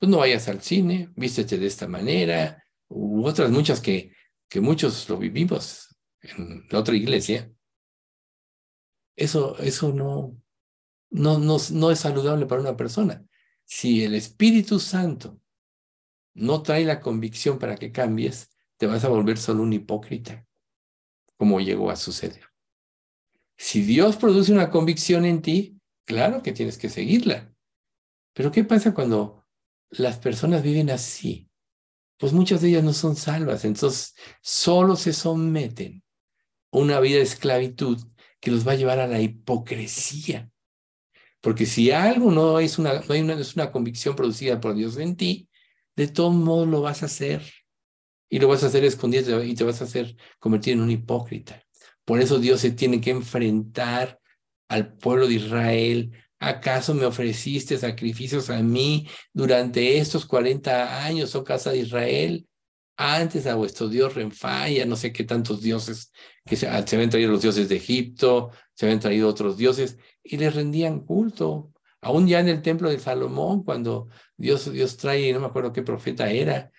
pues 0.00 0.10
no 0.10 0.18
vayas 0.18 0.48
al 0.48 0.62
cine, 0.62 1.12
vístete 1.14 1.58
de 1.58 1.66
esta 1.66 1.86
manera, 1.86 2.64
u 2.88 3.24
otras 3.26 3.50
muchas 3.50 3.80
que, 3.80 4.12
que 4.48 4.60
muchos 4.60 5.08
lo 5.10 5.18
vivimos 5.18 5.94
en 6.22 6.66
la 6.70 6.78
otra 6.78 6.96
iglesia, 6.96 7.52
eso, 9.14 9.58
eso 9.58 9.92
no, 9.92 10.40
no, 11.10 11.38
no, 11.38 11.58
no 11.72 11.90
es 11.90 12.00
saludable 12.00 12.46
para 12.46 12.62
una 12.62 12.76
persona. 12.78 13.22
Si 13.64 14.02
el 14.02 14.14
Espíritu 14.14 14.80
Santo 14.80 15.38
no 16.32 16.62
trae 16.62 16.86
la 16.86 17.00
convicción 17.00 17.58
para 17.58 17.76
que 17.76 17.92
cambies, 17.92 18.48
te 18.78 18.86
vas 18.86 19.04
a 19.04 19.08
volver 19.08 19.36
solo 19.36 19.62
un 19.62 19.74
hipócrita, 19.74 20.46
como 21.36 21.60
llegó 21.60 21.90
a 21.90 21.96
suceder. 21.96 22.44
Si 23.58 23.82
Dios 23.82 24.16
produce 24.16 24.50
una 24.50 24.70
convicción 24.70 25.26
en 25.26 25.42
ti, 25.42 25.78
claro 26.06 26.42
que 26.42 26.52
tienes 26.52 26.78
que 26.78 26.88
seguirla. 26.88 27.54
Pero 28.32 28.50
¿qué 28.50 28.64
pasa 28.64 28.94
cuando 28.94 29.39
las 29.90 30.18
personas 30.18 30.62
viven 30.62 30.90
así? 30.90 31.48
Pues 32.18 32.32
muchas 32.32 32.60
de 32.60 32.68
ellas 32.68 32.84
no 32.84 32.92
son 32.92 33.16
salvas, 33.16 33.64
entonces 33.64 34.14
solo 34.42 34.96
se 34.96 35.12
someten 35.12 36.02
a 36.72 36.78
una 36.78 37.00
vida 37.00 37.16
de 37.16 37.22
esclavitud 37.22 37.98
que 38.40 38.50
los 38.50 38.66
va 38.66 38.72
a 38.72 38.76
llevar 38.76 38.98
a 38.98 39.06
la 39.06 39.20
hipocresía. 39.20 40.50
Porque 41.40 41.66
si 41.66 41.90
algo 41.90 42.30
no 42.30 42.60
es 42.60 42.78
una, 42.78 43.00
no 43.00 43.14
es 43.14 43.54
una 43.56 43.72
convicción 43.72 44.14
producida 44.14 44.60
por 44.60 44.74
Dios 44.74 44.98
en 44.98 45.16
ti, 45.16 45.48
de 45.96 46.08
todos 46.08 46.34
modos 46.34 46.68
lo 46.68 46.82
vas 46.82 47.02
a 47.02 47.06
hacer. 47.06 47.42
Y 48.28 48.38
lo 48.38 48.48
vas 48.48 48.62
a 48.62 48.68
hacer 48.68 48.84
escondido 48.84 49.42
y 49.42 49.54
te 49.54 49.64
vas 49.64 49.80
a 49.80 49.84
hacer 49.84 50.16
convertir 50.38 50.74
en 50.74 50.82
un 50.82 50.90
hipócrita. 50.90 51.62
Por 52.04 52.20
eso 52.20 52.38
Dios 52.38 52.60
se 52.60 52.70
tiene 52.70 53.00
que 53.00 53.10
enfrentar 53.10 54.20
al 54.68 54.96
pueblo 54.96 55.26
de 55.26 55.34
Israel. 55.34 56.12
¿Acaso 56.42 56.94
me 56.94 57.04
ofreciste 57.04 57.76
sacrificios 57.76 58.48
a 58.48 58.62
mí 58.62 59.06
durante 59.34 59.98
estos 59.98 60.24
40 60.24 61.04
años, 61.04 61.34
oh 61.34 61.44
casa 61.44 61.70
de 61.70 61.80
Israel? 61.80 62.46
Antes 62.96 63.46
a 63.46 63.56
vuestro 63.56 63.88
Dios 63.88 64.14
Renfaya, 64.14 64.86
no 64.86 64.96
sé 64.96 65.12
qué 65.12 65.24
tantos 65.24 65.60
dioses, 65.60 66.12
que 66.46 66.56
se, 66.56 66.66
se 66.86 66.96
habían 66.96 67.10
traído 67.10 67.30
los 67.30 67.42
dioses 67.42 67.68
de 67.68 67.76
Egipto, 67.76 68.50
se 68.74 68.86
habían 68.86 69.00
traído 69.00 69.28
otros 69.28 69.58
dioses, 69.58 69.98
y 70.22 70.38
les 70.38 70.54
rendían 70.54 71.00
culto. 71.00 71.72
Aún 72.00 72.26
ya 72.26 72.40
en 72.40 72.48
el 72.48 72.62
templo 72.62 72.88
de 72.88 72.98
Salomón, 72.98 73.62
cuando 73.62 74.08
Dios, 74.38 74.72
Dios 74.72 74.96
trae, 74.96 75.32
no 75.34 75.40
me 75.40 75.46
acuerdo 75.46 75.74
qué 75.74 75.82
profeta 75.82 76.30
era, 76.30 76.70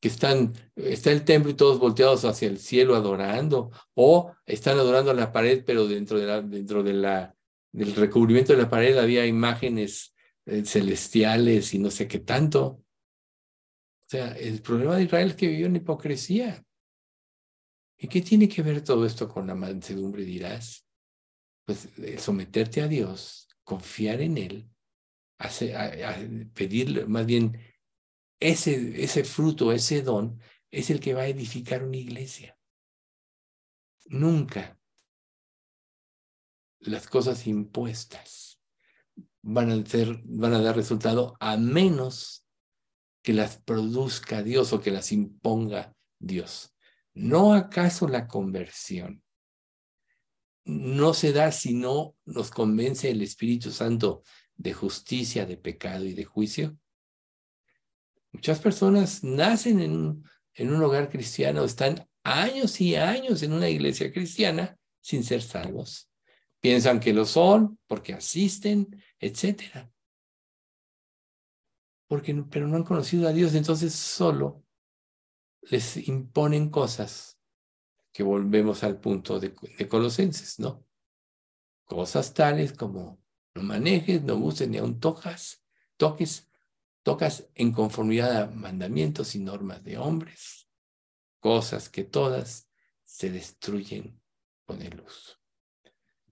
que 0.00 0.06
están, 0.06 0.52
está 0.76 1.10
el 1.10 1.24
templo 1.24 1.50
y 1.50 1.54
todos 1.54 1.80
volteados 1.80 2.24
hacia 2.24 2.46
el 2.48 2.58
cielo 2.58 2.94
adorando, 2.94 3.72
o 3.94 4.32
están 4.46 4.78
adorando 4.78 5.10
a 5.10 5.14
la 5.14 5.32
pared, 5.32 5.64
pero 5.66 5.88
dentro 5.88 6.20
de 6.20 6.26
la, 6.26 6.40
dentro 6.40 6.84
de 6.84 6.92
la, 6.92 7.34
del 7.72 7.94
recubrimiento 7.94 8.52
de 8.52 8.62
la 8.62 8.70
pared 8.70 8.96
había 8.96 9.26
imágenes 9.26 10.14
eh, 10.46 10.64
celestiales 10.64 11.74
y 11.74 11.78
no 11.78 11.90
sé 11.90 12.08
qué 12.08 12.20
tanto. 12.20 12.64
O 12.66 14.10
sea, 14.10 14.32
el 14.32 14.62
problema 14.62 14.96
de 14.96 15.04
Israel 15.04 15.28
es 15.28 15.36
que 15.36 15.48
vivió 15.48 15.66
en 15.66 15.76
hipocresía. 15.76 16.64
¿Y 17.98 18.08
qué 18.08 18.22
tiene 18.22 18.48
que 18.48 18.62
ver 18.62 18.82
todo 18.82 19.04
esto 19.04 19.28
con 19.28 19.46
la 19.46 19.54
mansedumbre, 19.54 20.24
dirás? 20.24 20.86
Pues 21.66 21.88
someterte 22.18 22.80
a 22.80 22.88
Dios, 22.88 23.48
confiar 23.64 24.20
en 24.22 24.38
Él, 24.38 24.70
pedirle, 26.54 27.04
más 27.06 27.26
bien 27.26 27.60
ese, 28.40 29.02
ese 29.02 29.24
fruto, 29.24 29.72
ese 29.72 30.02
don, 30.02 30.40
es 30.70 30.90
el 30.90 31.00
que 31.00 31.14
va 31.14 31.22
a 31.22 31.28
edificar 31.28 31.82
una 31.82 31.96
iglesia. 31.96 32.56
Nunca 34.06 34.77
las 36.80 37.06
cosas 37.06 37.46
impuestas 37.46 38.60
van 39.42 39.70
a, 39.70 39.86
ser, 39.86 40.20
van 40.24 40.54
a 40.54 40.60
dar 40.60 40.76
resultado 40.76 41.36
a 41.40 41.56
menos 41.56 42.44
que 43.22 43.32
las 43.32 43.58
produzca 43.58 44.42
Dios 44.42 44.72
o 44.72 44.80
que 44.80 44.90
las 44.90 45.12
imponga 45.12 45.94
Dios. 46.18 46.74
¿No 47.14 47.54
acaso 47.54 48.08
la 48.08 48.26
conversión 48.26 49.22
no 50.64 51.14
se 51.14 51.32
da 51.32 51.50
si 51.50 51.74
no 51.74 52.14
nos 52.26 52.50
convence 52.50 53.10
el 53.10 53.22
Espíritu 53.22 53.70
Santo 53.70 54.22
de 54.56 54.74
justicia, 54.74 55.46
de 55.46 55.56
pecado 55.56 56.04
y 56.04 56.14
de 56.14 56.24
juicio? 56.24 56.78
Muchas 58.32 58.60
personas 58.60 59.24
nacen 59.24 59.80
en, 59.80 60.24
en 60.54 60.72
un 60.72 60.82
hogar 60.82 61.08
cristiano, 61.08 61.64
están 61.64 62.06
años 62.22 62.80
y 62.80 62.94
años 62.96 63.42
en 63.42 63.52
una 63.52 63.68
iglesia 63.68 64.12
cristiana 64.12 64.76
sin 65.00 65.24
ser 65.24 65.42
salvos. 65.42 66.07
Piensan 66.60 67.00
que 67.00 67.12
lo 67.12 67.24
son 67.24 67.78
porque 67.86 68.14
asisten, 68.14 69.02
etcétera. 69.18 69.90
Porque, 72.06 72.34
pero 72.50 72.66
no 72.66 72.76
han 72.76 72.84
conocido 72.84 73.28
a 73.28 73.32
Dios, 73.32 73.54
entonces 73.54 73.94
solo 73.94 74.64
les 75.62 75.96
imponen 76.08 76.70
cosas 76.70 77.38
que 78.12 78.22
volvemos 78.22 78.82
al 78.82 78.98
punto 78.98 79.38
de, 79.38 79.54
Colosenses, 79.88 80.58
¿no? 80.58 80.84
Cosas 81.84 82.34
tales 82.34 82.72
como 82.72 83.22
no 83.54 83.62
manejes, 83.62 84.22
no 84.22 84.36
uses 84.36 84.68
ni 84.68 84.78
aun 84.78 84.98
tocas, 84.98 85.62
toques 85.96 86.48
tocas 87.08 87.48
en 87.54 87.72
conformidad 87.72 88.36
a 88.36 88.46
mandamientos 88.50 89.34
y 89.34 89.38
normas 89.38 89.82
de 89.82 89.96
hombres, 89.96 90.68
cosas 91.40 91.88
que 91.88 92.04
todas 92.04 92.68
se 93.04 93.30
destruyen 93.30 94.20
con 94.66 94.82
el 94.82 95.00
uso. 95.00 95.37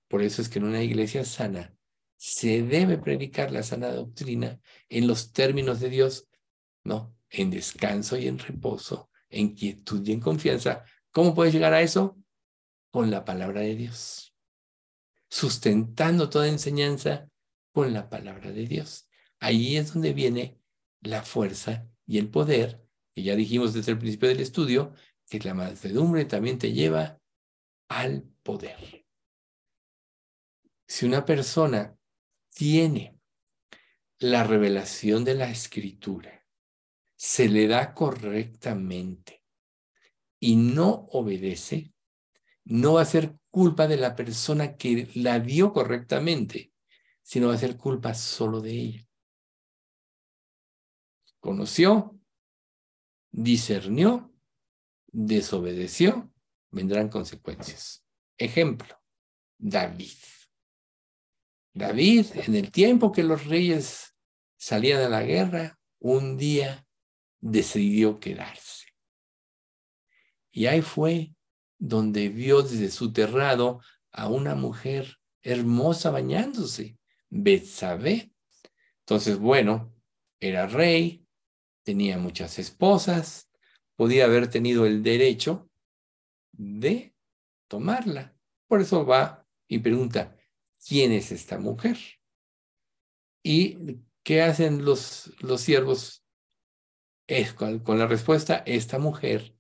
Por 0.08 0.22
eso 0.22 0.42
es 0.42 0.48
que 0.48 0.58
en 0.58 0.66
una 0.66 0.82
iglesia 0.82 1.24
sana 1.24 1.76
se 2.16 2.62
debe 2.62 2.98
predicar 2.98 3.52
la 3.52 3.62
sana 3.62 3.92
doctrina 3.92 4.60
en 4.88 5.06
los 5.06 5.32
términos 5.32 5.80
de 5.80 5.90
Dios, 5.90 6.28
no, 6.84 7.14
en 7.30 7.50
descanso 7.50 8.16
y 8.16 8.26
en 8.26 8.38
reposo, 8.38 9.10
en 9.28 9.54
quietud 9.54 10.06
y 10.06 10.12
en 10.12 10.20
confianza. 10.20 10.84
¿Cómo 11.10 11.34
puedes 11.34 11.52
llegar 11.52 11.74
a 11.74 11.82
eso? 11.82 12.16
Con 12.90 13.10
la 13.10 13.24
palabra 13.24 13.60
de 13.60 13.74
Dios, 13.74 14.34
sustentando 15.28 16.30
toda 16.30 16.48
enseñanza 16.48 17.28
con 17.72 17.92
la 17.92 18.08
palabra 18.08 18.52
de 18.52 18.66
Dios. 18.66 19.08
Ahí 19.38 19.76
es 19.76 19.92
donde 19.92 20.14
viene 20.14 20.58
la 21.02 21.22
fuerza 21.22 21.86
y 22.06 22.18
el 22.18 22.30
poder, 22.30 22.82
que 23.14 23.22
ya 23.22 23.36
dijimos 23.36 23.74
desde 23.74 23.92
el 23.92 23.98
principio 23.98 24.28
del 24.28 24.40
estudio, 24.40 24.94
que 25.28 25.40
la 25.40 25.54
mansedumbre 25.54 26.24
también 26.24 26.58
te 26.58 26.72
lleva 26.72 27.20
al 27.88 28.22
poder. 28.42 29.05
Si 30.86 31.06
una 31.06 31.24
persona 31.24 31.96
tiene 32.48 33.18
la 34.18 34.44
revelación 34.44 35.24
de 35.24 35.34
la 35.34 35.50
escritura, 35.50 36.46
se 37.16 37.48
le 37.48 37.66
da 37.66 37.94
correctamente 37.94 39.42
y 40.38 40.56
no 40.56 41.08
obedece, 41.10 41.92
no 42.64 42.94
va 42.94 43.02
a 43.02 43.06
ser 43.06 43.36
culpa 43.50 43.86
de 43.88 43.96
la 43.96 44.14
persona 44.14 44.76
que 44.76 45.08
la 45.14 45.40
dio 45.40 45.72
correctamente, 45.72 46.72
sino 47.22 47.48
va 47.48 47.54
a 47.54 47.58
ser 47.58 47.76
culpa 47.76 48.14
solo 48.14 48.60
de 48.60 48.72
ella 48.72 49.06
conoció, 51.46 52.18
discernió, 53.30 54.34
desobedeció, 55.06 56.34
vendrán 56.72 57.08
consecuencias. 57.08 58.04
Ejemplo, 58.36 59.00
David. 59.56 60.18
David, 61.76 62.28
en 62.32 62.54
el 62.54 62.72
tiempo 62.72 63.12
que 63.12 63.22
los 63.22 63.44
reyes 63.44 64.14
salían 64.56 65.02
a 65.02 65.10
la 65.10 65.22
guerra, 65.22 65.78
un 65.98 66.38
día 66.38 66.86
decidió 67.38 68.18
quedarse. 68.18 68.86
Y 70.50 70.66
ahí 70.66 70.80
fue 70.80 71.34
donde 71.76 72.30
vio 72.30 72.62
desde 72.62 72.90
su 72.90 73.12
terrado 73.12 73.82
a 74.10 74.26
una 74.28 74.54
mujer 74.54 75.18
hermosa 75.42 76.10
bañándose, 76.10 76.96
Betsabé. 77.28 78.32
Entonces, 79.00 79.38
bueno, 79.38 79.92
era 80.40 80.66
rey, 80.66 81.26
tenía 81.82 82.16
muchas 82.16 82.58
esposas, 82.58 83.50
podía 83.96 84.24
haber 84.24 84.48
tenido 84.48 84.86
el 84.86 85.02
derecho 85.02 85.68
de 86.52 87.14
tomarla. 87.68 88.34
Por 88.66 88.80
eso 88.80 89.04
va 89.04 89.46
y 89.68 89.80
pregunta, 89.80 90.35
¿quién 90.86 91.12
es 91.12 91.32
esta 91.32 91.58
mujer? 91.58 91.98
¿Y 93.42 93.98
qué 94.22 94.42
hacen 94.42 94.84
los, 94.84 95.32
los 95.40 95.60
siervos? 95.60 96.24
Es, 97.26 97.54
con, 97.54 97.82
la 97.98 98.06
respuesta, 98.06 98.62
esta 98.66 98.98
mujer 98.98 99.56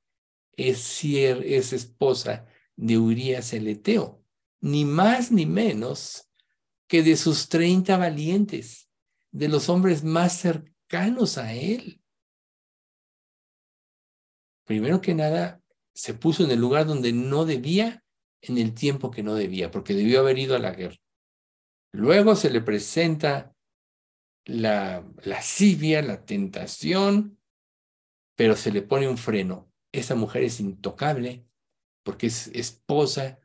es, 0.52 1.02
es 1.04 1.72
esposa 1.72 2.46
de 2.76 2.98
Urias 2.98 3.52
el 3.52 3.66
Eteo, 3.66 4.22
ni 4.60 4.84
más 4.84 5.32
ni 5.32 5.46
menos 5.46 6.30
que 6.86 7.02
de 7.02 7.16
sus 7.16 7.48
treinta 7.48 7.96
valientes, 7.96 8.88
de 9.32 9.48
los 9.48 9.68
hombres 9.68 10.04
más 10.04 10.38
cercanos 10.38 11.38
a 11.38 11.52
él. 11.52 12.00
Primero 14.64 15.00
que 15.00 15.14
nada, 15.14 15.60
se 15.92 16.14
puso 16.14 16.44
en 16.44 16.52
el 16.52 16.60
lugar 16.60 16.86
donde 16.86 17.12
no 17.12 17.44
debía, 17.44 18.04
en 18.40 18.58
el 18.58 18.74
tiempo 18.74 19.10
que 19.10 19.24
no 19.24 19.34
debía, 19.34 19.72
porque 19.72 19.94
debió 19.94 20.20
haber 20.20 20.38
ido 20.38 20.54
a 20.54 20.60
la 20.60 20.72
guerra. 20.72 20.96
Luego 21.96 22.36
se 22.36 22.50
le 22.50 22.60
presenta 22.60 23.56
la 24.44 25.02
lascivia, 25.22 26.02
la 26.02 26.26
tentación, 26.26 27.38
pero 28.36 28.54
se 28.54 28.70
le 28.70 28.82
pone 28.82 29.08
un 29.08 29.16
freno. 29.16 29.72
Esa 29.92 30.14
mujer 30.14 30.42
es 30.42 30.60
intocable 30.60 31.46
porque 32.02 32.26
es 32.26 32.48
esposa 32.48 33.38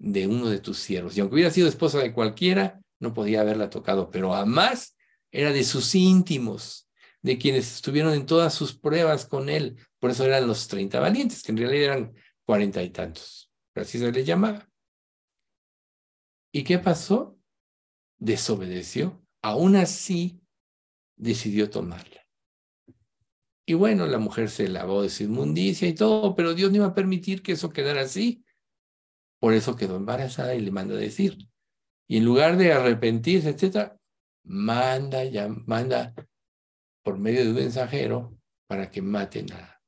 de 0.00 0.26
uno 0.26 0.48
de 0.48 0.58
tus 0.58 0.78
siervos. 0.78 1.16
Y 1.16 1.20
aunque 1.20 1.36
hubiera 1.36 1.52
sido 1.52 1.68
esposa 1.68 2.00
de 2.00 2.12
cualquiera, 2.12 2.82
no 2.98 3.14
podía 3.14 3.42
haberla 3.42 3.70
tocado, 3.70 4.10
pero 4.10 4.34
además 4.34 4.96
era 5.30 5.52
de 5.52 5.62
sus 5.62 5.94
íntimos, 5.94 6.90
de 7.22 7.38
quienes 7.38 7.76
estuvieron 7.76 8.12
en 8.14 8.26
todas 8.26 8.54
sus 8.54 8.74
pruebas 8.74 9.24
con 9.24 9.48
él. 9.48 9.76
Por 10.00 10.10
eso 10.10 10.24
eran 10.24 10.48
los 10.48 10.66
treinta 10.66 10.98
valientes, 10.98 11.44
que 11.44 11.52
en 11.52 11.58
realidad 11.58 11.84
eran 11.84 12.14
cuarenta 12.44 12.82
y 12.82 12.90
tantos. 12.90 13.52
Así 13.76 14.00
se 14.00 14.10
les 14.10 14.26
llamaba. 14.26 14.69
¿Y 16.52 16.64
qué 16.64 16.78
pasó? 16.78 17.38
Desobedeció. 18.18 19.24
Aún 19.42 19.76
así, 19.76 20.40
decidió 21.16 21.70
tomarla. 21.70 22.26
Y 23.66 23.74
bueno, 23.74 24.06
la 24.06 24.18
mujer 24.18 24.50
se 24.50 24.68
lavó 24.68 25.02
de 25.02 25.10
su 25.10 25.22
inmundicia 25.24 25.86
y 25.86 25.94
todo, 25.94 26.34
pero 26.34 26.54
Dios 26.54 26.70
no 26.70 26.78
iba 26.78 26.86
a 26.86 26.94
permitir 26.94 27.42
que 27.42 27.52
eso 27.52 27.70
quedara 27.70 28.02
así. 28.02 28.44
Por 29.38 29.54
eso 29.54 29.76
quedó 29.76 29.96
embarazada 29.96 30.54
y 30.54 30.60
le 30.60 30.70
manda 30.70 30.94
a 30.94 30.98
decir. 30.98 31.38
Y 32.08 32.16
en 32.16 32.24
lugar 32.24 32.56
de 32.56 32.72
arrepentirse, 32.72 33.50
etcétera, 33.50 33.96
manda, 34.44 35.24
ya, 35.24 35.48
manda 35.48 36.14
por 37.04 37.18
medio 37.18 37.44
de 37.44 37.50
un 37.50 37.56
mensajero 37.56 38.36
para 38.66 38.90
que 38.90 39.02
maten 39.02 39.52
a, 39.52 39.80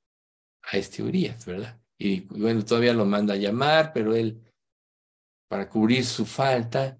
a 0.62 0.76
este 0.76 1.02
Urias, 1.02 1.44
¿verdad? 1.44 1.80
Y 1.98 2.20
bueno, 2.20 2.64
todavía 2.64 2.94
lo 2.94 3.04
manda 3.04 3.34
a 3.34 3.38
llamar, 3.38 3.92
pero 3.92 4.14
él 4.14 4.40
para 5.52 5.68
cubrir 5.68 6.02
su 6.02 6.24
falta, 6.24 6.98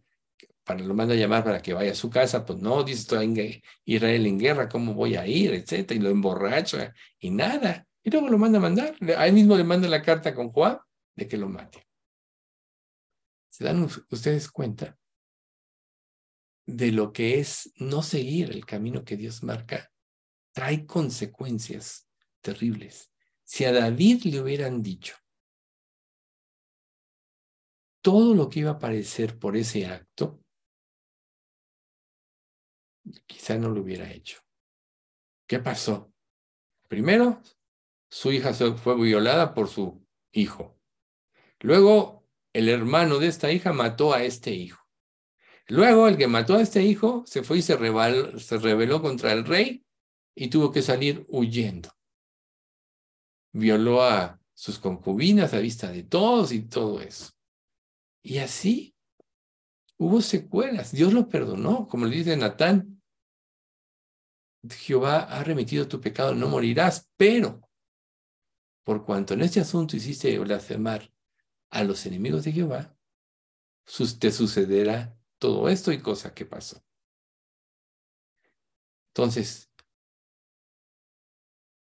para 0.63 0.81
lo 0.81 0.93
manda 0.93 1.15
a 1.15 1.17
llamar 1.17 1.43
para 1.43 1.63
que 1.63 1.73
vaya 1.73 1.93
a 1.93 1.95
su 1.95 2.11
casa, 2.11 2.45
pues 2.45 2.59
no, 2.59 2.85
dice, 2.85 3.01
estoy 3.01 3.25
en 3.25 3.63
Israel 3.87 4.27
en 4.27 4.39
guerra, 4.39 4.69
¿cómo 4.69 4.93
voy 4.93 5.17
a 5.17 5.27
ir? 5.27 5.55
etcétera, 5.55 5.99
y 5.99 6.03
lo 6.03 6.11
emborracha 6.11 6.93
y 7.19 7.31
nada. 7.31 7.87
Y 8.03 8.11
luego 8.11 8.29
lo 8.29 8.37
manda 8.37 8.59
a 8.59 8.61
mandar. 8.61 8.95
Ahí 9.17 9.33
mismo 9.33 9.57
le 9.57 9.65
manda 9.65 9.89
la 9.89 10.03
carta 10.03 10.35
con 10.35 10.51
Juan 10.51 10.79
de 11.17 11.27
que 11.27 11.39
lo 11.39 11.49
mate. 11.49 11.89
¿Se 13.49 13.65
dan 13.65 13.89
ustedes 14.11 14.51
cuenta 14.51 14.99
de 16.67 16.93
lo 16.93 17.11
que 17.11 17.41
es 17.41 17.73
no 17.77 18.03
seguir 18.03 18.51
el 18.51 18.67
camino 18.67 19.03
que 19.03 19.17
Dios 19.17 19.43
marca? 19.43 19.91
Trae 20.53 20.85
consecuencias 20.85 22.07
terribles. 22.43 23.11
Si 23.45 23.65
a 23.65 23.73
David 23.73 24.25
le 24.25 24.43
hubieran 24.43 24.83
dicho, 24.83 25.15
todo 28.03 28.35
lo 28.35 28.49
que 28.49 28.61
iba 28.61 28.73
a 28.73 28.75
aparecer 28.75 29.39
por 29.39 29.57
ese 29.57 29.87
acto, 29.87 30.43
quizá 33.27 33.57
no 33.57 33.71
lo 33.71 33.81
hubiera 33.81 34.11
hecho. 34.11 34.41
¿Qué 35.47 35.59
pasó? 35.61 36.13
Primero, 36.89 37.41
su 38.11 38.33
hija 38.33 38.53
fue 38.53 38.97
violada 38.97 39.55
por 39.55 39.69
su 39.69 40.07
hijo. 40.33 40.79
Luego, 41.61 42.27
el 42.53 42.69
hermano 42.69 43.19
de 43.19 43.29
esta 43.29 43.51
hija 43.51 43.73
mató 43.73 44.13
a 44.13 44.23
este 44.25 44.51
hijo. 44.51 44.83
Luego, 45.69 46.09
el 46.09 46.17
que 46.17 46.27
mató 46.27 46.57
a 46.57 46.63
este 46.63 46.83
hijo 46.83 47.23
se 47.27 47.43
fue 47.43 47.59
y 47.59 47.63
se 47.63 47.79
se 48.39 48.59
rebeló 48.59 49.01
contra 49.01 49.33
el 49.33 49.45
rey 49.45 49.87
y 50.35 50.49
tuvo 50.49 50.73
que 50.73 50.83
salir 50.83 51.25
huyendo. 51.29 51.91
Violó 53.53 54.03
a 54.03 54.41
sus 54.55 54.79
concubinas 54.79 55.55
a 55.55 55.59
vista 55.59 55.91
de 55.91 56.03
todos 56.03 56.53
y 56.53 56.63
todo 56.63 57.01
eso. 57.01 57.33
Y 58.23 58.39
así 58.39 58.95
hubo 59.99 60.21
secuelas. 60.21 60.93
Dios 60.93 61.13
lo 61.13 61.29
perdonó, 61.29 61.87
como 61.89 62.07
le 62.07 62.17
dice 62.17 62.37
Natán. 62.37 63.03
Jehová 64.69 65.23
ha 65.23 65.43
remitido 65.43 65.89
tu 65.89 66.01
pecado, 66.01 66.35
no 66.35 66.49
morirás, 66.49 67.11
pero 67.17 67.69
por 68.85 69.05
cuanto 69.05 69.35
en 69.35 69.43
este 69.43 69.61
asunto 69.61 69.97
hiciste 69.97 70.39
blasfemar 70.39 71.13
a 71.71 71.83
los 71.83 72.07
enemigos 72.07 72.45
de 72.45 72.53
Jehová, 72.53 72.97
te 74.21 74.31
sucederá 74.31 75.17
todo 75.39 75.69
esto 75.69 75.91
y 75.93 76.01
cosa 76.01 76.33
que 76.33 76.47
pasó. 76.47 76.85
Entonces, 79.09 79.71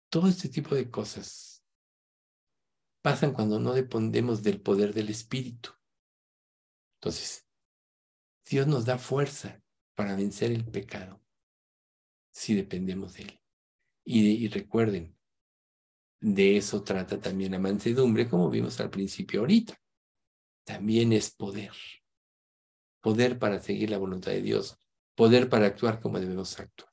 todo 0.09 0.27
este 0.27 0.49
tipo 0.49 0.75
de 0.75 0.89
cosas 0.89 1.63
pasan 3.01 3.33
cuando 3.33 3.59
no 3.59 3.73
dependemos 3.73 4.43
del 4.43 4.61
poder 4.61 4.93
del 4.93 5.09
Espíritu. 5.09 5.71
Entonces, 6.99 7.47
Dios 8.45 8.67
nos 8.67 8.85
da 8.85 8.97
fuerza 8.97 9.61
para 9.95 10.15
vencer 10.15 10.51
el 10.51 10.65
pecado 10.65 11.21
si 12.31 12.55
dependemos 12.55 13.13
de 13.13 13.23
Él. 13.23 13.39
Y, 14.05 14.47
recuerden, 14.47 15.15
de 16.19 16.57
eso 16.57 16.83
trata 16.83 17.21
también 17.21 17.51
la 17.51 17.59
mansedumbre, 17.59 18.27
como 18.27 18.49
vimos 18.49 18.79
al 18.79 18.89
principio 18.89 19.41
ahorita. 19.41 19.79
También 20.65 21.13
es 21.13 21.31
poder. 21.31 21.71
Poder 23.01 23.39
para 23.39 23.61
seguir 23.61 23.91
la 23.91 23.97
voluntad 23.97 24.31
de 24.31 24.41
Dios. 24.41 24.77
Poder 25.15 25.47
para 25.47 25.67
actuar 25.67 26.01
como 26.01 26.19
debemos 26.19 26.59
actuar. 26.59 26.91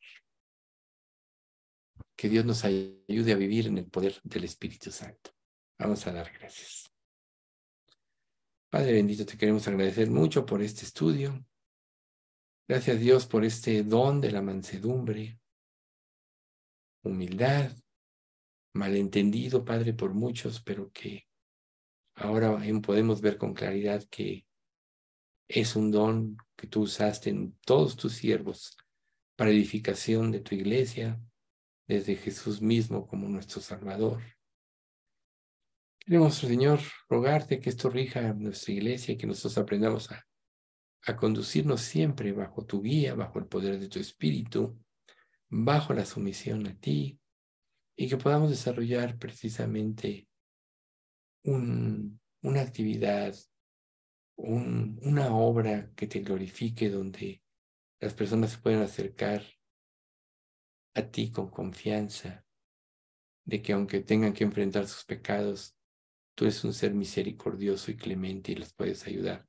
Que 2.17 2.29
Dios 2.29 2.45
nos 2.45 2.65
ayude 2.65 3.33
a 3.33 3.37
vivir 3.37 3.67
en 3.67 3.79
el 3.79 3.87
poder 3.87 4.21
del 4.23 4.45
Espíritu 4.45 4.91
Santo. 4.91 5.31
Vamos 5.79 6.07
a 6.07 6.13
dar 6.13 6.31
gracias. 6.39 6.86
Padre 8.71 8.93
bendito, 8.95 9.25
te 9.25 9.37
queremos 9.37 9.67
agradecer 9.69 10.11
mucho 10.11 10.45
por 10.45 10.61
este 10.61 10.85
estudio. 10.85 11.45
Gracias 12.69 12.99
Dios 12.99 13.27
por 13.27 13.45
este 13.45 13.85
don 13.85 14.21
de 14.21 14.33
la 14.33 14.43
mansedumbre, 14.43 15.39
humildad, 17.03 17.71
malentendido, 18.75 19.65
Padre, 19.65 19.95
por 19.95 20.15
muchos, 20.15 20.61
pero 20.61 20.91
que 20.91 21.27
ahora 22.15 22.59
podemos 22.83 23.21
ver 23.21 23.39
con 23.39 23.55
claridad 23.55 24.03
que 24.11 24.47
es 25.49 25.77
un 25.77 25.93
don 25.93 26.37
que 26.57 26.67
tú 26.67 26.83
usaste 26.83 27.31
en 27.31 27.57
todos 27.65 27.97
tus 27.97 28.15
siervos 28.15 28.77
para 29.37 29.51
edificación 29.51 30.33
de 30.33 30.41
tu 30.41 30.55
iglesia, 30.55 31.21
desde 31.87 32.17
Jesús 32.17 32.61
mismo 32.61 33.07
como 33.07 33.29
nuestro 33.29 33.61
Salvador. 33.61 34.21
Queremos, 36.07 36.37
Señor, 36.37 36.79
rogarte 37.09 37.59
que 37.59 37.69
esto 37.69 37.91
rija 37.91 38.33
nuestra 38.33 38.73
iglesia 38.73 39.15
y 39.15 39.17
que 39.17 39.27
nosotros 39.27 39.59
aprendamos 39.59 40.13
a, 40.13 40.25
a 41.05 41.17
conducirnos 41.17 41.81
siempre 41.81 42.31
bajo 42.31 42.65
tu 42.65 42.81
guía, 42.81 43.17
bajo 43.17 43.41
el 43.41 43.47
poder 43.47 43.81
de 43.81 43.89
tu 43.89 43.99
Espíritu, 43.99 44.79
bajo 45.49 45.95
la 45.95 46.05
sumisión 46.05 46.65
a 46.69 46.79
ti, 46.79 47.19
y 47.97 48.09
que 48.09 48.17
podamos 48.19 48.51
desarrollar 48.51 49.19
precisamente 49.19 50.29
un, 51.43 52.21
una 52.43 52.61
actividad, 52.61 53.35
un, 54.37 55.01
una 55.03 55.35
obra 55.35 55.91
que 55.97 56.07
te 56.07 56.21
glorifique, 56.21 56.89
donde 56.89 57.43
las 57.99 58.15
personas 58.15 58.53
se 58.53 58.59
puedan 58.59 58.83
acercar 58.83 59.43
a 60.95 61.03
ti 61.03 61.33
con 61.33 61.51
confianza, 61.51 62.47
de 63.45 63.61
que 63.61 63.73
aunque 63.73 63.99
tengan 64.03 64.35
que 64.35 64.45
enfrentar 64.45 64.87
sus 64.87 65.05
pecados, 65.05 65.76
Tú 66.37 66.45
eres 66.45 66.63
un 66.65 66.75
ser 66.75 66.93
misericordioso 66.93 67.91
y 67.91 67.97
clemente 67.97 68.53
y 68.53 68.57
los 68.57 68.75
puedes 68.75 69.07
ayudar. 69.07 69.49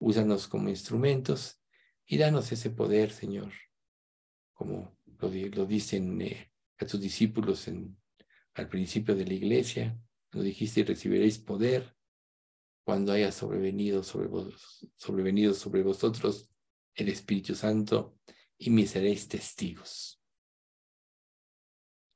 Úsanos 0.00 0.48
como 0.48 0.68
instrumentos 0.68 1.60
Y 2.06 2.18
danos 2.18 2.52
ese 2.52 2.68
poder, 2.70 3.12
Señor, 3.12 3.52
como 4.52 4.98
lo, 5.06 5.64
dicen 5.64 6.20
eh, 6.20 6.52
a 6.78 6.84
tus 6.86 7.00
discípulos 7.00 7.66
al 8.52 8.68
principio 8.68 9.14
de 9.14 9.24
la 9.24 9.32
iglesia, 9.32 9.98
lo 10.32 10.42
dijiste 10.42 10.84
recibiréis 10.84 11.38
poder 11.38 11.96
cuando 12.84 13.12
haya 13.12 13.32
sobrevenido 13.32 14.02
sobre, 14.02 14.28
sobrevenido 14.96 15.54
sobre 15.54 15.82
vosotros 15.82 16.50
el 16.94 17.08
Espíritu 17.08 17.54
Santo 17.54 18.18
y 18.58 18.68
me 18.68 18.86
seréis 18.86 19.28
testigos. 19.28 20.20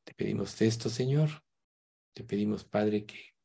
Te 0.05 0.13
pedimos 0.13 0.61
esto, 0.61 0.91
Señor. 0.91 1.31
Te 2.13 2.25
pedimos, 2.25 2.65
Padre, 2.65 3.07
que 3.07 3.38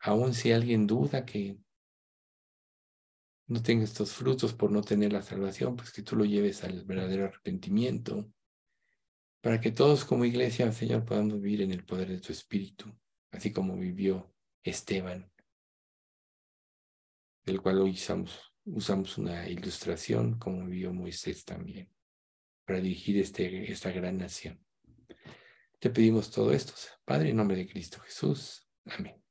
aun 0.00 0.34
si 0.34 0.52
alguien 0.52 0.86
duda 0.86 1.24
que 1.24 1.58
no 3.48 3.62
tenga 3.62 3.84
estos 3.84 4.12
frutos 4.12 4.54
por 4.54 4.70
no 4.70 4.82
tener 4.82 5.12
la 5.12 5.22
salvación, 5.22 5.76
pues 5.76 5.92
que 5.92 6.02
tú 6.02 6.16
lo 6.16 6.24
lleves 6.24 6.64
al 6.64 6.84
verdadero 6.84 7.26
arrepentimiento, 7.26 8.30
para 9.40 9.60
que 9.60 9.70
todos 9.70 10.04
como 10.04 10.24
iglesia, 10.24 10.70
Señor, 10.72 11.04
podamos 11.04 11.40
vivir 11.40 11.62
en 11.62 11.70
el 11.70 11.84
poder 11.84 12.08
de 12.08 12.18
tu 12.18 12.32
Espíritu, 12.32 12.92
así 13.30 13.52
como 13.52 13.76
vivió 13.76 14.34
Esteban, 14.64 15.30
del 17.44 17.62
cual 17.62 17.78
hoy 17.78 17.92
usamos, 17.92 19.18
una 19.18 19.48
ilustración, 19.48 20.38
como 20.38 20.66
vivió 20.66 20.92
Moisés 20.92 21.44
también, 21.44 21.88
para 22.64 22.80
dirigir 22.80 23.20
este, 23.20 23.70
esta 23.70 23.92
gran 23.92 24.18
nación. 24.18 24.60
Te 25.78 25.90
pedimos 25.90 26.32
todo 26.32 26.52
esto, 26.52 26.72
Padre, 27.04 27.30
en 27.30 27.36
nombre 27.36 27.56
de 27.56 27.68
Cristo 27.68 28.00
Jesús. 28.00 28.68
Amén. 28.86 29.25